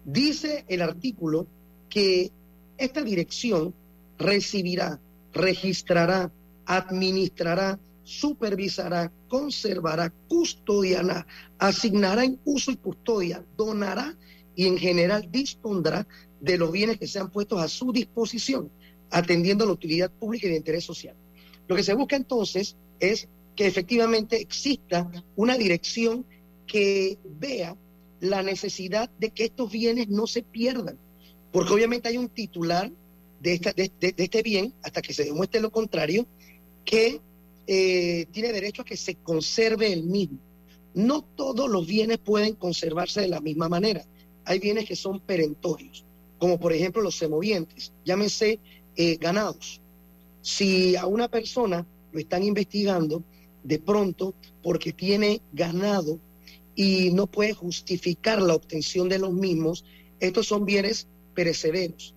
Dice 0.05 0.65
el 0.67 0.81
artículo 0.81 1.47
que 1.89 2.31
esta 2.77 3.01
dirección 3.01 3.73
recibirá, 4.17 4.99
registrará, 5.33 6.31
administrará, 6.65 7.79
supervisará, 8.03 9.11
conservará, 9.27 10.11
custodiará, 10.27 11.25
asignará 11.59 12.25
en 12.25 12.39
uso 12.45 12.71
y 12.71 12.77
custodia, 12.77 13.45
donará 13.55 14.17
y 14.55 14.67
en 14.67 14.77
general 14.77 15.29
dispondrá 15.31 16.07
de 16.39 16.57
los 16.57 16.71
bienes 16.71 16.97
que 16.97 17.07
sean 17.07 17.31
puestos 17.31 17.61
a 17.61 17.67
su 17.67 17.91
disposición, 17.91 18.71
atendiendo 19.11 19.65
la 19.65 19.73
utilidad 19.73 20.11
pública 20.11 20.47
y 20.47 20.51
de 20.51 20.57
interés 20.57 20.83
social. 20.83 21.15
Lo 21.67 21.75
que 21.75 21.83
se 21.83 21.93
busca 21.93 22.15
entonces 22.15 22.75
es 22.99 23.29
que 23.61 23.67
efectivamente 23.67 24.41
exista 24.41 25.07
una 25.35 25.55
dirección 25.55 26.25
que 26.65 27.19
vea 27.39 27.77
la 28.19 28.41
necesidad 28.41 29.07
de 29.19 29.29
que 29.29 29.43
estos 29.43 29.71
bienes 29.71 30.07
no 30.07 30.25
se 30.25 30.41
pierdan, 30.41 30.97
porque 31.51 31.71
obviamente 31.71 32.09
hay 32.09 32.17
un 32.17 32.29
titular 32.29 32.91
de, 33.39 33.53
esta, 33.53 33.71
de, 33.73 33.91
este 33.99 34.41
bien, 34.41 34.73
hasta 34.81 35.03
que 35.03 35.13
se 35.13 35.25
demuestre 35.25 35.61
lo 35.61 35.71
contrario, 35.71 36.25
que 36.83 37.21
eh, 37.67 38.25
tiene 38.31 38.51
derecho 38.51 38.81
a 38.81 38.85
que 38.85 38.97
se 38.97 39.13
conserve 39.13 39.93
el 39.93 40.05
mismo. 40.05 40.39
No 40.95 41.21
todos 41.21 41.69
los 41.69 41.85
bienes 41.85 42.17
pueden 42.17 42.55
conservarse 42.55 43.21
de 43.21 43.27
la 43.27 43.41
misma 43.41 43.69
manera. 43.69 44.03
Hay 44.43 44.57
bienes 44.57 44.85
que 44.85 44.95
son 44.95 45.19
perentorios, 45.19 46.03
como 46.39 46.59
por 46.59 46.73
ejemplo 46.73 47.03
los 47.03 47.15
semovientes, 47.15 47.93
llámense 48.05 48.59
eh, 48.95 49.17
ganados. 49.17 49.81
Si 50.41 50.95
a 50.95 51.05
una 51.05 51.27
persona 51.27 51.85
lo 52.11 52.19
están 52.19 52.41
investigando 52.41 53.23
de 53.63 53.79
pronto 53.79 54.33
porque 54.63 54.91
tiene 54.91 55.41
ganado 55.53 56.19
y 56.75 57.11
no 57.11 57.27
puede 57.27 57.53
justificar 57.53 58.41
la 58.41 58.55
obtención 58.55 59.09
de 59.09 59.19
los 59.19 59.33
mismos, 59.33 59.85
estos 60.19 60.47
son 60.47 60.65
bienes 60.65 61.07
perecederos. 61.33 62.15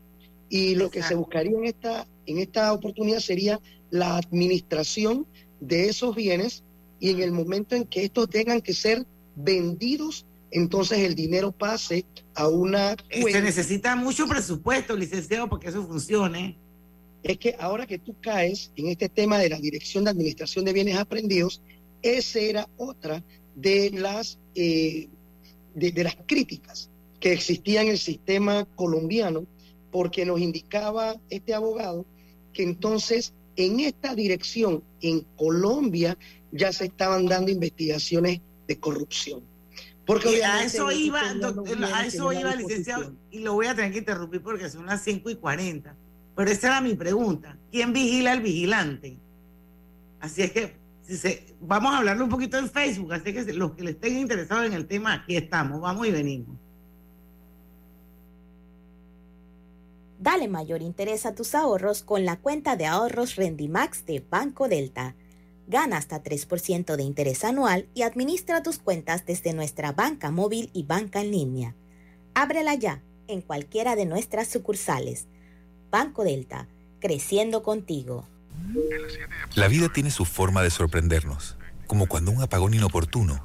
Y 0.48 0.74
lo 0.74 0.90
que 0.90 1.02
se 1.02 1.14
buscaría 1.14 1.56
en 1.56 1.64
esta, 1.64 2.06
en 2.26 2.38
esta 2.38 2.72
oportunidad 2.72 3.20
sería 3.20 3.60
la 3.90 4.16
administración 4.16 5.26
de 5.60 5.88
esos 5.88 6.14
bienes 6.14 6.62
y 7.00 7.10
en 7.10 7.20
el 7.20 7.32
momento 7.32 7.74
en 7.74 7.84
que 7.84 8.04
estos 8.04 8.28
tengan 8.28 8.60
que 8.60 8.72
ser 8.72 9.04
vendidos, 9.36 10.26
entonces 10.50 11.00
el 11.00 11.14
dinero 11.14 11.52
pase 11.52 12.04
a 12.34 12.48
una 12.48 12.96
Se 13.10 13.42
necesita 13.42 13.96
mucho 13.96 14.26
presupuesto, 14.26 14.96
licenciado, 14.96 15.48
para 15.48 15.60
que 15.60 15.68
eso 15.68 15.86
funcione. 15.86 16.56
Es 17.24 17.38
que 17.38 17.56
ahora 17.58 17.86
que 17.86 17.98
tú 17.98 18.14
caes 18.20 18.70
en 18.76 18.88
este 18.88 19.08
tema 19.08 19.38
de 19.38 19.48
la 19.48 19.58
Dirección 19.58 20.04
de 20.04 20.10
Administración 20.10 20.66
de 20.66 20.74
Bienes 20.74 20.98
Aprendidos, 20.98 21.62
esa 22.02 22.38
era 22.38 22.68
otra 22.76 23.24
de 23.56 23.90
las, 23.92 24.38
eh, 24.54 25.08
de, 25.74 26.04
las 26.04 26.16
críticas 26.26 26.90
que 27.20 27.32
existían 27.32 27.86
en 27.86 27.92
el 27.92 27.98
sistema 27.98 28.66
colombiano, 28.76 29.46
porque 29.90 30.26
nos 30.26 30.38
indicaba 30.38 31.16
este 31.30 31.54
abogado 31.54 32.04
que 32.52 32.62
entonces 32.62 33.32
en 33.56 33.80
esta 33.80 34.14
dirección 34.14 34.82
en 35.00 35.22
Colombia 35.36 36.18
ya 36.52 36.74
se 36.74 36.84
estaban 36.84 37.24
dando 37.24 37.50
investigaciones 37.50 38.42
de 38.68 38.78
corrupción. 38.78 39.42
Porque 40.04 40.44
a 40.44 40.62
eso 40.62 40.92
iba, 40.92 41.22
a 41.22 42.06
eso 42.06 42.32
iba, 42.34 42.54
licenciado, 42.54 43.14
y 43.30 43.38
lo 43.38 43.54
voy 43.54 43.66
a 43.66 43.74
tener 43.74 43.92
que 43.92 43.98
interrumpir 44.00 44.42
porque 44.42 44.68
son 44.68 44.84
las 44.84 45.02
5 45.02 45.30
y 45.30 45.36
40. 45.36 45.96
Pero 46.34 46.50
esa 46.50 46.68
era 46.68 46.80
mi 46.80 46.94
pregunta. 46.94 47.56
¿Quién 47.70 47.92
vigila 47.92 48.32
al 48.32 48.40
vigilante? 48.40 49.16
Así 50.20 50.42
es 50.42 50.52
que 50.52 50.76
si 51.02 51.16
se, 51.16 51.54
vamos 51.60 51.92
a 51.92 51.98
hablarlo 51.98 52.24
un 52.24 52.30
poquito 52.30 52.56
en 52.58 52.70
Facebook, 52.70 53.12
así 53.12 53.32
que 53.32 53.52
los 53.52 53.72
que 53.72 53.84
le 53.84 53.90
estén 53.90 54.18
interesados 54.18 54.66
en 54.66 54.72
el 54.72 54.86
tema, 54.86 55.12
aquí 55.12 55.36
estamos, 55.36 55.80
vamos 55.80 56.06
y 56.06 56.10
venimos. 56.10 56.56
Dale 60.18 60.48
mayor 60.48 60.80
interés 60.80 61.26
a 61.26 61.34
tus 61.34 61.54
ahorros 61.54 62.02
con 62.02 62.24
la 62.24 62.38
cuenta 62.38 62.76
de 62.76 62.86
ahorros 62.86 63.36
Rendimax 63.36 64.06
de 64.06 64.24
Banco 64.30 64.68
Delta. 64.68 65.14
Gana 65.66 65.98
hasta 65.98 66.22
3% 66.22 66.96
de 66.96 67.02
interés 67.02 67.44
anual 67.44 67.88
y 67.92 68.02
administra 68.02 68.62
tus 68.62 68.78
cuentas 68.78 69.26
desde 69.26 69.52
nuestra 69.52 69.92
banca 69.92 70.30
móvil 70.30 70.70
y 70.72 70.84
banca 70.84 71.20
en 71.20 71.30
línea. 71.30 71.76
Ábrela 72.32 72.74
ya 72.74 73.02
en 73.26 73.42
cualquiera 73.42 73.96
de 73.96 74.06
nuestras 74.06 74.48
sucursales. 74.48 75.26
Banco 75.94 76.24
Delta, 76.24 76.66
creciendo 76.98 77.62
contigo. 77.62 78.26
La 79.54 79.68
vida 79.68 79.88
tiene 79.92 80.10
su 80.10 80.24
forma 80.24 80.60
de 80.60 80.70
sorprendernos, 80.70 81.56
como 81.86 82.08
cuando 82.08 82.32
un 82.32 82.42
apagón 82.42 82.74
inoportuno 82.74 83.40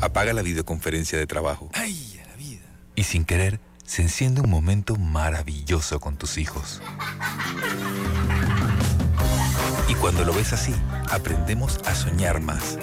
apaga 0.00 0.32
la 0.32 0.40
videoconferencia 0.40 1.18
de 1.18 1.26
trabajo. 1.26 1.68
¡Ay, 1.74 2.18
la 2.26 2.36
vida! 2.36 2.62
Y 2.94 3.02
sin 3.02 3.26
querer, 3.26 3.60
se 3.84 4.00
enciende 4.00 4.40
un 4.40 4.48
momento 4.48 4.96
maravilloso 4.96 6.00
con 6.00 6.16
tus 6.16 6.38
hijos. 6.38 6.80
Y 9.90 9.94
cuando 9.96 10.24
lo 10.24 10.32
ves 10.32 10.54
así, 10.54 10.74
aprendemos 11.10 11.80
a 11.84 11.94
soñar 11.94 12.40
más. 12.40 12.78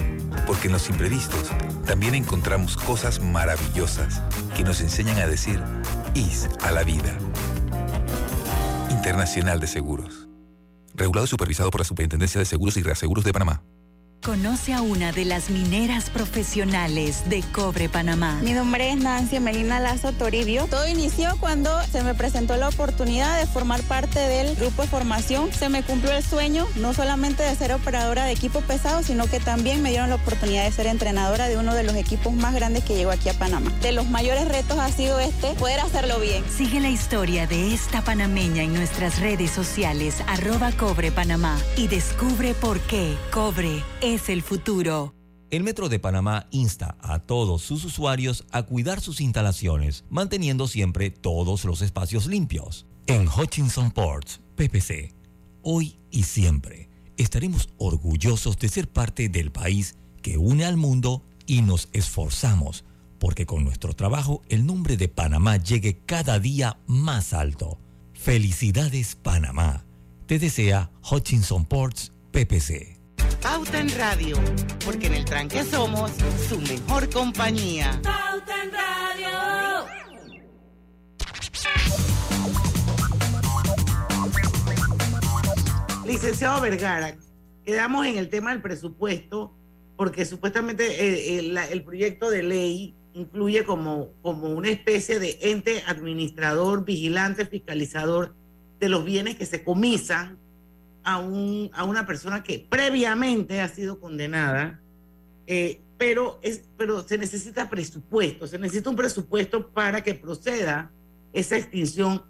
Porque 0.46 0.68
en 0.68 0.74
los 0.74 0.92
imprevistos 0.92 1.50
también 1.88 2.14
encontramos 2.14 2.78
cosas 2.78 3.20
maravillosas 3.20 4.22
que 4.56 4.64
nos 4.64 4.80
enseñan 4.80 5.18
a 5.18 5.26
decir 5.26 5.60
IS 6.14 6.50
a 6.62 6.72
la 6.72 6.84
vida. 6.84 7.18
Internacional 9.04 9.60
de 9.60 9.68
Seguros. 9.68 10.30
Regulado 10.96 11.26
y 11.26 11.28
supervisado 11.28 11.70
por 11.72 11.82
la 11.82 11.84
Superintendencia 11.84 12.40
de 12.40 12.46
Seguros 12.46 12.78
y 12.78 12.84
Reaseguros 12.84 13.26
de 13.26 13.34
Panamá. 13.34 13.62
Conoce 14.24 14.74
a 14.74 14.82
una 14.82 15.12
de 15.12 15.26
las 15.26 15.50
mineras 15.50 16.10
profesionales 16.10 17.30
de 17.30 17.42
Cobre 17.42 17.90
Panamá. 17.90 18.40
Mi 18.42 18.54
nombre 18.54 18.90
es 18.90 18.96
Nancy 18.96 19.42
Melina 19.42 19.82
Lazo 19.82 20.14
Toribio. 20.14 20.66
Todo 20.68 20.88
inició 20.88 21.36
cuando 21.42 21.70
se 21.92 22.04
me 22.04 22.16
presentó 22.16 22.56
la 22.56 22.70
oportunidad 22.70 23.38
de 23.38 23.46
formar 23.48 23.82
parte 23.84 24.20
del 24.20 24.56
grupo 24.56 24.84
de 24.84 24.88
formación. 24.88 25.52
Se 25.52 25.68
me 25.68 25.84
cumplió 25.84 26.14
el 26.14 26.24
sueño, 26.24 26.66
no 26.78 26.94
solamente 26.94 27.44
de 27.44 27.54
ser 27.58 27.74
operadora 27.74 28.24
de 28.24 28.32
equipo 28.32 28.62
pesado, 28.62 29.04
sino 29.04 29.28
que 29.28 29.42
también 29.42 29.82
me 29.82 29.90
dieron 29.90 30.08
la 30.08 30.16
oportunidad 30.16 30.64
de 30.64 30.72
ser 30.72 30.88
entrenadora 30.88 31.50
de 31.50 31.58
uno 31.58 31.74
de 31.74 31.84
los 31.84 31.96
equipos 31.98 32.32
más 32.32 32.54
grandes 32.54 32.86
que 32.86 32.96
llegó 32.96 33.12
aquí 33.12 33.28
a 33.28 33.34
Panamá. 33.34 33.74
De 33.82 33.92
los 33.92 34.08
mayores 34.08 34.48
retos 34.48 34.80
ha 34.80 34.90
sido 34.90 35.20
este, 35.20 35.54
poder 35.56 35.82
hacerlo 35.82 36.22
bien. 36.22 36.46
Sigue 36.50 36.80
la 36.80 36.90
historia 36.90 37.46
de 37.46 37.74
esta 37.74 38.02
panameña 38.02 38.64
en 38.64 38.74
nuestras 38.74 39.20
redes 39.20 39.52
sociales, 39.52 40.24
arroba 40.28 40.72
Cobre 40.72 41.12
Panamá, 41.12 41.58
y 41.76 41.90
descubre 41.90 42.54
por 42.54 42.80
qué 42.80 43.18
Cobre 43.30 43.84
es 44.00 44.13
es 44.14 44.30
el 44.30 44.44
futuro. 44.44 45.16
El 45.50 45.64
Metro 45.64 45.90
de 45.90 46.00
Panamá 46.00 46.48
insta 46.52 46.98
a 47.02 47.20
todos 47.20 47.64
sus 47.64 47.84
usuarios 47.84 48.46
a 48.52 48.64
cuidar 48.64 49.02
sus 49.02 49.20
instalaciones, 49.22 50.06
manteniendo 50.10 50.68
siempre 50.68 51.10
todos 51.10 51.66
los 51.66 51.82
espacios 51.82 52.28
limpios. 52.28 52.86
En 53.08 53.28
Hutchinson 53.28 53.92
Ports, 53.92 54.40
PPC, 54.56 55.14
hoy 55.64 55.98
y 56.12 56.24
siempre 56.24 56.90
estaremos 57.18 57.70
orgullosos 57.78 58.58
de 58.60 58.70
ser 58.70 58.88
parte 58.88 59.30
del 59.30 59.52
país 59.52 59.96
que 60.22 60.38
une 60.38 60.66
al 60.66 60.78
mundo 60.78 61.24
y 61.48 61.62
nos 61.62 61.90
esforzamos 61.92 62.86
porque 63.20 63.46
con 63.46 63.64
nuestro 63.64 63.94
trabajo 63.94 64.42
el 64.50 64.66
nombre 64.66 64.98
de 64.98 65.08
Panamá 65.08 65.58
llegue 65.58 65.98
cada 66.06 66.40
día 66.40 66.78
más 66.86 67.34
alto. 67.34 67.80
Felicidades 68.14 69.16
Panamá. 69.16 69.86
Te 70.28 70.40
desea 70.40 70.92
Hutchinson 71.10 71.66
Ports 71.66 72.12
PPC. 72.32 72.93
Pauta 73.42 73.80
en 73.80 73.90
Radio, 73.98 74.38
porque 74.86 75.08
en 75.08 75.14
el 75.14 75.26
tranque 75.26 75.64
somos 75.64 76.12
su 76.48 76.60
mejor 76.62 77.10
compañía. 77.10 78.00
Pauta 78.04 78.64
en 78.64 78.72
Radio. 78.72 79.86
Licenciado 86.06 86.62
Vergara, 86.62 87.16
quedamos 87.66 88.06
en 88.06 88.18
el 88.18 88.30
tema 88.30 88.52
del 88.52 88.62
presupuesto, 88.62 89.56
porque 89.98 90.26
supuestamente 90.26 90.86
eh, 90.86 91.40
el, 91.40 91.58
el 91.58 91.84
proyecto 91.84 92.30
de 92.30 92.44
ley 92.44 92.96
incluye 93.14 93.64
como, 93.64 94.10
como 94.22 94.50
una 94.50 94.70
especie 94.70 95.20
de 95.20 95.38
ente 95.42 95.84
administrador, 95.88 96.84
vigilante, 96.86 97.46
fiscalizador 97.46 98.36
de 98.80 98.90
los 98.90 99.06
bienes 99.06 99.36
que 99.36 99.46
se 99.46 99.64
comisan 99.64 100.40
a, 101.04 101.20
un, 101.20 101.70
a 101.74 101.84
una 101.84 102.06
persona 102.06 102.44
que 102.44 102.66
previamente 102.70 103.62
ha 103.62 103.68
sido 103.68 104.00
condenada, 104.00 104.82
eh, 105.48 105.82
pero, 105.98 106.40
es, 106.42 106.64
pero 106.78 107.08
se 107.08 107.18
necesita 107.18 107.70
presupuesto, 107.70 108.48
se 108.48 108.60
necesita 108.60 108.90
un 108.90 108.96
presupuesto 108.96 109.70
para 109.70 110.04
que 110.04 110.16
proceda 110.16 110.92
esa 111.34 111.58
extinción 111.58 112.24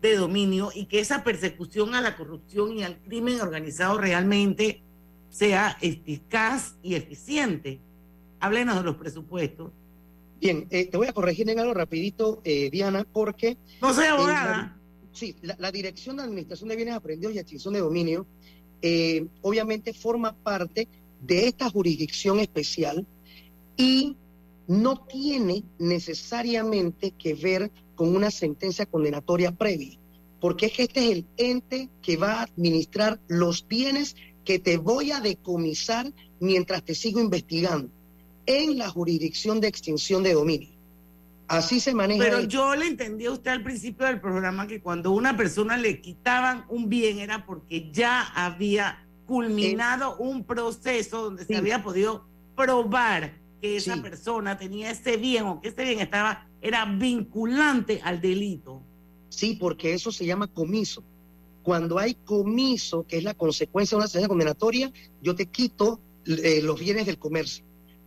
de 0.00 0.16
dominio 0.16 0.70
y 0.74 0.86
que 0.86 1.00
esa 1.00 1.24
persecución 1.24 1.94
a 1.94 2.00
la 2.00 2.16
corrupción 2.16 2.78
y 2.78 2.84
al 2.84 2.98
crimen 2.98 3.40
organizado 3.40 3.98
realmente 3.98 4.82
sea 5.30 5.76
eficaz 5.80 6.76
y 6.82 6.94
eficiente. 6.94 7.80
Háblenos 8.40 8.76
de 8.76 8.82
los 8.82 8.96
presupuestos. 8.96 9.72
Bien, 10.40 10.66
eh, 10.70 10.86
te 10.86 10.96
voy 10.96 11.06
a 11.08 11.12
corregir 11.12 11.48
en 11.48 11.58
algo 11.58 11.72
rapidito, 11.72 12.42
eh, 12.44 12.68
Diana, 12.70 13.06
porque... 13.10 13.56
No 13.80 13.94
soy 13.94 14.06
abogada. 14.06 14.75
Sí, 15.16 15.34
la, 15.40 15.72
Dirección 15.72 16.18
de 16.18 16.24
Administración 16.24 16.68
de 16.68 16.76
Bienes 16.76 16.94
Aprendidos 16.94 17.34
y 17.34 17.38
Extinción 17.38 17.72
de 17.72 17.80
Dominio 17.80 18.26
eh, 18.82 19.26
obviamente 19.40 19.94
forma 19.94 20.36
parte 20.36 20.88
de 21.22 21.46
esta 21.48 21.70
jurisdicción 21.70 22.38
especial 22.38 23.06
y 23.78 24.14
no 24.66 25.06
tiene 25.06 25.64
necesariamente 25.78 27.12
que 27.12 27.32
ver 27.32 27.70
con 27.94 28.14
una 28.14 28.30
sentencia 28.30 28.84
condenatoria 28.84 29.52
previa, 29.52 29.98
porque 30.38 30.66
es 30.66 30.72
que 30.74 30.82
este 30.82 31.06
es 31.06 31.10
el 31.12 31.26
ente 31.38 31.88
que 32.02 32.18
va 32.18 32.40
a 32.40 32.42
administrar 32.42 33.18
los 33.26 33.66
bienes 33.66 34.16
que 34.44 34.58
te 34.58 34.76
voy 34.76 35.12
a 35.12 35.20
decomisar 35.20 36.12
mientras 36.40 36.84
te 36.84 36.94
sigo 36.94 37.20
investigando 37.20 37.90
en 38.44 38.76
la 38.76 38.90
jurisdicción 38.90 39.62
de 39.62 39.68
extinción 39.68 40.22
de 40.22 40.34
dominio. 40.34 40.75
Así 41.48 41.80
se 41.80 41.94
maneja. 41.94 42.22
Pero 42.22 42.40
yo 42.40 42.74
le 42.74 42.86
entendí 42.86 43.26
a 43.26 43.32
usted 43.32 43.50
al 43.50 43.62
principio 43.62 44.06
del 44.06 44.20
programa 44.20 44.66
que 44.66 44.80
cuando 44.80 45.12
una 45.12 45.36
persona 45.36 45.76
le 45.76 46.00
quitaban 46.00 46.64
un 46.68 46.88
bien 46.88 47.18
era 47.18 47.46
porque 47.46 47.90
ya 47.92 48.22
había 48.34 49.06
culminado 49.26 50.16
un 50.16 50.44
proceso 50.44 51.22
donde 51.22 51.44
se 51.44 51.56
había 51.56 51.82
podido 51.82 52.26
probar 52.56 53.38
que 53.60 53.76
esa 53.76 54.00
persona 54.02 54.56
tenía 54.56 54.90
ese 54.90 55.16
bien 55.16 55.44
o 55.44 55.60
que 55.60 55.68
ese 55.68 55.84
bien 55.84 56.00
estaba 56.00 56.48
era 56.60 56.84
vinculante 56.84 58.00
al 58.02 58.20
delito. 58.20 58.82
Sí, 59.28 59.56
porque 59.60 59.94
eso 59.94 60.10
se 60.10 60.26
llama 60.26 60.46
comiso. 60.46 61.04
Cuando 61.62 61.98
hay 61.98 62.14
comiso, 62.14 63.06
que 63.06 63.18
es 63.18 63.24
la 63.24 63.34
consecuencia 63.34 63.96
de 63.96 64.00
una 64.00 64.08
sentencia 64.08 64.28
condenatoria, 64.28 64.92
yo 65.20 65.34
te 65.34 65.46
quito 65.46 66.00
eh, 66.24 66.60
los 66.62 66.80
bienes 66.80 67.06
del 67.06 67.18
comercio. 67.18 67.65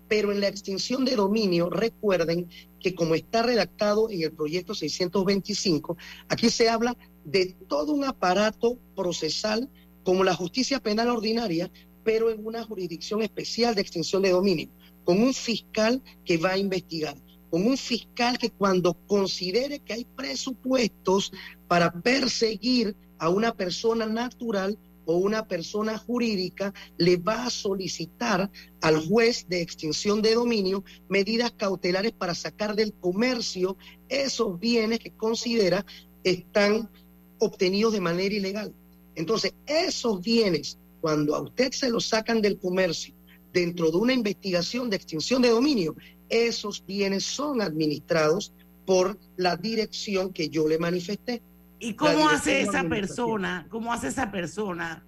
Pero 0.09 0.33
en 0.33 0.41
la 0.41 0.49
extinción 0.49 1.05
de 1.05 1.15
dominio, 1.15 1.69
recuerden 1.69 2.49
que 2.81 2.93
como 2.93 3.15
está 3.15 3.43
redactado 3.43 4.09
en 4.09 4.23
el 4.23 4.33
proyecto 4.33 4.75
625, 4.75 5.95
aquí 6.27 6.49
se 6.49 6.67
habla 6.67 6.97
de 7.23 7.55
todo 7.67 7.93
un 7.93 8.03
aparato 8.03 8.77
procesal 8.95 9.69
como 10.03 10.23
la 10.23 10.33
justicia 10.33 10.79
penal 10.79 11.09
ordinaria, 11.09 11.71
pero 12.03 12.31
en 12.31 12.45
una 12.45 12.63
jurisdicción 12.63 13.21
especial 13.21 13.75
de 13.75 13.81
extensión 13.81 14.23
de 14.23 14.31
dominio, 14.31 14.69
con 15.03 15.21
un 15.21 15.33
fiscal 15.33 16.01
que 16.25 16.37
va 16.37 16.51
a 16.51 16.57
investigar, 16.57 17.15
con 17.49 17.65
un 17.65 17.77
fiscal 17.77 18.37
que 18.37 18.49
cuando 18.49 18.95
considere 19.07 19.79
que 19.79 19.93
hay 19.93 20.05
presupuestos 20.05 21.31
para 21.67 21.91
perseguir 21.91 22.95
a 23.19 23.29
una 23.29 23.53
persona 23.53 24.07
natural 24.07 24.77
o 25.09 25.17
una 25.17 25.47
persona 25.47 25.97
jurídica, 25.97 26.71
le 26.97 27.17
va 27.17 27.47
a 27.47 27.49
solicitar 27.49 28.51
al 28.81 29.07
juez 29.07 29.47
de 29.49 29.59
extinción 29.59 30.21
de 30.21 30.35
dominio 30.35 30.83
medidas 31.09 31.51
cautelares 31.51 32.11
para 32.11 32.35
sacar 32.35 32.75
del 32.75 32.93
comercio 32.93 33.75
esos 34.07 34.59
bienes 34.59 34.99
que 34.99 35.09
considera 35.09 35.83
están 36.23 36.91
obtenidos 37.39 37.93
de 37.93 38.01
manera 38.01 38.35
ilegal. 38.35 38.71
Entonces, 39.15 39.55
esos 39.65 40.21
bienes, 40.21 40.77
cuando 41.01 41.35
a 41.35 41.41
usted 41.41 41.71
se 41.71 41.89
los 41.89 42.05
sacan 42.05 42.39
del 42.39 42.59
comercio 42.59 43.15
dentro 43.51 43.89
de 43.89 43.97
una 43.97 44.13
investigación 44.13 44.91
de 44.91 44.97
extinción 44.97 45.41
de 45.41 45.49
dominio, 45.49 45.95
esos 46.29 46.85
bienes 46.85 47.23
son 47.23 47.63
administrados 47.63 48.53
por 48.85 49.17
la 49.37 49.57
dirección 49.57 50.31
que 50.33 50.49
yo 50.49 50.67
le 50.67 50.77
manifesté. 50.77 51.41
¿Y 51.79 51.93
cómo 51.93 52.29
hace 52.29 52.61
esa 52.61 52.83
persona, 52.83 53.65
cómo 53.69 53.93
hace 53.93 54.09
esa 54.09 54.31
persona 54.31 55.03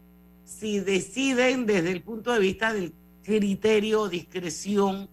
si 0.46 0.80
deciden 0.80 1.66
desde 1.66 1.92
el 1.92 2.02
punto 2.02 2.32
de 2.32 2.40
vista 2.40 2.74
del 2.74 2.94
criterio, 3.24 4.08
discreción 4.08 5.10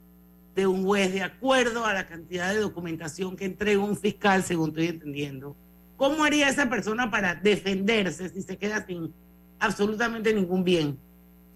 de 0.55 0.67
un 0.67 0.85
juez 0.85 1.13
de 1.13 1.23
acuerdo 1.23 1.85
a 1.85 1.95
la 1.95 2.07
cantidad 2.07 2.53
de 2.53 2.61
documentación 2.61 3.37
que 3.37 3.45
entrega 3.45 3.81
un 3.81 3.97
fiscal, 3.97 4.43
según 4.43 4.71
estoy 4.71 4.89
entendiendo? 4.89 5.57
¿Cómo 5.97 6.25
haría 6.25 6.49
esa 6.49 6.69
persona 6.69 7.11
para 7.11 7.35
defenderse 7.35 8.29
si 8.29 8.43
se 8.43 8.57
queda 8.57 8.87
sin 8.87 9.13
absolutamente 9.59 10.33
ningún 10.33 10.63
bien, 10.63 10.99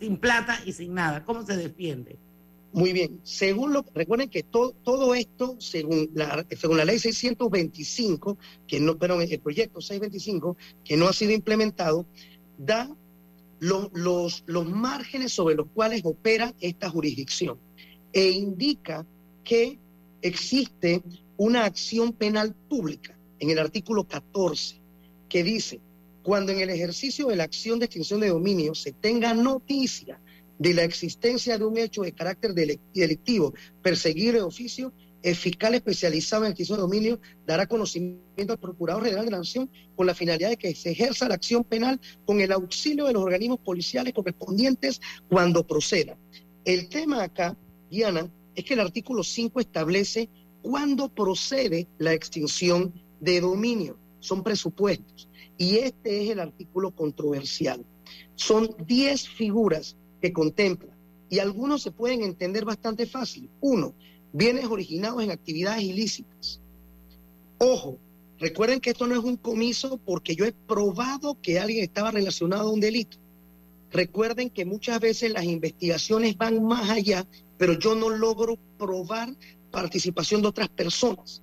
sin 0.00 0.16
plata 0.16 0.58
y 0.66 0.72
sin 0.72 0.94
nada? 0.94 1.24
¿Cómo 1.24 1.46
se 1.46 1.56
defiende? 1.56 2.18
Muy 2.72 2.94
bien, 2.94 3.20
según 3.22 3.74
lo, 3.74 3.84
recuerden 3.94 4.30
que 4.30 4.42
todo, 4.42 5.14
esto, 5.14 5.56
según 5.58 6.10
la, 6.14 6.46
según 6.58 6.78
la 6.78 6.86
ley 6.86 6.98
625, 6.98 8.38
que 8.66 8.80
no, 8.80 8.96
perdón, 8.96 9.20
el 9.20 9.40
proyecto 9.40 9.82
625, 9.82 10.56
que 10.82 10.96
no 10.96 11.06
ha 11.06 11.12
sido 11.12 11.32
implementado, 11.32 12.06
da 12.56 12.90
los, 13.60 14.42
los 14.46 14.68
márgenes 14.68 15.32
sobre 15.32 15.54
los 15.54 15.68
cuales 15.74 16.00
opera 16.04 16.54
esta 16.60 16.88
jurisdicción 16.88 17.58
e 18.12 18.30
indica 18.30 19.06
que 19.44 19.78
existe 20.22 21.02
una 21.36 21.64
acción 21.64 22.12
penal 22.12 22.54
pública 22.68 23.16
en 23.38 23.50
el 23.50 23.58
artículo 23.58 24.04
14, 24.04 24.80
que 25.28 25.42
dice, 25.42 25.80
cuando 26.22 26.52
en 26.52 26.60
el 26.60 26.70
ejercicio 26.70 27.26
de 27.26 27.36
la 27.36 27.44
acción 27.44 27.78
de 27.78 27.86
extinción 27.86 28.20
de 28.20 28.28
dominio 28.28 28.74
se 28.74 28.92
tenga 28.92 29.34
noticia 29.34 30.20
de 30.62 30.74
la 30.74 30.84
existencia 30.84 31.58
de 31.58 31.64
un 31.64 31.76
hecho 31.76 32.02
de 32.02 32.12
carácter 32.12 32.54
delictivo 32.54 33.52
perseguible 33.82 34.38
de 34.38 34.44
oficio, 34.44 34.92
el 35.20 35.34
fiscal 35.34 35.74
especializado 35.74 36.44
en 36.44 36.52
extinción 36.52 36.78
de 36.78 36.82
dominio 36.82 37.20
dará 37.44 37.66
conocimiento 37.66 38.52
al 38.52 38.60
Procurador 38.60 39.02
General 39.04 39.24
de 39.24 39.30
la 39.32 39.38
Nación 39.38 39.68
con 39.96 40.06
la 40.06 40.14
finalidad 40.14 40.50
de 40.50 40.56
que 40.56 40.74
se 40.76 40.92
ejerza 40.92 41.28
la 41.28 41.34
acción 41.34 41.64
penal 41.64 42.00
con 42.24 42.40
el 42.40 42.52
auxilio 42.52 43.06
de 43.06 43.12
los 43.12 43.22
organismos 43.22 43.58
policiales 43.58 44.14
correspondientes 44.14 45.00
cuando 45.28 45.66
proceda. 45.66 46.16
El 46.64 46.88
tema 46.88 47.24
acá, 47.24 47.56
Diana, 47.90 48.30
es 48.54 48.64
que 48.64 48.74
el 48.74 48.80
artículo 48.80 49.24
5 49.24 49.58
establece 49.58 50.28
cuándo 50.62 51.08
procede 51.08 51.88
la 51.98 52.12
extinción 52.12 52.92
de 53.20 53.40
dominio. 53.40 53.98
Son 54.20 54.44
presupuestos. 54.44 55.28
Y 55.58 55.78
este 55.78 56.22
es 56.22 56.30
el 56.30 56.38
artículo 56.38 56.92
controversial. 56.92 57.84
Son 58.36 58.76
10 58.86 59.28
figuras 59.28 59.96
que 60.22 60.32
contempla 60.32 60.96
y 61.28 61.40
algunos 61.40 61.82
se 61.82 61.90
pueden 61.90 62.22
entender 62.22 62.64
bastante 62.64 63.06
fácil. 63.06 63.50
Uno, 63.60 63.94
bienes 64.32 64.66
originados 64.66 65.22
en 65.22 65.30
actividades 65.30 65.82
ilícitas. 65.82 66.60
Ojo, 67.58 67.98
recuerden 68.38 68.80
que 68.80 68.90
esto 68.90 69.06
no 69.06 69.14
es 69.14 69.24
un 69.24 69.36
comiso 69.36 69.98
porque 69.98 70.34
yo 70.34 70.44
he 70.44 70.52
probado 70.52 71.38
que 71.40 71.58
alguien 71.58 71.84
estaba 71.84 72.10
relacionado 72.10 72.68
a 72.68 72.72
un 72.72 72.80
delito. 72.80 73.18
Recuerden 73.90 74.50
que 74.50 74.64
muchas 74.64 75.00
veces 75.00 75.32
las 75.32 75.44
investigaciones 75.44 76.36
van 76.36 76.62
más 76.62 76.88
allá, 76.88 77.26
pero 77.58 77.78
yo 77.78 77.94
no 77.94 78.08
logro 78.08 78.58
probar 78.78 79.34
participación 79.70 80.42
de 80.42 80.48
otras 80.48 80.68
personas. 80.68 81.42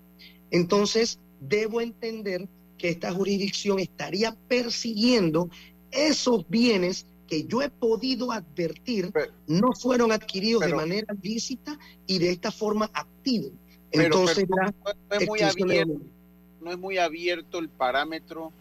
Entonces, 0.51 1.19
debo 1.41 1.82
entender 1.82 2.47
que 2.77 2.89
esta 2.89 3.11
jurisdicción 3.11 3.80
estaría 3.80 4.36
persiguiendo 4.47 5.49
esos 5.91 6.47
bienes 6.47 7.07
que 7.30 7.43
yo 7.45 7.61
he 7.61 7.69
podido 7.69 8.32
advertir 8.32 9.13
no 9.47 9.71
fueron 9.73 10.11
adquiridos 10.11 10.65
de 10.65 10.73
manera 10.73 11.15
lícita 11.21 11.77
y 12.07 12.17
de 12.17 12.32
esta 12.32 12.51
forma 12.51 12.89
activa. 12.91 13.49
Entonces, 13.91 14.47
no, 14.49 14.73
es 15.11 15.27
muy 15.27 15.41
abierto, 15.41 16.01
no 16.61 16.71
es 16.71 16.77
muy 16.77 16.97
abierto 16.97 17.59
el 17.59 17.69
parámetro 17.69 18.51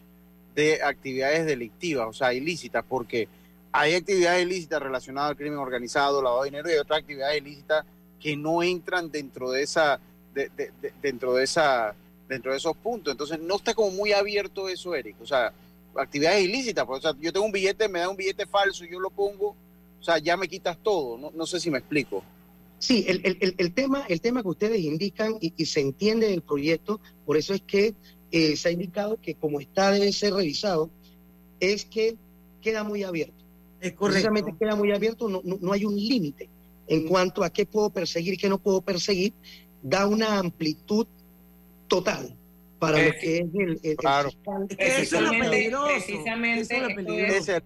de 0.55 0.81
actividades 0.83 1.45
delictivas, 1.45 2.07
o 2.07 2.13
sea, 2.13 2.33
ilícitas, 2.33 2.83
porque 2.87 3.27
hay 3.71 3.95
actividades 3.95 4.45
ilícitas 4.45 4.81
relacionadas 4.81 5.31
al 5.31 5.37
crimen 5.37 5.59
organizado, 5.59 6.21
lavado 6.21 6.43
de 6.43 6.49
dinero 6.49 6.69
y 6.71 6.77
otras 6.77 6.99
actividades 6.99 7.41
ilícitas 7.41 7.85
que 8.19 8.35
no 8.35 8.61
entran 8.61 9.09
dentro 9.11 9.51
de 9.51 9.63
esa, 9.63 9.99
dentro 11.01 11.33
de 11.33 11.43
esa, 11.43 11.95
dentro 12.27 12.51
de 12.51 12.57
esos 12.57 12.75
puntos. 12.77 13.11
Entonces, 13.11 13.39
no 13.39 13.55
está 13.55 13.73
como 13.73 13.91
muy 13.91 14.11
abierto 14.13 14.67
eso, 14.67 14.95
Eric. 14.95 15.15
O 15.21 15.25
sea, 15.25 15.53
actividades 15.95 16.43
ilícitas. 16.43 16.85
Pues, 16.85 16.99
o 16.99 17.01
sea, 17.01 17.19
yo 17.19 17.31
tengo 17.33 17.45
un 17.45 17.51
billete, 17.51 17.87
me 17.87 17.99
da 17.99 18.09
un 18.09 18.17
billete 18.17 18.45
falso 18.45 18.83
y 18.85 18.91
yo 18.91 18.99
lo 18.99 19.09
pongo, 19.09 19.55
o 19.99 20.03
sea, 20.03 20.17
ya 20.17 20.37
me 20.37 20.47
quitas 20.47 20.77
todo. 20.81 21.17
No, 21.17 21.31
no 21.31 21.45
sé 21.45 21.59
si 21.59 21.69
me 21.69 21.79
explico. 21.79 22.23
Sí, 22.77 23.05
el, 23.07 23.21
el, 23.23 23.55
el, 23.57 23.73
tema, 23.73 24.05
el 24.07 24.21
tema 24.21 24.41
que 24.41 24.47
ustedes 24.47 24.79
indican 24.79 25.35
y, 25.41 25.53
y, 25.57 25.65
se 25.65 25.81
entiende 25.81 26.29
del 26.29 26.41
proyecto, 26.41 27.01
por 27.25 27.35
eso 27.35 27.53
es 27.53 27.61
que 27.61 27.93
eh, 28.31 28.55
se 28.55 28.69
ha 28.69 28.71
indicado 28.71 29.19
que 29.21 29.35
como 29.35 29.59
está 29.59 29.91
debe 29.91 30.13
ser 30.13 30.33
revisado, 30.33 30.89
es 31.59 31.83
que 31.83 32.15
queda 32.61 32.85
muy 32.85 33.03
abierto. 33.03 33.43
Es 33.81 33.91
correcto. 33.93 34.29
Precisamente 34.29 34.55
queda 34.57 34.75
muy 34.75 34.93
abierto, 34.93 35.27
no, 35.27 35.41
no, 35.43 35.57
no 35.59 35.73
hay 35.73 35.83
un 35.83 35.95
límite 35.95 36.49
en 36.87 37.07
cuanto 37.07 37.43
a 37.43 37.49
qué 37.49 37.65
puedo 37.65 37.89
perseguir 37.89 38.35
y 38.35 38.37
qué 38.37 38.47
no 38.47 38.59
puedo 38.59 38.81
perseguir, 38.81 39.33
da 39.83 40.07
una 40.07 40.39
amplitud 40.39 41.05
total 41.87 42.38
para 42.79 43.01
lo 43.05 43.11
que 43.11 43.37
es 43.39 43.45
el, 43.53 43.79
el, 43.83 43.95
claro. 43.97 44.29
el 44.69 44.77
eso 44.79 45.17
es 45.17 45.21
lo 45.21 45.31
peligroso. 45.31 45.87
Precisamente 45.87 46.61
Eso 46.61 46.73
es 46.73 46.81
lo 46.81 46.87
esto 46.89 47.03
peligroso. 47.05 47.51
es- 47.57 47.63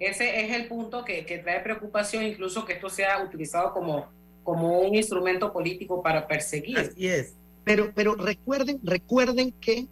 ese 0.00 0.44
es 0.46 0.52
el 0.56 0.66
punto 0.66 1.04
que, 1.04 1.26
que 1.26 1.38
trae 1.38 1.60
preocupación, 1.60 2.24
incluso 2.24 2.64
que 2.64 2.72
esto 2.72 2.88
sea 2.88 3.22
utilizado 3.22 3.72
como, 3.74 4.06
como 4.42 4.80
un 4.80 4.94
instrumento 4.94 5.52
político 5.52 6.02
para 6.02 6.26
perseguir. 6.26 6.78
Así 6.78 7.06
es. 7.06 7.34
Pero, 7.64 7.92
pero 7.94 8.14
recuerden, 8.14 8.80
recuerden 8.82 9.52
que 9.60 9.86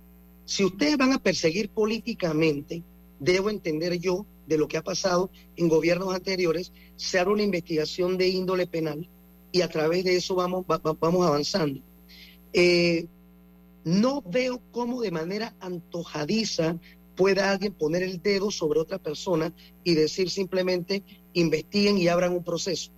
si 0.46 0.64
ustedes 0.64 0.96
van 0.96 1.12
a 1.12 1.18
perseguir 1.18 1.68
políticamente, 1.68 2.82
debo 3.20 3.50
entender 3.50 3.98
yo 3.98 4.24
de 4.46 4.56
lo 4.56 4.66
que 4.66 4.78
ha 4.78 4.82
pasado 4.82 5.30
en 5.56 5.68
gobiernos 5.68 6.14
anteriores, 6.14 6.72
se 6.96 7.18
abre 7.18 7.34
una 7.34 7.42
investigación 7.42 8.16
de 8.16 8.28
índole 8.28 8.66
penal 8.66 9.06
y 9.52 9.61
a 9.61 9.68
través 9.68 10.04
de 10.04 10.16
eso 10.16 10.34
vamos, 10.34 10.64
va- 10.64 10.78
va- 10.78 10.96
vamos 10.98 11.26
avanzando. 11.26 11.80
Eh, 12.54 13.04
no 13.89 14.20
veo 14.20 14.61
cómo 14.70 15.01
de 15.01 15.11
manera 15.11 15.55
antojadiza 15.61 16.78
pueda 17.16 17.51
alguien 17.51 17.72
poner 17.72 18.03
el 18.03 18.20
dedo 18.20 18.51
sobre 18.51 18.80
otra 18.80 18.99
persona 18.99 19.53
y 19.82 19.95
decir 19.95 20.28
simplemente 20.28 21.03
investiguen 21.32 21.97
y 21.97 22.09
abran 22.09 22.32
un 22.32 22.45
proceso. 22.45 22.93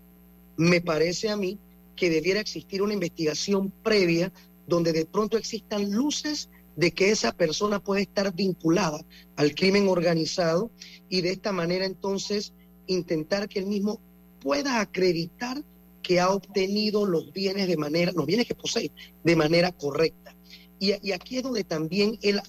Me 0.56 0.80
parece 0.80 1.28
a 1.28 1.36
mí 1.36 1.58
que 1.94 2.10
debiera 2.10 2.40
existir 2.40 2.82
una 2.82 2.92
investigación 2.92 3.70
previa 3.70 4.32
donde 4.66 4.92
de 4.92 5.06
pronto 5.06 5.38
existan 5.38 5.92
luces 5.92 6.50
de 6.74 6.90
que 6.90 7.10
esa 7.10 7.32
persona 7.32 7.78
puede 7.78 8.02
estar 8.02 8.34
vinculada 8.34 9.00
al 9.36 9.54
crimen 9.54 9.88
organizado 9.88 10.72
y 11.08 11.20
de 11.20 11.30
esta 11.30 11.52
manera 11.52 11.84
entonces 11.84 12.52
intentar 12.88 13.48
que 13.48 13.60
él 13.60 13.66
mismo 13.66 14.00
pueda 14.40 14.80
acreditar 14.80 15.62
que 16.02 16.18
ha 16.18 16.30
obtenido 16.30 17.06
los 17.06 17.32
bienes 17.32 17.68
de 17.68 17.76
manera, 17.76 18.10
los 18.12 18.26
bienes 18.26 18.46
que 18.46 18.54
posee 18.56 18.90
de 19.22 19.36
manera 19.36 19.70
correcta. 19.70 20.34
Y, 20.80 21.12
aquí 21.12 21.36
es 21.36 21.42
donde 21.42 21.62
también 21.62 22.18
el, 22.22 22.40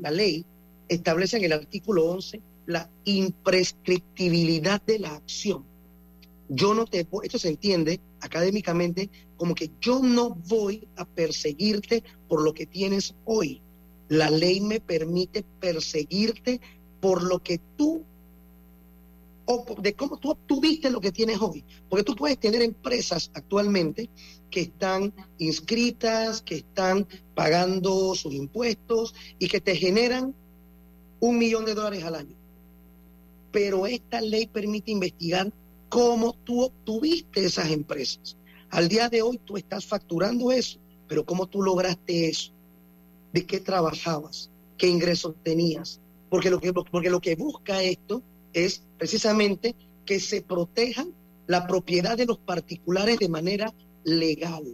la 0.00 0.10
ley 0.12 0.46
establece 0.88 1.36
en 1.36 1.44
el 1.44 1.52
artículo 1.52 2.06
11 2.06 2.40
la 2.66 2.88
imprescriptibilidad 3.04 4.80
de 4.82 5.00
la 5.00 5.16
acción. 5.16 5.64
Yo 6.48 6.72
no 6.72 6.86
te, 6.86 7.06
esto 7.24 7.38
se 7.38 7.48
entiende 7.48 8.00
académicamente 8.20 9.10
como 9.36 9.56
que 9.56 9.70
yo 9.80 9.98
no 10.00 10.30
voy 10.48 10.86
a 10.96 11.04
perseguirte 11.04 12.04
por 12.28 12.42
lo 12.42 12.54
que 12.54 12.66
tienes 12.66 13.14
hoy. 13.24 13.60
La 14.08 14.30
ley 14.30 14.60
me 14.60 14.78
permite 14.80 15.44
perseguirte 15.60 16.60
por 17.00 17.24
lo 17.24 17.42
que 17.42 17.58
tú 17.76 18.04
o 19.46 19.64
de 19.80 19.94
cómo 19.94 20.18
tú 20.18 20.30
obtuviste 20.30 20.90
lo 20.90 21.00
que 21.00 21.12
tienes 21.12 21.40
hoy. 21.40 21.64
Porque 21.88 22.04
tú 22.04 22.14
puedes 22.16 22.38
tener 22.38 22.62
empresas 22.62 23.30
actualmente 23.34 24.08
que 24.50 24.62
están 24.62 25.12
inscritas, 25.38 26.42
que 26.42 26.56
están 26.56 27.06
pagando 27.34 28.14
sus 28.14 28.32
impuestos 28.34 29.14
y 29.38 29.48
que 29.48 29.60
te 29.60 29.76
generan 29.76 30.34
un 31.20 31.38
millón 31.38 31.64
de 31.64 31.74
dólares 31.74 32.04
al 32.04 32.14
año. 32.16 32.36
pero 33.50 33.86
esta 33.86 34.20
ley 34.20 34.48
permite 34.48 34.90
investigar 34.90 35.52
cómo 35.88 36.32
tú 36.44 36.62
obtuviste 36.62 37.44
esas 37.44 37.70
empresas. 37.70 38.36
Al 38.68 38.88
día 38.88 39.08
de 39.08 39.22
hoy 39.22 39.38
tú 39.44 39.56
estás 39.56 39.86
facturando 39.86 40.50
eso, 40.50 40.80
pero 41.06 41.24
cómo 41.24 41.46
tú 41.46 41.62
lograste 41.62 42.28
eso, 42.28 42.52
de 43.32 43.46
qué 43.46 43.60
trabajabas, 43.60 44.50
qué 44.76 44.88
ingresos 44.88 45.36
tenías, 45.44 46.00
porque 46.30 46.50
lo 46.50 46.58
que, 46.58 46.72
porque 46.72 47.10
lo 47.10 47.20
que 47.20 47.36
busca 47.36 47.80
esto 47.80 48.24
es 48.54 48.82
precisamente 48.98 49.74
que 50.06 50.20
se 50.20 50.42
proteja 50.42 51.04
la 51.46 51.66
propiedad 51.66 52.16
de 52.16 52.26
los 52.26 52.38
particulares 52.38 53.18
de 53.18 53.28
manera 53.28 53.72
legal. 54.04 54.64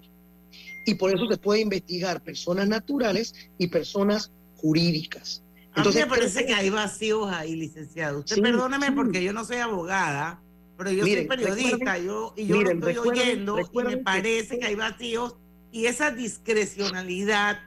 Y 0.86 0.94
por 0.94 1.14
eso 1.14 1.26
se 1.28 1.36
puede 1.36 1.60
investigar 1.60 2.22
personas 2.22 2.68
naturales 2.68 3.34
y 3.58 3.66
personas 3.68 4.32
jurídicas. 4.56 5.42
Entonces, 5.76 6.02
a 6.02 6.06
mí 6.06 6.10
me 6.10 6.16
parece 6.16 6.46
que 6.46 6.54
hay 6.54 6.70
vacíos 6.70 7.30
ahí, 7.30 7.54
licenciado. 7.54 8.20
Usted 8.20 8.40
perdóneme 8.40 8.92
porque 8.92 9.22
yo 9.22 9.32
no 9.32 9.44
soy 9.44 9.58
abogada, 9.58 10.42
pero 10.76 10.90
yo 10.90 11.04
soy 11.04 11.26
periodista 11.26 11.98
yo, 11.98 12.34
y 12.36 12.46
yo 12.46 12.60
lo 12.62 12.70
estoy 12.70 12.96
oyendo 12.96 13.58
y 13.58 13.82
me 13.84 13.96
parece 13.98 14.58
que 14.58 14.66
hay 14.66 14.74
vacíos 14.74 15.36
y 15.72 15.86
esa 15.86 16.10
discrecionalidad 16.10 17.58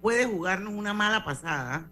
puede 0.00 0.26
jugarnos 0.26 0.74
una 0.74 0.92
mala 0.92 1.24
pasada. 1.24 1.90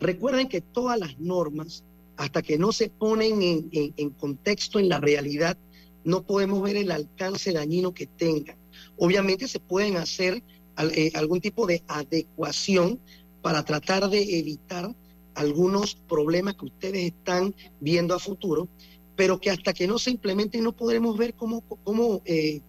Recuerden 0.00 0.48
que 0.48 0.60
todas 0.60 0.98
las 0.98 1.18
normas, 1.18 1.84
hasta 2.16 2.42
que 2.42 2.58
no 2.58 2.72
se 2.72 2.88
ponen 2.88 3.68
en, 3.72 4.10
contexto 4.10 4.78
en 4.78 4.88
la 4.88 5.00
realidad, 5.00 5.56
no 6.04 6.24
podemos 6.24 6.62
ver 6.62 6.76
el 6.76 6.90
alcance 6.90 7.52
dañino 7.52 7.94
que 7.94 8.06
tengan. 8.06 8.56
Obviamente 8.96 9.48
se 9.48 9.60
pueden 9.60 9.96
hacer 9.96 10.42
eh, 10.78 11.12
algún 11.14 11.40
tipo 11.40 11.66
de 11.66 11.82
adecuación 11.86 13.00
para 13.40 13.64
tratar 13.64 14.08
de 14.08 14.38
evitar 14.38 14.94
algunos 15.34 15.94
problemas 15.94 16.54
que 16.54 16.66
ustedes 16.66 17.12
están 17.12 17.54
viendo 17.80 18.14
a 18.14 18.18
futuro, 18.18 18.68
pero 19.16 19.40
que 19.40 19.50
hasta 19.50 19.72
que 19.72 19.86
no 19.86 19.98
se 19.98 20.10
implementen 20.10 20.64
no 20.64 20.72
podremos 20.72 21.16
ver 21.16 21.34
cómo, 21.34 21.62
cómo, 21.84 22.22
eh, 22.24 22.60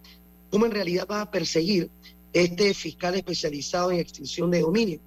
cómo 0.50 0.66
en 0.66 0.72
realidad 0.72 1.06
va 1.10 1.22
a 1.22 1.30
perseguir 1.30 1.90
este 2.32 2.74
fiscal 2.74 3.14
especializado 3.14 3.92
en 3.92 4.00
extinción 4.00 4.50
de 4.50 4.60
dominio. 4.60 5.00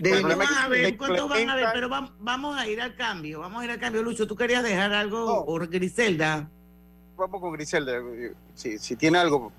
¿Cuánto 0.00 0.36
van 0.36 0.54
a 0.54 0.68
ver? 0.68 0.96
¿Cuánto 0.96 1.28
van 1.28 1.50
a 1.50 1.56
ver? 1.56 1.66
Pero 1.72 1.88
vamos 1.88 2.58
a 2.58 2.66
ir 2.68 2.80
al 2.80 2.94
cambio, 2.96 3.40
vamos 3.40 3.62
a 3.62 3.64
ir 3.64 3.70
al 3.70 3.78
cambio. 3.78 4.02
Lucho, 4.02 4.26
¿tú 4.26 4.36
querías 4.36 4.62
dejar 4.62 4.92
algo 4.92 5.44
por 5.46 5.68
Griselda? 5.68 6.48
Vamos 7.16 7.40
con 7.40 7.52
Griselda, 7.52 7.92
si, 8.54 8.78
si 8.78 8.96
tiene 8.96 9.18
algo. 9.18 9.52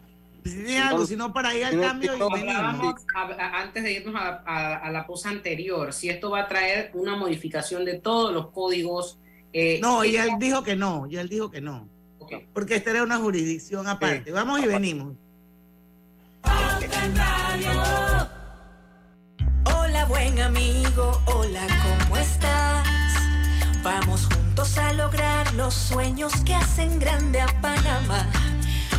Si 0.44 0.52
tiene 0.52 0.80
algo, 0.80 1.06
si 1.06 1.16
no 1.16 1.34
para 1.34 1.56
ir 1.56 1.66
al 1.66 1.80
cambio. 1.80 2.12
antes 3.54 3.84
de 3.84 3.94
irnos 3.94 4.16
a, 4.16 4.90
la 4.92 5.08
posa 5.08 5.30
anterior, 5.30 5.94
si 5.94 6.10
esto 6.10 6.32
va 6.32 6.42
a 6.42 6.48
traer 6.48 6.92
una 6.94 7.16
modificación 7.16 7.86
de 7.86 8.00
todos 8.00 8.34
los 8.34 8.52
códigos. 8.52 9.18
Eh, 9.54 9.80
no, 9.82 10.04
y 10.04 10.18
él 10.18 10.32
dijo 10.38 10.64
que 10.64 10.76
no, 10.76 11.08
ya 11.08 11.22
él 11.22 11.30
dijo 11.30 11.50
que 11.50 11.62
no. 11.62 11.88
Porque 12.54 12.76
esta 12.76 12.92
era 12.92 13.04
una 13.04 13.18
jurisdicción 13.18 13.88
aparte. 13.88 14.32
Vamos 14.32 14.62
y 14.62 14.68
venimos. 14.68 15.16
Buen 20.08 20.40
amigo, 20.40 21.20
hola, 21.26 21.66
¿cómo 21.82 22.18
estás? 22.18 22.86
Vamos 23.82 24.28
juntos 24.28 24.78
a 24.78 24.94
lograr 24.94 25.52
los 25.56 25.74
sueños 25.74 26.32
que 26.46 26.54
hacen 26.54 27.00
grande 27.00 27.42
a 27.42 27.48
Panamá. 27.60 28.28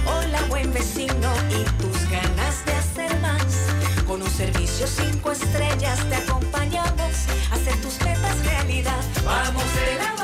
Hola 0.05 0.41
buen 0.49 0.73
vecino 0.73 1.33
y 1.51 1.63
tus 1.81 2.11
ganas 2.11 2.65
de 2.67 2.73
hacer 2.73 3.21
más. 3.21 3.69
Con 4.07 4.21
un 4.21 4.31
servicio 4.31 4.87
cinco 4.89 5.31
estrellas 5.31 5.99
te 6.09 6.17
acompañamos 6.17 7.29
a 7.51 7.55
hacer 7.55 7.81
tus 7.81 8.01
metas 8.01 8.45
realidad. 8.45 9.01
Vamos 9.25 9.65
de 9.75 10.16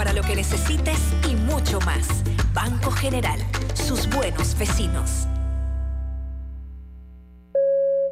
para 0.00 0.14
lo 0.14 0.22
que 0.22 0.34
necesites 0.34 0.98
y 1.30 1.34
mucho 1.34 1.78
más. 1.80 2.08
Banco 2.54 2.90
General, 2.90 3.38
sus 3.74 4.08
buenos 4.08 4.56
vecinos. 4.56 5.26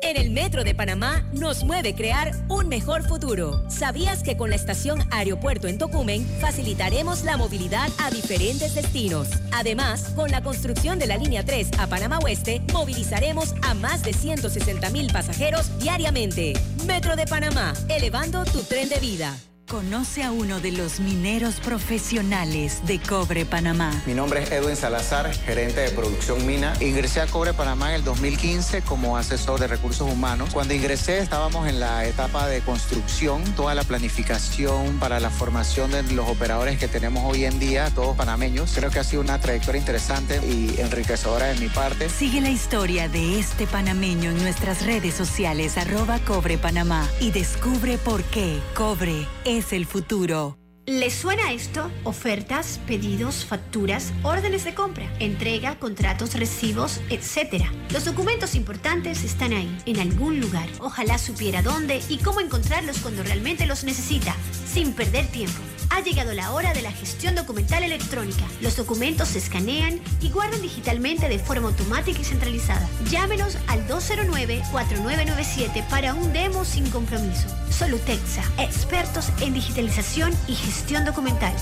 En 0.03 0.19
el 0.19 0.31
Metro 0.31 0.65
de 0.65 0.75
Panamá 0.75 1.25
nos 1.33 1.65
mueve 1.65 1.95
crear 1.95 2.33
un 2.49 2.69
mejor 2.69 3.09
futuro. 3.09 3.65
¿Sabías 3.71 4.23
que 4.23 4.37
con 4.37 4.51
la 4.51 4.57
estación 4.57 5.03
Aeropuerto 5.11 5.67
en 5.67 5.79
Tocumen 5.79 6.27
facilitaremos 6.43 7.25
la 7.25 7.39
movilidad 7.39 7.89
a 7.97 8.11
diferentes 8.11 8.75
destinos? 8.75 9.31
Además, 9.53 10.13
con 10.15 10.31
la 10.31 10.43
construcción 10.43 10.99
de 10.99 11.07
la 11.07 11.17
línea 11.17 11.43
3 11.43 11.71
a 11.79 11.87
Panamá 11.87 12.19
Oeste, 12.19 12.61
movilizaremos 12.71 13.55
a 13.63 13.73
más 13.73 14.03
de 14.03 14.13
160 14.13 14.91
mil 14.91 15.11
pasajeros 15.11 15.71
diariamente. 15.79 16.53
Metro 16.87 17.17
de 17.17 17.27
Panamá, 17.27 17.73
elevando 17.89 18.45
tu 18.45 18.61
tren 18.65 18.91
de 18.91 19.01
vida. 19.01 19.35
Conoce 19.69 20.23
a 20.23 20.33
uno 20.33 20.61
de 20.61 20.73
los 20.73 20.99
mineros 20.99 21.61
profesionales 21.61 22.81
de 22.87 22.99
Cobre 22.99 23.45
Panamá. 23.45 23.91
Mi 24.07 24.15
nombre 24.15 24.43
es 24.43 24.51
Edwin 24.51 24.77
Salazar, 24.77 25.31
gerente 25.35 25.81
de 25.81 25.91
producción 25.91 26.47
mina. 26.47 26.73
Ingresé 26.81 27.21
a 27.21 27.27
Cobre 27.27 27.53
Panamá 27.53 27.91
en 27.91 27.97
el 27.97 28.05
2015 28.05 28.81
como 28.81 29.19
asesor 29.19 29.61
de 29.61 29.67
recursos 29.67 30.11
humanos. 30.11 30.49
Cuando 30.55 30.73
ingresé 30.73 31.19
estábamos 31.19 31.69
en 31.69 31.81
la 31.81 32.07
etapa 32.07 32.47
de 32.47 32.63
construcción, 32.63 33.45
toda 33.57 33.75
la 33.75 33.85
planificación 33.85 34.99
para 34.99 35.21
la 35.21 35.29
formación 35.29 35.91
de 35.91 36.03
los 36.15 36.27
operadores 36.31 36.79
que 36.79 36.89
tenemos 36.89 37.31
hoy 37.31 37.45
en 37.45 37.59
día, 37.59 37.91
todos 37.95 38.17
panameños. 38.17 38.73
Creo 38.75 38.91
que 38.91 39.01
ha 39.01 39.05
sido 39.05 39.21
una 39.21 39.39
trayectoria 39.39 39.81
interesante 39.81 40.41
y 40.47 40.81
enriquecedora 40.81 41.49
de 41.49 41.57
mi 41.57 41.69
parte. 41.69 42.09
Sigue 42.09 42.41
la 42.41 42.49
historia 42.49 43.11
de 43.11 43.39
este 43.39 43.67
panameño 43.67 44.31
en 44.31 44.39
nuestras 44.39 44.87
redes 44.87 45.13
sociales 45.13 45.77
arroba 45.77 46.21
Cobre 46.21 46.57
Panamá 46.57 47.07
y 47.21 47.33
descubre 47.33 47.99
por 47.99 48.25
qué 48.25 48.61
Cobre 48.75 49.27
es 49.45 49.58
es 49.59 49.73
el 49.73 49.87
futuro. 49.87 50.57
¿Les 50.87 51.13
suena 51.13 51.53
esto? 51.53 51.91
Ofertas, 52.05 52.81
pedidos, 52.87 53.45
facturas, 53.45 54.13
órdenes 54.23 54.65
de 54.65 54.75
compra, 54.75 55.13
entrega, 55.19 55.79
contratos, 55.79 56.35
recibos, 56.35 57.01
etc. 57.11 57.65
Los 57.91 58.07
documentos 58.07 58.55
importantes 58.55 59.23
están 59.25 59.53
ahí, 59.53 59.77
en 59.85 60.01
algún 60.01 60.41
lugar. 60.41 60.69
Ojalá 60.81 61.19
supiera 61.19 61.61
dónde 61.61 62.01
y 62.09 62.19
cómo 62.19 62.41
encontrarlos 62.41 63.01
cuando 63.01 63.23
realmente 63.23 63.67
los 63.67 63.85
necesita, 63.85 64.35
sin 64.67 64.95
perder 64.95 65.27
tiempo. 65.27 65.61
Ha 65.91 66.01
llegado 66.01 66.33
la 66.35 66.53
hora 66.53 66.73
de 66.73 66.83
la 66.83 66.93
gestión 66.93 67.35
documental 67.35 67.83
electrónica. 67.83 68.45
Los 68.61 68.77
documentos 68.77 69.29
se 69.29 69.39
escanean 69.39 70.01
y 70.21 70.31
guardan 70.31 70.63
digitalmente 70.63 71.29
de 71.29 71.39
forma 71.39 71.69
automática 71.69 72.21
y 72.21 72.25
centralizada. 72.25 72.89
Llámenos 73.11 73.57
al 73.67 73.87
209-4997 73.89 75.87
para 75.89 76.15
un 76.15 76.33
demo 76.33 76.65
sin 76.65 76.89
compromiso. 76.91 77.49
Solutexa, 77.71 78.43
expertos 78.59 79.31
en 79.41 79.55
digitalización 79.55 80.33
y 80.47 80.55
gestión 80.55 81.05
documental. 81.05 81.53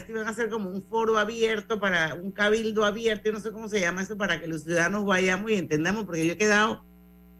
Saber 0.00 0.06
si 0.06 0.12
van 0.12 0.26
a 0.26 0.30
hacer 0.30 0.50
como 0.50 0.70
un 0.70 0.82
foro 0.82 1.18
abierto 1.18 1.78
para 1.80 2.14
un 2.14 2.32
cabildo 2.32 2.84
abierto, 2.84 3.26
yo 3.26 3.32
no 3.32 3.40
sé 3.40 3.52
cómo 3.52 3.68
se 3.68 3.80
llama 3.80 4.02
eso, 4.02 4.16
para 4.16 4.40
que 4.40 4.46
los 4.46 4.64
ciudadanos 4.64 5.04
vayamos 5.04 5.50
y 5.50 5.54
entendamos, 5.54 6.04
porque 6.04 6.26
yo 6.26 6.32
he 6.32 6.38
quedado 6.38 6.84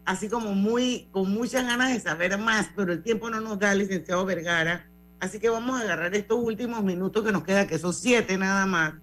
así 0.05 0.29
como 0.29 0.53
muy, 0.53 1.09
con 1.11 1.29
muchas 1.31 1.65
ganas 1.65 1.93
de 1.93 1.99
saber 1.99 2.37
más, 2.37 2.69
pero 2.75 2.93
el 2.93 3.03
tiempo 3.03 3.29
no 3.29 3.41
nos 3.41 3.59
da, 3.59 3.75
licenciado 3.75 4.25
Vergara. 4.25 4.89
Así 5.19 5.39
que 5.39 5.49
vamos 5.49 5.79
a 5.79 5.83
agarrar 5.83 6.15
estos 6.15 6.37
últimos 6.39 6.83
minutos 6.83 7.25
que 7.25 7.31
nos 7.31 7.43
queda, 7.43 7.67
que 7.67 7.77
son 7.77 7.93
siete 7.93 8.37
nada 8.37 8.65
más, 8.65 8.93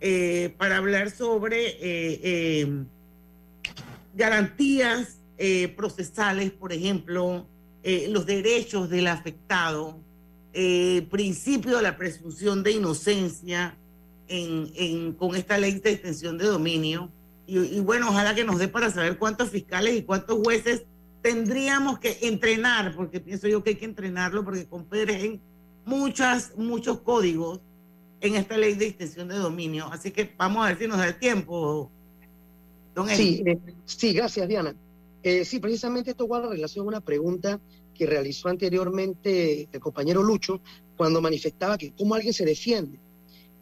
eh, 0.00 0.54
para 0.58 0.76
hablar 0.76 1.10
sobre 1.10 1.68
eh, 1.68 2.20
eh, 2.22 2.84
garantías 4.14 5.14
procesales, 5.76 6.50
por 6.50 6.72
ejemplo, 6.72 7.46
los 8.08 8.26
derechos 8.26 8.90
del 8.90 9.06
afectado, 9.06 10.00
eh, 10.60 11.06
principio 11.08 11.76
de 11.76 11.84
la 11.84 11.96
presunción 11.96 12.64
de 12.64 12.72
inocencia 12.72 13.76
en, 14.26 15.12
con 15.12 15.36
esta 15.36 15.56
ley 15.56 15.78
de 15.78 15.92
extensión 15.92 16.36
de 16.36 16.46
dominio. 16.46 17.12
Y, 17.46 17.78
bueno, 17.78 18.08
ojalá 18.08 18.34
que 18.34 18.42
nos 18.42 18.58
dé 18.58 18.66
para 18.66 18.90
saber 18.90 19.18
cuántos 19.18 19.50
fiscales 19.50 19.94
y 19.94 20.02
cuántos 20.02 20.36
jueces 20.42 20.82
tendríamos 21.22 22.00
que 22.00 22.18
entrenar, 22.22 22.96
porque 22.96 23.20
pienso 23.20 23.46
yo 23.46 23.62
que 23.62 23.70
hay 23.70 23.76
que 23.76 23.84
entrenarlo, 23.84 24.44
porque 24.44 24.66
en 24.68 25.40
muchas, 25.84 26.52
muchos 26.56 27.02
códigos 27.02 27.60
en 28.20 28.34
esta 28.34 28.58
ley 28.58 28.74
de 28.74 28.88
extensión 28.88 29.28
de 29.28 29.36
dominio. 29.36 29.86
Así 29.92 30.10
que 30.10 30.34
vamos 30.36 30.66
a 30.66 30.70
ver 30.70 30.78
si 30.78 30.88
nos 30.88 30.98
da 30.98 31.06
el 31.06 31.20
tiempo. 31.20 31.88
Don 32.96 33.08
sí, 33.10 33.44
eh, 33.46 33.60
sí, 33.84 34.12
gracias, 34.12 34.48
Diana. 34.48 34.74
Eh, 35.22 35.44
sí, 35.44 35.60
precisamente 35.60 36.10
esto 36.10 36.26
guarda 36.26 36.48
relación 36.48 36.84
a 36.84 36.88
una 36.88 37.00
pregunta 37.00 37.60
que 37.98 38.06
realizó 38.06 38.48
anteriormente 38.48 39.68
el 39.70 39.80
compañero 39.80 40.22
Lucho 40.22 40.60
cuando 40.96 41.20
manifestaba 41.20 41.76
que 41.76 41.92
cómo 41.92 42.14
alguien 42.14 42.32
se 42.32 42.44
defiende. 42.44 42.98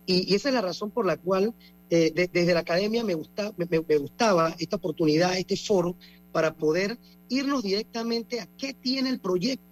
Y, 0.04 0.34
esa 0.34 0.50
es 0.50 0.54
la 0.54 0.60
razón 0.60 0.90
por 0.90 1.06
la 1.06 1.16
cual 1.16 1.54
eh, 1.90 2.12
desde 2.32 2.54
la 2.54 2.60
academia 2.60 3.02
me, 3.02 3.14
gusta, 3.14 3.52
me, 3.56 3.98
gustaba 3.98 4.54
esta 4.58 4.76
oportunidad, 4.76 5.36
este 5.36 5.56
foro, 5.56 5.96
para 6.32 6.54
poder 6.54 6.98
irnos 7.28 7.62
directamente 7.62 8.40
a 8.40 8.46
qué 8.58 8.74
tiene 8.74 9.08
el 9.08 9.18
proyecto. 9.18 9.64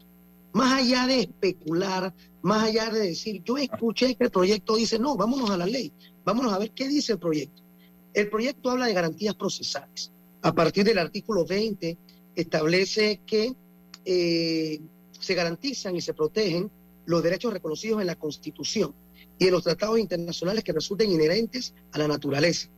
Más 0.52 0.80
allá 0.80 1.06
de 1.06 1.20
especular, 1.20 2.14
más 2.42 2.64
allá 2.64 2.90
de 2.90 3.00
decir, 3.00 3.42
yo 3.44 3.58
escuché 3.58 4.14
que 4.14 4.24
el 4.24 4.30
proyecto 4.30 4.76
dice, 4.76 4.98
no, 4.98 5.16
vámonos 5.16 5.50
a 5.50 5.56
la 5.56 5.66
ley, 5.66 5.92
vámonos 6.24 6.52
a 6.52 6.58
ver 6.58 6.70
qué 6.70 6.88
dice 6.88 7.12
el 7.12 7.18
proyecto. 7.18 7.62
El 8.14 8.30
proyecto 8.30 8.70
habla 8.70 8.86
de 8.86 8.94
garantías 8.94 9.34
procesales. 9.34 10.12
A 10.42 10.54
partir 10.54 10.84
del 10.84 10.98
artículo 10.98 11.44
20 11.44 11.98
establece 12.36 13.20
que 13.26 13.54
eh, 14.04 14.80
se 15.18 15.34
garantizan 15.34 15.96
y 15.96 16.00
se 16.00 16.14
protegen 16.14 16.70
los 17.06 17.22
derechos 17.22 17.52
reconocidos 17.52 18.00
en 18.00 18.06
la 18.06 18.16
Constitución 18.16 18.94
y 19.38 19.46
en 19.46 19.52
los 19.52 19.64
tratados 19.64 19.98
internacionales 19.98 20.64
que 20.64 20.72
resulten 20.72 21.10
inherentes 21.10 21.74
a 21.92 21.98
la 21.98 22.08
naturaleza. 22.08 22.68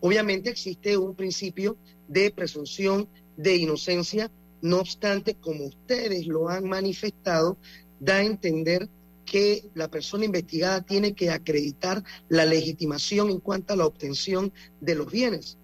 Obviamente 0.00 0.50
existe 0.50 0.96
un 0.96 1.14
principio 1.14 1.76
de 2.08 2.30
presunción 2.30 3.08
de 3.36 3.56
inocencia, 3.56 4.30
no 4.62 4.80
obstante, 4.80 5.34
como 5.34 5.66
ustedes 5.66 6.26
lo 6.26 6.48
han 6.48 6.68
manifestado, 6.68 7.56
da 8.00 8.16
a 8.16 8.24
entender 8.24 8.88
que 9.24 9.70
la 9.74 9.88
persona 9.88 10.24
investigada 10.24 10.82
tiene 10.82 11.14
que 11.14 11.30
acreditar 11.30 12.02
la 12.28 12.44
legitimación 12.44 13.30
en 13.30 13.40
cuanto 13.40 13.74
a 13.74 13.76
la 13.76 13.86
obtención 13.86 14.52
de 14.80 14.94
los 14.94 15.10
bienes. 15.10 15.56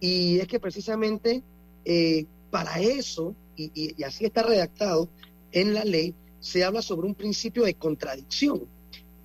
Y 0.00 0.38
es 0.38 0.46
que 0.46 0.60
precisamente 0.60 1.42
eh, 1.84 2.26
para 2.50 2.80
eso, 2.80 3.34
y, 3.58 4.02
así 4.02 4.24
está 4.24 4.42
redactado 4.42 5.08
en 5.52 5.74
la 5.74 5.84
ley, 5.84 6.14
se 6.40 6.64
habla 6.64 6.82
sobre 6.82 7.08
un 7.08 7.14
principio 7.14 7.64
de 7.64 7.74
contradicción. 7.74 8.62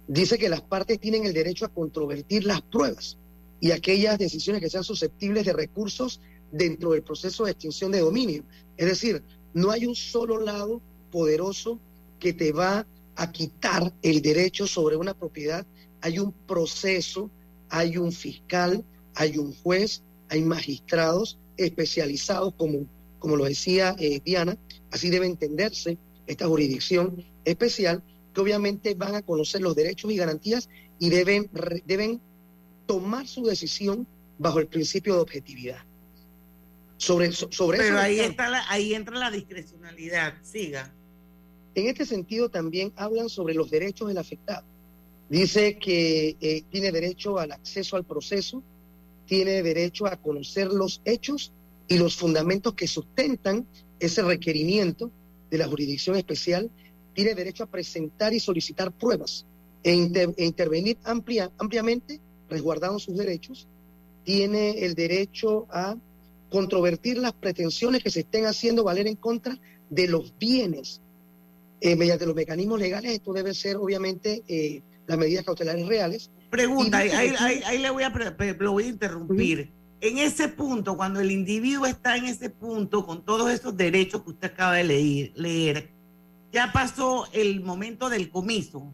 Dice 0.07 0.38
que 0.38 0.49
las 0.49 0.61
partes 0.61 0.99
tienen 0.99 1.25
el 1.25 1.34
derecho 1.34 1.65
a 1.65 1.69
controvertir 1.69 2.45
las 2.45 2.61
pruebas 2.61 3.17
y 3.61 3.71
aquellas 3.71 4.17
decisiones 4.17 4.61
que 4.61 4.69
sean 4.69 4.84
susceptibles 4.84 5.45
de 5.45 5.53
recursos 5.53 6.19
dentro 6.51 6.91
del 6.91 7.03
proceso 7.03 7.45
de 7.45 7.51
extinción 7.51 7.91
de 7.91 7.99
dominio. 7.99 8.43
Es 8.75 8.88
decir, 8.88 9.23
no 9.53 9.71
hay 9.71 9.86
un 9.86 9.95
solo 9.95 10.39
lado 10.39 10.81
poderoso 11.11 11.79
que 12.19 12.34
te 12.34 12.51
va 12.51 12.86
a 13.15 13.31
quitar 13.31 13.93
el 14.01 14.21
derecho 14.21 14.67
sobre 14.67 14.95
una 14.95 15.13
propiedad. 15.13 15.65
Hay 16.01 16.19
un 16.19 16.31
proceso, 16.31 17.29
hay 17.69 17.97
un 17.97 18.11
fiscal, 18.11 18.84
hay 19.15 19.38
un 19.38 19.53
juez, 19.53 20.01
hay 20.29 20.41
magistrados 20.41 21.38
especializados 21.57 22.53
como 22.55 22.88
como 23.24 23.38
lo 23.38 23.45
decía 23.45 23.95
eh, 23.99 24.19
Diana, 24.26 24.57
así 24.91 25.09
debe 25.09 25.28
entenderse 25.28 25.97
esta 26.28 26.45
jurisdicción 26.45 27.24
especial, 27.45 28.03
que 28.34 28.41
obviamente 28.41 28.95
van 28.95 29.15
a 29.15 29.21
conocer 29.21 29.61
los 29.61 29.78
derechos 29.78 30.11
y 30.11 30.17
garantías 30.17 30.67
y 30.99 31.09
deben, 31.09 31.49
deben 31.86 32.19
tomar 32.86 33.26
su 33.26 33.45
decisión 33.45 34.05
bajo 34.39 34.59
el 34.59 34.67
principio 34.67 35.13
de 35.15 35.21
objetividad. 35.21 35.78
Sobre, 36.97 37.32
sobre 37.32 37.78
Pero 37.78 37.97
ahí, 37.97 38.19
está 38.19 38.69
ahí 38.69 38.93
entra 38.93 39.17
la 39.17 39.32
discrecionalidad, 39.32 40.34
siga. 40.41 40.93
En 41.76 41.88
este 41.88 42.05
sentido 42.05 42.49
también 42.49 42.91
hablan 42.97 43.30
sobre 43.30 43.53
los 43.53 43.71
derechos 43.71 44.09
del 44.09 44.17
afectado. 44.17 44.65
Dice 45.30 45.78
que 45.80 46.36
eh, 46.41 46.63
tiene 46.69 46.91
derecho 46.91 47.39
al 47.39 47.53
acceso 47.53 47.95
al 47.95 48.03
proceso, 48.03 48.61
tiene 49.26 49.63
derecho 49.63 50.07
a 50.07 50.17
conocer 50.17 50.67
los 50.67 51.01
hechos 51.05 51.53
y 51.93 51.99
los 51.99 52.15
fundamentos 52.15 52.73
que 52.73 52.87
sustentan 52.87 53.67
ese 53.99 54.23
requerimiento 54.23 55.11
de 55.51 55.59
la 55.59 55.67
jurisdicción 55.67 56.15
especial, 56.15 56.71
tiene 57.13 57.35
derecho 57.35 57.65
a 57.65 57.67
presentar 57.67 58.33
y 58.33 58.39
solicitar 58.39 58.91
pruebas 58.91 59.45
e, 59.83 59.91
e 59.91 60.45
intervenir 60.45 60.97
amplia, 61.03 61.51
ampliamente, 61.59 62.19
resguardando 62.49 62.97
sus 62.97 63.15
derechos, 63.15 63.67
tiene 64.23 64.83
el 64.83 64.95
derecho 64.95 65.67
a 65.69 65.95
controvertir 66.49 67.19
las 67.19 67.33
pretensiones 67.33 68.03
que 68.03 68.09
se 68.09 68.21
estén 68.21 68.47
haciendo 68.47 68.83
valer 68.83 69.05
en 69.05 69.15
contra 69.15 69.59
de 69.91 70.07
los 70.07 70.35
bienes. 70.39 70.99
Eh, 71.79 71.95
mediante 71.95 72.25
los 72.25 72.35
mecanismos 72.35 72.79
legales, 72.79 73.11
esto 73.11 73.33
debe 73.33 73.53
ser 73.53 73.75
obviamente 73.75 74.41
eh, 74.47 74.81
las 75.05 75.19
medidas 75.19 75.45
cautelares 75.45 75.85
reales. 75.85 76.31
Pregunta, 76.49 76.97
ahí, 76.97 77.77
le 77.79 77.89
voy 77.91 78.01
a, 78.01 78.09
lo 78.59 78.71
voy 78.71 78.85
a 78.85 78.87
interrumpir 78.87 79.82
en 80.03 80.17
ese 80.17 80.49
punto, 80.49 80.97
cuando 80.97 81.21
el 81.21 81.31
individuo 81.31 81.85
está 81.85 82.17
en 82.17 82.25
ese 82.25 82.49
punto, 82.49 83.05
con 83.05 83.23
todos 83.23 83.49
esos 83.49 83.77
derechos 83.77 84.21
que 84.21 84.31
usted 84.31 84.51
acaba 84.51 84.73
de 84.73 84.83
leer, 84.83 85.31
leer 85.35 85.93
ya 86.51 86.71
pasó 86.73 87.25
el 87.31 87.61
momento 87.61 88.09
del 88.09 88.29
comiso. 88.29 88.93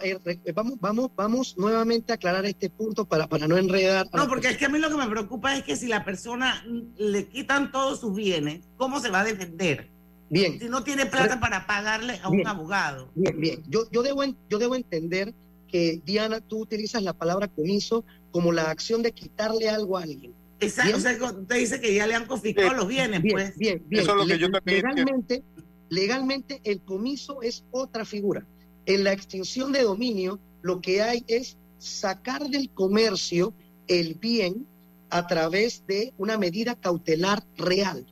Eh, 0.00 0.18
vamos, 0.54 0.80
vamos, 0.80 1.10
vamos 1.14 1.54
nuevamente 1.58 2.12
a 2.12 2.16
aclarar 2.16 2.46
este 2.46 2.70
punto 2.70 3.04
para, 3.04 3.28
para 3.28 3.46
no 3.46 3.58
enredar. 3.58 4.06
No, 4.14 4.26
porque 4.26 4.48
es 4.48 4.56
que 4.56 4.64
a 4.64 4.68
mí 4.70 4.78
lo 4.78 4.88
que 4.88 4.96
me 4.96 5.06
preocupa 5.06 5.54
es 5.54 5.62
que 5.62 5.76
si 5.76 5.86
la 5.86 6.02
persona 6.02 6.64
le 6.96 7.28
quitan 7.28 7.70
todos 7.70 8.00
sus 8.00 8.16
bienes, 8.16 8.64
¿cómo 8.78 9.00
se 9.00 9.10
va 9.10 9.20
a 9.20 9.24
defender? 9.24 9.90
Bien. 10.30 10.58
Si 10.58 10.70
no 10.70 10.82
tiene 10.82 11.04
plata 11.04 11.38
para 11.38 11.66
pagarle 11.66 12.18
a 12.22 12.30
un 12.30 12.44
abogado. 12.46 13.10
Bien, 13.14 13.38
bien. 13.38 13.62
Yo, 13.68 13.88
yo, 13.92 14.02
debo, 14.02 14.24
yo 14.48 14.58
debo 14.58 14.74
entender 14.74 15.34
que, 15.74 16.00
Diana, 16.04 16.40
tú 16.40 16.60
utilizas 16.60 17.02
la 17.02 17.14
palabra 17.14 17.48
comiso 17.48 18.04
como 18.30 18.52
la 18.52 18.70
acción 18.70 19.02
de 19.02 19.10
quitarle 19.10 19.68
algo 19.68 19.98
a 19.98 20.04
alguien. 20.04 20.32
Exacto, 20.60 20.98
o 20.98 21.00
sea, 21.00 21.18
usted 21.20 21.56
dice 21.56 21.80
que 21.80 21.92
ya 21.92 22.06
le 22.06 22.14
han 22.14 22.26
confiscado 22.26 22.74
los 22.74 22.86
bienes, 22.86 23.20
bien, 23.20 23.34
pues. 23.34 23.58
Bien, 23.58 23.82
bien. 23.88 24.04
Eso 24.04 24.12
es 24.12 24.16
lo 24.18 24.24
que 24.24 24.38
yo 24.38 24.48
también 24.52 24.84
legalmente, 24.84 25.42
legalmente 25.88 26.60
el 26.62 26.80
comiso 26.80 27.42
es 27.42 27.64
otra 27.72 28.04
figura. 28.04 28.46
En 28.86 29.02
la 29.02 29.12
extinción 29.12 29.72
de 29.72 29.82
dominio, 29.82 30.38
lo 30.62 30.80
que 30.80 31.02
hay 31.02 31.24
es 31.26 31.56
sacar 31.78 32.48
del 32.48 32.70
comercio 32.70 33.52
el 33.88 34.14
bien 34.14 34.68
a 35.10 35.26
través 35.26 35.84
de 35.88 36.14
una 36.18 36.38
medida 36.38 36.76
cautelar 36.76 37.42
real. 37.56 38.06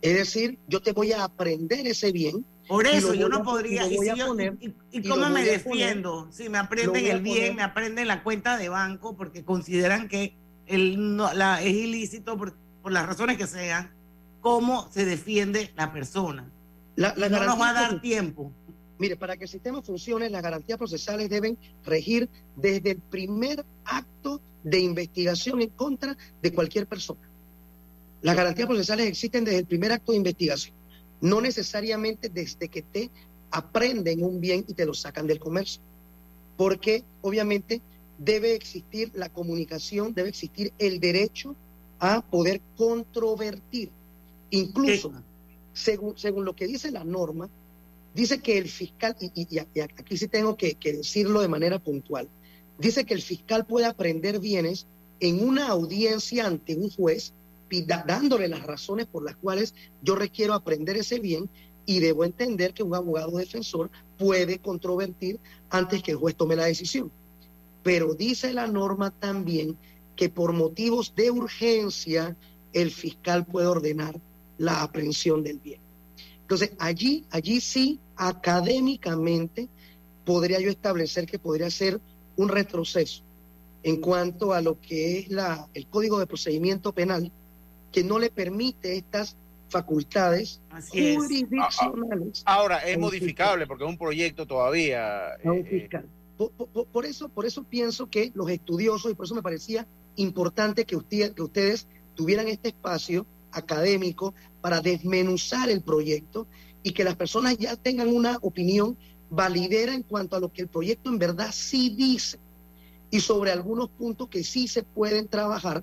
Es 0.00 0.14
decir, 0.16 0.58
yo 0.66 0.82
te 0.82 0.90
voy 0.90 1.12
a 1.12 1.22
aprender 1.22 1.86
ese 1.86 2.10
bien 2.10 2.44
por 2.72 2.86
eso 2.86 3.12
yo 3.12 3.28
no 3.28 3.42
podría. 3.42 3.86
¿Y, 3.86 5.02
cómo 5.06 5.28
me 5.28 5.44
defiendo? 5.44 6.28
Si 6.32 6.48
me 6.48 6.56
aprenden 6.56 7.04
el 7.04 7.20
bien, 7.20 7.54
me 7.54 7.62
aprenden 7.62 8.08
la 8.08 8.22
cuenta 8.22 8.56
de 8.56 8.70
banco 8.70 9.14
porque 9.14 9.44
consideran 9.44 10.08
que 10.08 10.34
el, 10.66 11.14
no, 11.14 11.34
la, 11.34 11.62
es 11.62 11.74
ilícito 11.74 12.38
por, 12.38 12.54
las 12.90 13.06
razones 13.06 13.36
que 13.36 13.46
sean. 13.46 13.92
¿Cómo 14.40 14.90
se 14.90 15.04
defiende 15.04 15.70
la 15.76 15.92
persona? 15.92 16.50
La, 16.96 17.12
no 17.14 17.44
nos 17.44 17.60
va 17.60 17.70
a 17.70 17.72
dar 17.74 18.00
tiempo. 18.00 18.50
Mire, 18.98 19.16
para 19.16 19.36
que 19.36 19.44
el 19.44 19.50
sistema 19.50 19.82
funcione, 19.82 20.30
las 20.30 20.42
garantías 20.42 20.78
procesales 20.78 21.28
deben 21.28 21.58
regir 21.84 22.30
desde 22.56 22.92
el 22.92 23.00
primer 23.00 23.66
acto 23.84 24.40
de 24.64 24.80
investigación 24.80 25.60
en 25.60 25.68
contra 25.68 26.16
de 26.40 26.52
cualquier 26.54 26.86
persona. 26.86 27.28
Las 28.22 28.34
garantías 28.34 28.66
procesales 28.66 29.06
existen 29.08 29.44
desde 29.44 29.58
el 29.58 29.66
primer 29.66 29.92
acto 29.92 30.12
de 30.12 30.18
investigación 30.18 30.81
no 31.22 31.40
necesariamente 31.40 32.28
desde 32.28 32.68
que 32.68 32.82
te 32.82 33.10
aprenden 33.50 34.22
un 34.22 34.40
bien 34.40 34.64
y 34.68 34.74
te 34.74 34.84
lo 34.84 34.92
sacan 34.92 35.26
del 35.26 35.38
comercio, 35.38 35.80
porque 36.56 37.04
obviamente 37.22 37.80
debe 38.18 38.54
existir 38.54 39.10
la 39.14 39.28
comunicación, 39.28 40.12
debe 40.14 40.28
existir 40.28 40.72
el 40.78 41.00
derecho 41.00 41.56
a 41.98 42.20
poder 42.22 42.60
controvertir. 42.76 43.90
Incluso, 44.50 45.12
según, 45.72 46.18
según 46.18 46.44
lo 46.44 46.54
que 46.54 46.66
dice 46.66 46.90
la 46.90 47.04
norma, 47.04 47.48
dice 48.14 48.40
que 48.40 48.58
el 48.58 48.68
fiscal, 48.68 49.16
y, 49.20 49.58
aquí 49.58 50.16
sí 50.16 50.28
tengo 50.28 50.56
que, 50.56 50.74
que 50.74 50.92
decirlo 50.92 51.40
de 51.40 51.48
manera 51.48 51.78
puntual, 51.78 52.28
dice 52.78 53.04
que 53.04 53.14
el 53.14 53.22
fiscal 53.22 53.64
puede 53.64 53.86
aprender 53.86 54.40
bienes 54.40 54.86
en 55.20 55.46
una 55.46 55.68
audiencia 55.68 56.46
ante 56.46 56.74
un 56.74 56.90
juez 56.90 57.32
dándole 57.80 58.48
las 58.48 58.62
razones 58.62 59.06
por 59.06 59.24
las 59.24 59.36
cuales 59.36 59.74
yo 60.02 60.14
requiero 60.14 60.52
aprender 60.52 60.96
ese 60.96 61.18
bien 61.18 61.48
y 61.86 62.00
debo 62.00 62.24
entender 62.24 62.74
que 62.74 62.82
un 62.82 62.94
abogado 62.94 63.38
defensor 63.38 63.90
puede 64.18 64.58
controvertir 64.58 65.40
antes 65.70 66.02
que 66.02 66.12
el 66.12 66.18
juez 66.18 66.36
tome 66.36 66.54
la 66.54 66.66
decisión. 66.66 67.10
Pero 67.82 68.14
dice 68.14 68.52
la 68.52 68.66
norma 68.66 69.10
también 69.10 69.76
que 70.14 70.28
por 70.28 70.52
motivos 70.52 71.14
de 71.16 71.30
urgencia 71.30 72.36
el 72.72 72.90
fiscal 72.90 73.44
puede 73.44 73.66
ordenar 73.66 74.14
la 74.58 74.82
aprehensión 74.82 75.42
del 75.42 75.58
bien. 75.58 75.80
Entonces, 76.42 76.72
allí, 76.78 77.24
allí 77.30 77.60
sí, 77.60 77.98
académicamente, 78.16 79.68
podría 80.24 80.60
yo 80.60 80.70
establecer 80.70 81.26
que 81.26 81.38
podría 81.38 81.70
ser 81.70 82.00
un 82.36 82.48
retroceso 82.48 83.22
en 83.82 84.00
cuanto 84.00 84.52
a 84.52 84.60
lo 84.60 84.80
que 84.80 85.18
es 85.18 85.28
la, 85.28 85.68
el 85.74 85.86
Código 85.86 86.18
de 86.18 86.26
Procedimiento 86.26 86.92
Penal, 86.92 87.32
que 87.92 88.02
no 88.02 88.18
le 88.18 88.30
permite 88.30 88.96
estas 88.96 89.36
facultades 89.68 90.60
jurisdiccionales. 90.90 92.42
Ahora 92.44 92.78
es 92.78 92.98
modificable 92.98 93.66
porque 93.66 93.84
es 93.84 93.90
un 93.90 93.98
proyecto 93.98 94.46
todavía. 94.46 95.34
Eh, 95.44 95.88
por, 96.92 97.06
eso, 97.06 97.28
por 97.28 97.46
eso 97.46 97.64
pienso 97.64 98.08
que 98.08 98.32
los 98.34 98.50
estudiosos, 98.50 99.10
y 99.10 99.14
por 99.14 99.26
eso 99.26 99.34
me 99.34 99.42
parecía 99.42 99.86
importante 100.16 100.84
que, 100.84 100.96
usted, 100.96 101.32
que 101.32 101.42
ustedes 101.42 101.86
tuvieran 102.14 102.48
este 102.48 102.68
espacio 102.68 103.26
académico 103.52 104.34
para 104.60 104.80
desmenuzar 104.80 105.70
el 105.70 105.82
proyecto 105.82 106.46
y 106.82 106.92
que 106.92 107.04
las 107.04 107.16
personas 107.16 107.56
ya 107.58 107.76
tengan 107.76 108.08
una 108.08 108.38
opinión 108.42 108.96
validera 109.30 109.94
en 109.94 110.02
cuanto 110.02 110.36
a 110.36 110.40
lo 110.40 110.52
que 110.52 110.62
el 110.62 110.68
proyecto 110.68 111.08
en 111.08 111.18
verdad 111.18 111.50
sí 111.52 111.94
dice 111.96 112.38
y 113.10 113.20
sobre 113.20 113.52
algunos 113.52 113.88
puntos 113.90 114.28
que 114.28 114.42
sí 114.42 114.68
se 114.68 114.82
pueden 114.82 115.28
trabajar 115.28 115.82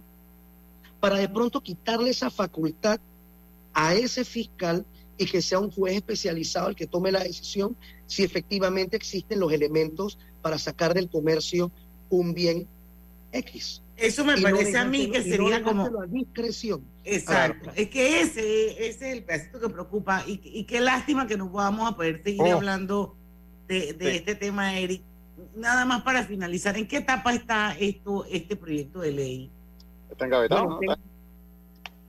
para 1.00 1.18
de 1.18 1.30
pronto 1.30 1.62
quitarle 1.62 2.10
esa 2.10 2.30
facultad 2.30 3.00
a 3.74 3.94
ese 3.94 4.26
fiscal 4.26 4.86
y 5.18 5.26
que 5.26 5.42
sea 5.42 5.60
un 5.60 5.72
juez 5.72 5.96
especializado 5.96 6.70
el 6.70 6.76
que 6.76 6.88
tome 6.88 7.12
la 7.12 7.24
decisión 7.24 7.76
si 8.08 8.24
efectivamente 8.24 8.96
existen 8.96 9.40
los 9.40 9.52
elementos 9.52 10.18
para 10.42 10.58
sacar 10.58 10.94
del 10.94 11.10
comercio 11.10 11.72
un 12.10 12.34
bien 12.34 12.68
X. 13.32 13.82
Eso 13.98 14.24
me 14.24 14.38
parece 14.38 14.78
a 14.78 14.86
mí 14.86 15.12
que 15.12 15.22
sería 15.22 15.62
como... 15.62 15.84
A 15.86 16.06
discreción. 16.08 16.82
Exacto. 17.04 17.72
Es 17.76 17.90
que 17.90 18.22
ese, 18.22 18.88
es 18.88 19.02
el 19.02 19.24
pedacito 19.24 19.60
que 19.60 19.70
preocupa 19.70 20.24
y, 20.26 20.64
qué 20.64 20.80
lástima 20.80 21.28
que 21.28 21.36
no 21.36 21.52
podamos 21.52 21.92
a 21.92 21.96
poder 21.96 22.24
seguir 22.24 22.42
Oh. 22.42 22.54
hablando 22.54 23.18
de, 23.68 23.94
de 23.94 24.16
este 24.16 24.36
tema, 24.36 24.80
Eric. 24.80 25.04
Nada 25.56 25.84
más 25.86 26.04
para 26.04 26.24
finalizar, 26.24 26.78
¿en 26.78 26.88
qué 26.88 26.98
etapa 26.98 27.34
está 27.34 27.76
esto, 27.78 28.26
este 28.26 28.56
proyecto 28.56 29.02
de 29.02 29.12
ley? 29.12 29.52
Está 30.20 30.26
engavetado, 30.26 30.68
No, 30.68 30.80
¿no? 30.82 30.96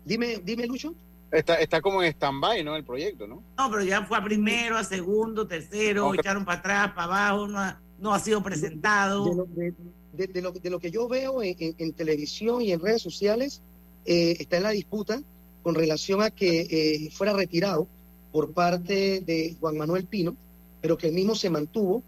Dime, 0.04 0.40
dime, 0.44 0.66
Lucho. 0.66 0.92
Está, 1.30 1.54
está 1.60 1.80
como 1.80 2.02
en 2.02 2.08
stand-by, 2.12 2.64
¿no? 2.64 2.74
El 2.74 2.82
proyecto, 2.82 3.28
¿no? 3.28 3.40
No, 3.56 3.70
pero 3.70 3.84
ya 3.84 4.02
fue 4.04 4.18
a 4.18 4.24
primero, 4.24 4.76
a 4.76 4.82
segundo, 4.82 5.46
tercero, 5.46 6.08
Ok. 6.08 6.16
echaron 6.18 6.44
para 6.44 6.58
atrás, 6.58 6.92
para 6.92 7.04
abajo, 7.28 7.46
no 7.46 7.58
ha, 7.60 7.80
no 8.00 8.12
ha 8.12 8.18
sido 8.18 8.42
presentado. 8.42 9.26
De 9.26 9.34
lo, 9.36 9.44
de- 9.44 9.74
de- 10.14 10.26
de 10.26 10.42
lo- 10.42 10.50
de 10.50 10.70
lo 10.70 10.80
que 10.80 10.90
yo 10.90 11.06
veo 11.06 11.40
en, 11.40 11.54
en- 11.60 11.74
en 11.78 11.92
televisión 11.92 12.60
y 12.62 12.72
en 12.72 12.80
redes 12.80 13.00
sociales, 13.00 13.62
eh, 14.06 14.36
está 14.40 14.56
en 14.56 14.64
la 14.64 14.70
disputa 14.70 15.22
con 15.62 15.76
relación 15.76 16.20
a 16.20 16.30
que 16.30 16.62
eh, 16.68 17.10
fuera 17.12 17.32
retirado 17.32 17.86
por 18.32 18.52
parte 18.52 19.20
de 19.20 19.54
Juan 19.60 19.76
Manuel 19.76 20.06
Pino, 20.06 20.34
pero 20.80 20.98
que 20.98 21.06
el 21.06 21.14
mismo 21.14 21.36
se 21.36 21.48
mantuvo 21.48 22.02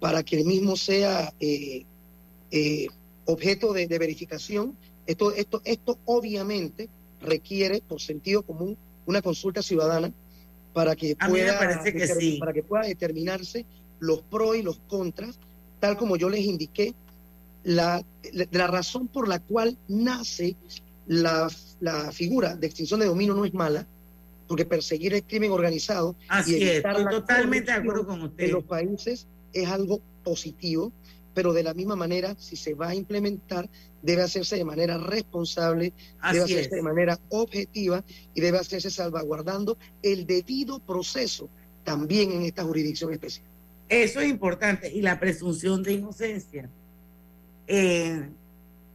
para 0.00 0.24
que 0.24 0.40
el 0.40 0.46
mismo 0.46 0.74
sea 0.74 1.32
eh, 1.38 1.84
eh, 2.50 2.88
objeto 3.26 3.72
de, 3.72 3.86
de 3.86 3.98
verificación. 4.00 4.76
Esto, 5.06 5.32
esto, 5.32 5.60
esto 5.64 5.98
obviamente 6.06 6.88
requiere, 7.20 7.82
por 7.86 8.00
sentido 8.00 8.42
común, 8.42 8.76
una 9.06 9.20
consulta 9.22 9.62
ciudadana 9.62 10.12
para 10.72 10.96
que 10.96 11.14
A 11.18 11.28
pueda, 11.28 11.58
parece 11.58 11.92
que 11.92 12.04
determin- 12.06 12.18
sí. 12.20 12.36
para 12.38 12.52
que 12.52 12.62
pueda 12.62 12.84
determinarse 12.84 13.64
los 14.00 14.20
pros 14.22 14.56
y 14.56 14.62
los 14.62 14.78
contras, 14.88 15.38
tal 15.80 15.96
como 15.96 16.16
yo 16.16 16.28
les 16.28 16.40
indiqué, 16.44 16.94
la, 17.62 18.02
la, 18.32 18.46
la 18.50 18.66
razón 18.66 19.08
por 19.08 19.28
la 19.28 19.38
cual 19.40 19.76
nace 19.88 20.56
la, 21.06 21.50
la 21.80 22.12
figura 22.12 22.56
de 22.56 22.66
extinción 22.66 23.00
de 23.00 23.06
dominio 23.06 23.34
no 23.34 23.44
es 23.44 23.54
mala, 23.54 23.86
porque 24.48 24.64
perseguir 24.66 25.14
el 25.14 25.22
crimen 25.22 25.50
organizado 25.52 26.14
Así 26.28 26.56
y 26.58 26.62
evitar 26.68 27.00
la 27.00 27.10
totalmente 27.10 27.70
de 27.72 27.78
acuerdo 27.78 28.06
con 28.06 28.20
usted. 28.22 28.44
en 28.44 28.52
los 28.52 28.64
países 28.64 29.26
es 29.52 29.68
algo 29.68 30.00
positivo, 30.22 30.92
pero 31.34 31.52
de 31.52 31.62
la 31.62 31.74
misma 31.74 31.96
manera, 31.96 32.34
si 32.38 32.56
se 32.56 32.74
va 32.74 32.88
a 32.88 32.94
implementar, 32.94 33.68
debe 34.02 34.22
hacerse 34.22 34.56
de 34.56 34.64
manera 34.64 34.96
responsable, 34.98 35.92
Así 36.20 36.34
debe 36.38 36.44
hacerse 36.44 36.64
es. 36.64 36.70
de 36.70 36.82
manera 36.82 37.18
objetiva 37.30 38.04
y 38.34 38.40
debe 38.40 38.58
hacerse 38.58 38.90
salvaguardando 38.90 39.76
el 40.02 40.26
debido 40.26 40.78
proceso 40.78 41.48
también 41.82 42.32
en 42.32 42.42
esta 42.42 42.62
jurisdicción 42.64 43.12
especial. 43.12 43.46
Eso 43.88 44.20
es 44.20 44.28
importante. 44.28 44.90
Y 44.92 45.02
la 45.02 45.18
presunción 45.20 45.82
de 45.82 45.92
inocencia. 45.94 46.70
Eh, 47.66 48.28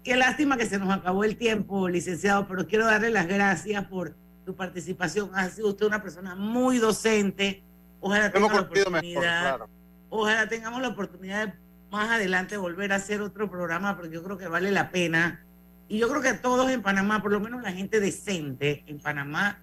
qué 0.03 0.15
lástima 0.15 0.57
que 0.57 0.65
se 0.65 0.77
nos 0.79 0.91
acabó 0.91 1.23
el 1.23 1.37
tiempo, 1.37 1.87
licenciado, 1.89 2.47
pero 2.47 2.67
quiero 2.67 2.85
darle 2.85 3.09
las 3.09 3.27
gracias 3.27 3.85
por 3.85 4.15
su 4.45 4.55
participación. 4.55 5.29
Ha 5.33 5.49
sido 5.49 5.69
usted 5.69 5.85
una 5.85 6.01
persona 6.01 6.35
muy 6.35 6.77
docente. 6.79 7.61
Ojalá 7.99 8.31
tenga 8.31 8.47
Hemos 8.47 8.57
la 8.61 8.67
conocido 8.67 8.91
mejor, 8.91 8.99
oportunidad. 9.09 9.41
claro. 9.41 9.69
Ojalá 10.09 10.49
tengamos 10.49 10.81
la 10.81 10.87
oportunidad 10.87 11.47
de 11.47 11.53
más 11.91 12.09
adelante 12.09 12.57
volver 12.57 12.93
a 12.93 12.97
hacer 12.97 13.21
otro 13.21 13.49
programa, 13.49 13.95
porque 13.95 14.13
yo 14.13 14.23
creo 14.23 14.37
que 14.37 14.47
vale 14.47 14.71
la 14.71 14.91
pena. 14.91 15.43
Y 15.87 15.97
yo 15.97 16.07
creo 16.07 16.21
que 16.21 16.33
todos 16.33 16.69
en 16.69 16.81
Panamá, 16.81 17.21
por 17.21 17.31
lo 17.31 17.39
menos 17.39 17.63
la 17.63 17.71
gente 17.71 17.99
decente 17.99 18.83
en 18.87 18.99
Panamá, 18.99 19.59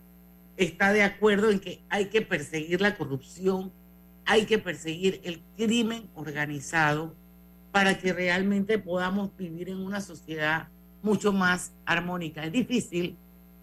está 0.57 0.93
de 0.93 1.03
acuerdo 1.03 1.51
en 1.51 1.61
que 1.61 1.83
hay 1.89 2.07
que 2.07 2.22
perseguir 2.22 2.81
la 2.81 2.97
corrupción, 2.97 3.72
hay 4.24 4.47
que 4.47 4.59
perseguir 4.59 5.20
el 5.24 5.41
crimen 5.57 6.09
organizado 6.14 7.14
para 7.70 7.99
que 7.99 8.12
realmente 8.12 8.79
podamos 8.79 9.37
vivir 9.37 9.68
en 9.68 9.79
una 9.79 10.01
sociedad 10.01 10.68
mucho 11.03 11.33
más 11.33 11.72
armónica. 11.85 12.45
Es 12.45 12.53
difícil, 12.53 13.16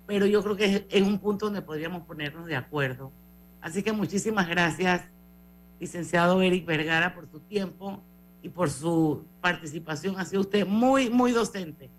pero 0.08 0.26
yo 0.26 0.42
creo 0.44 0.56
que 0.56 0.86
es, 0.90 1.02
un 1.02 1.20
punto 1.20 1.48
donde 1.48 1.62
podríamos 1.62 2.04
ponernos 2.04 2.46
de 2.46 2.56
acuerdo. 2.56 3.12
Así 3.60 3.84
que 3.84 3.92
muchísimas 3.92 4.48
gracias, 4.48 5.02
licenciado 5.80 6.42
Eric 6.42 6.66
Vergara, 6.66 7.14
por 7.14 7.28
su 7.30 7.40
tiempo 7.40 8.02
y 8.44 8.50
por 8.50 8.70
su 8.70 9.24
participación. 9.42 10.20
Ha 10.20 10.26
sido 10.26 10.42
usted 10.42 10.68
muy, 10.68 11.10
muy 11.10 11.32
docente. 11.32 11.90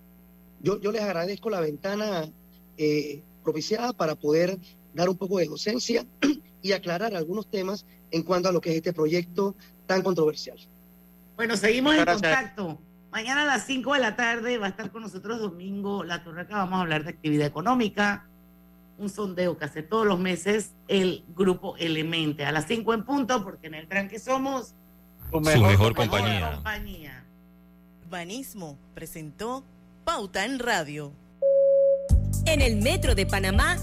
Yo, 0.60 0.78
yo 0.80 0.92
les 0.92 1.02
agradezco 1.02 1.50
la 1.50 1.60
ventana 1.60 2.30
eh, 2.76 3.22
propiciada 3.42 3.92
para 3.94 4.14
poder 4.14 4.58
dar 4.92 5.08
un 5.08 5.16
poco 5.16 5.38
de 5.38 5.46
docencia 5.46 6.06
y 6.62 6.72
aclarar 6.72 7.14
algunos 7.14 7.50
temas 7.50 7.86
en 8.10 8.22
cuanto 8.22 8.48
a 8.50 8.52
lo 8.52 8.60
que 8.60 8.70
es 8.70 8.76
este 8.76 8.92
proyecto 8.92 9.56
tan 9.86 10.02
controversial. 10.02 10.58
Bueno, 11.34 11.56
seguimos 11.56 11.94
en 11.94 12.02
Gracias. 12.02 12.36
contacto. 12.36 12.78
Mañana 13.10 13.42
a 13.42 13.46
las 13.46 13.66
5 13.66 13.94
de 13.94 14.00
la 14.00 14.14
tarde 14.14 14.58
va 14.58 14.66
a 14.66 14.68
estar 14.68 14.90
con 14.92 15.02
nosotros 15.02 15.40
Domingo 15.40 16.04
La 16.04 16.22
Torreca. 16.24 16.56
Vamos 16.56 16.78
a 16.78 16.82
hablar 16.82 17.04
de 17.04 17.10
actividad 17.10 17.46
económica, 17.46 18.28
un 18.98 19.08
sondeo 19.08 19.56
que 19.56 19.64
hace 19.64 19.82
todos 19.82 20.06
los 20.06 20.18
meses 20.18 20.72
el 20.88 21.24
grupo 21.34 21.74
Elemente. 21.78 22.44
A 22.44 22.52
las 22.52 22.66
5 22.66 22.92
en 22.92 23.04
punto, 23.04 23.42
porque 23.42 23.68
en 23.68 23.74
el 23.74 23.88
tranque 23.88 24.18
somos 24.18 24.74
Su 25.34 25.40
mejor 25.40 25.96
compañía. 25.96 26.52
compañía. 26.54 27.24
Urbanismo 28.04 28.78
presentó 28.94 29.64
Pauta 30.04 30.44
en 30.44 30.60
Radio. 30.60 31.12
En 32.46 32.62
el 32.62 32.76
Metro 32.76 33.16
de 33.16 33.26
Panamá 33.26 33.76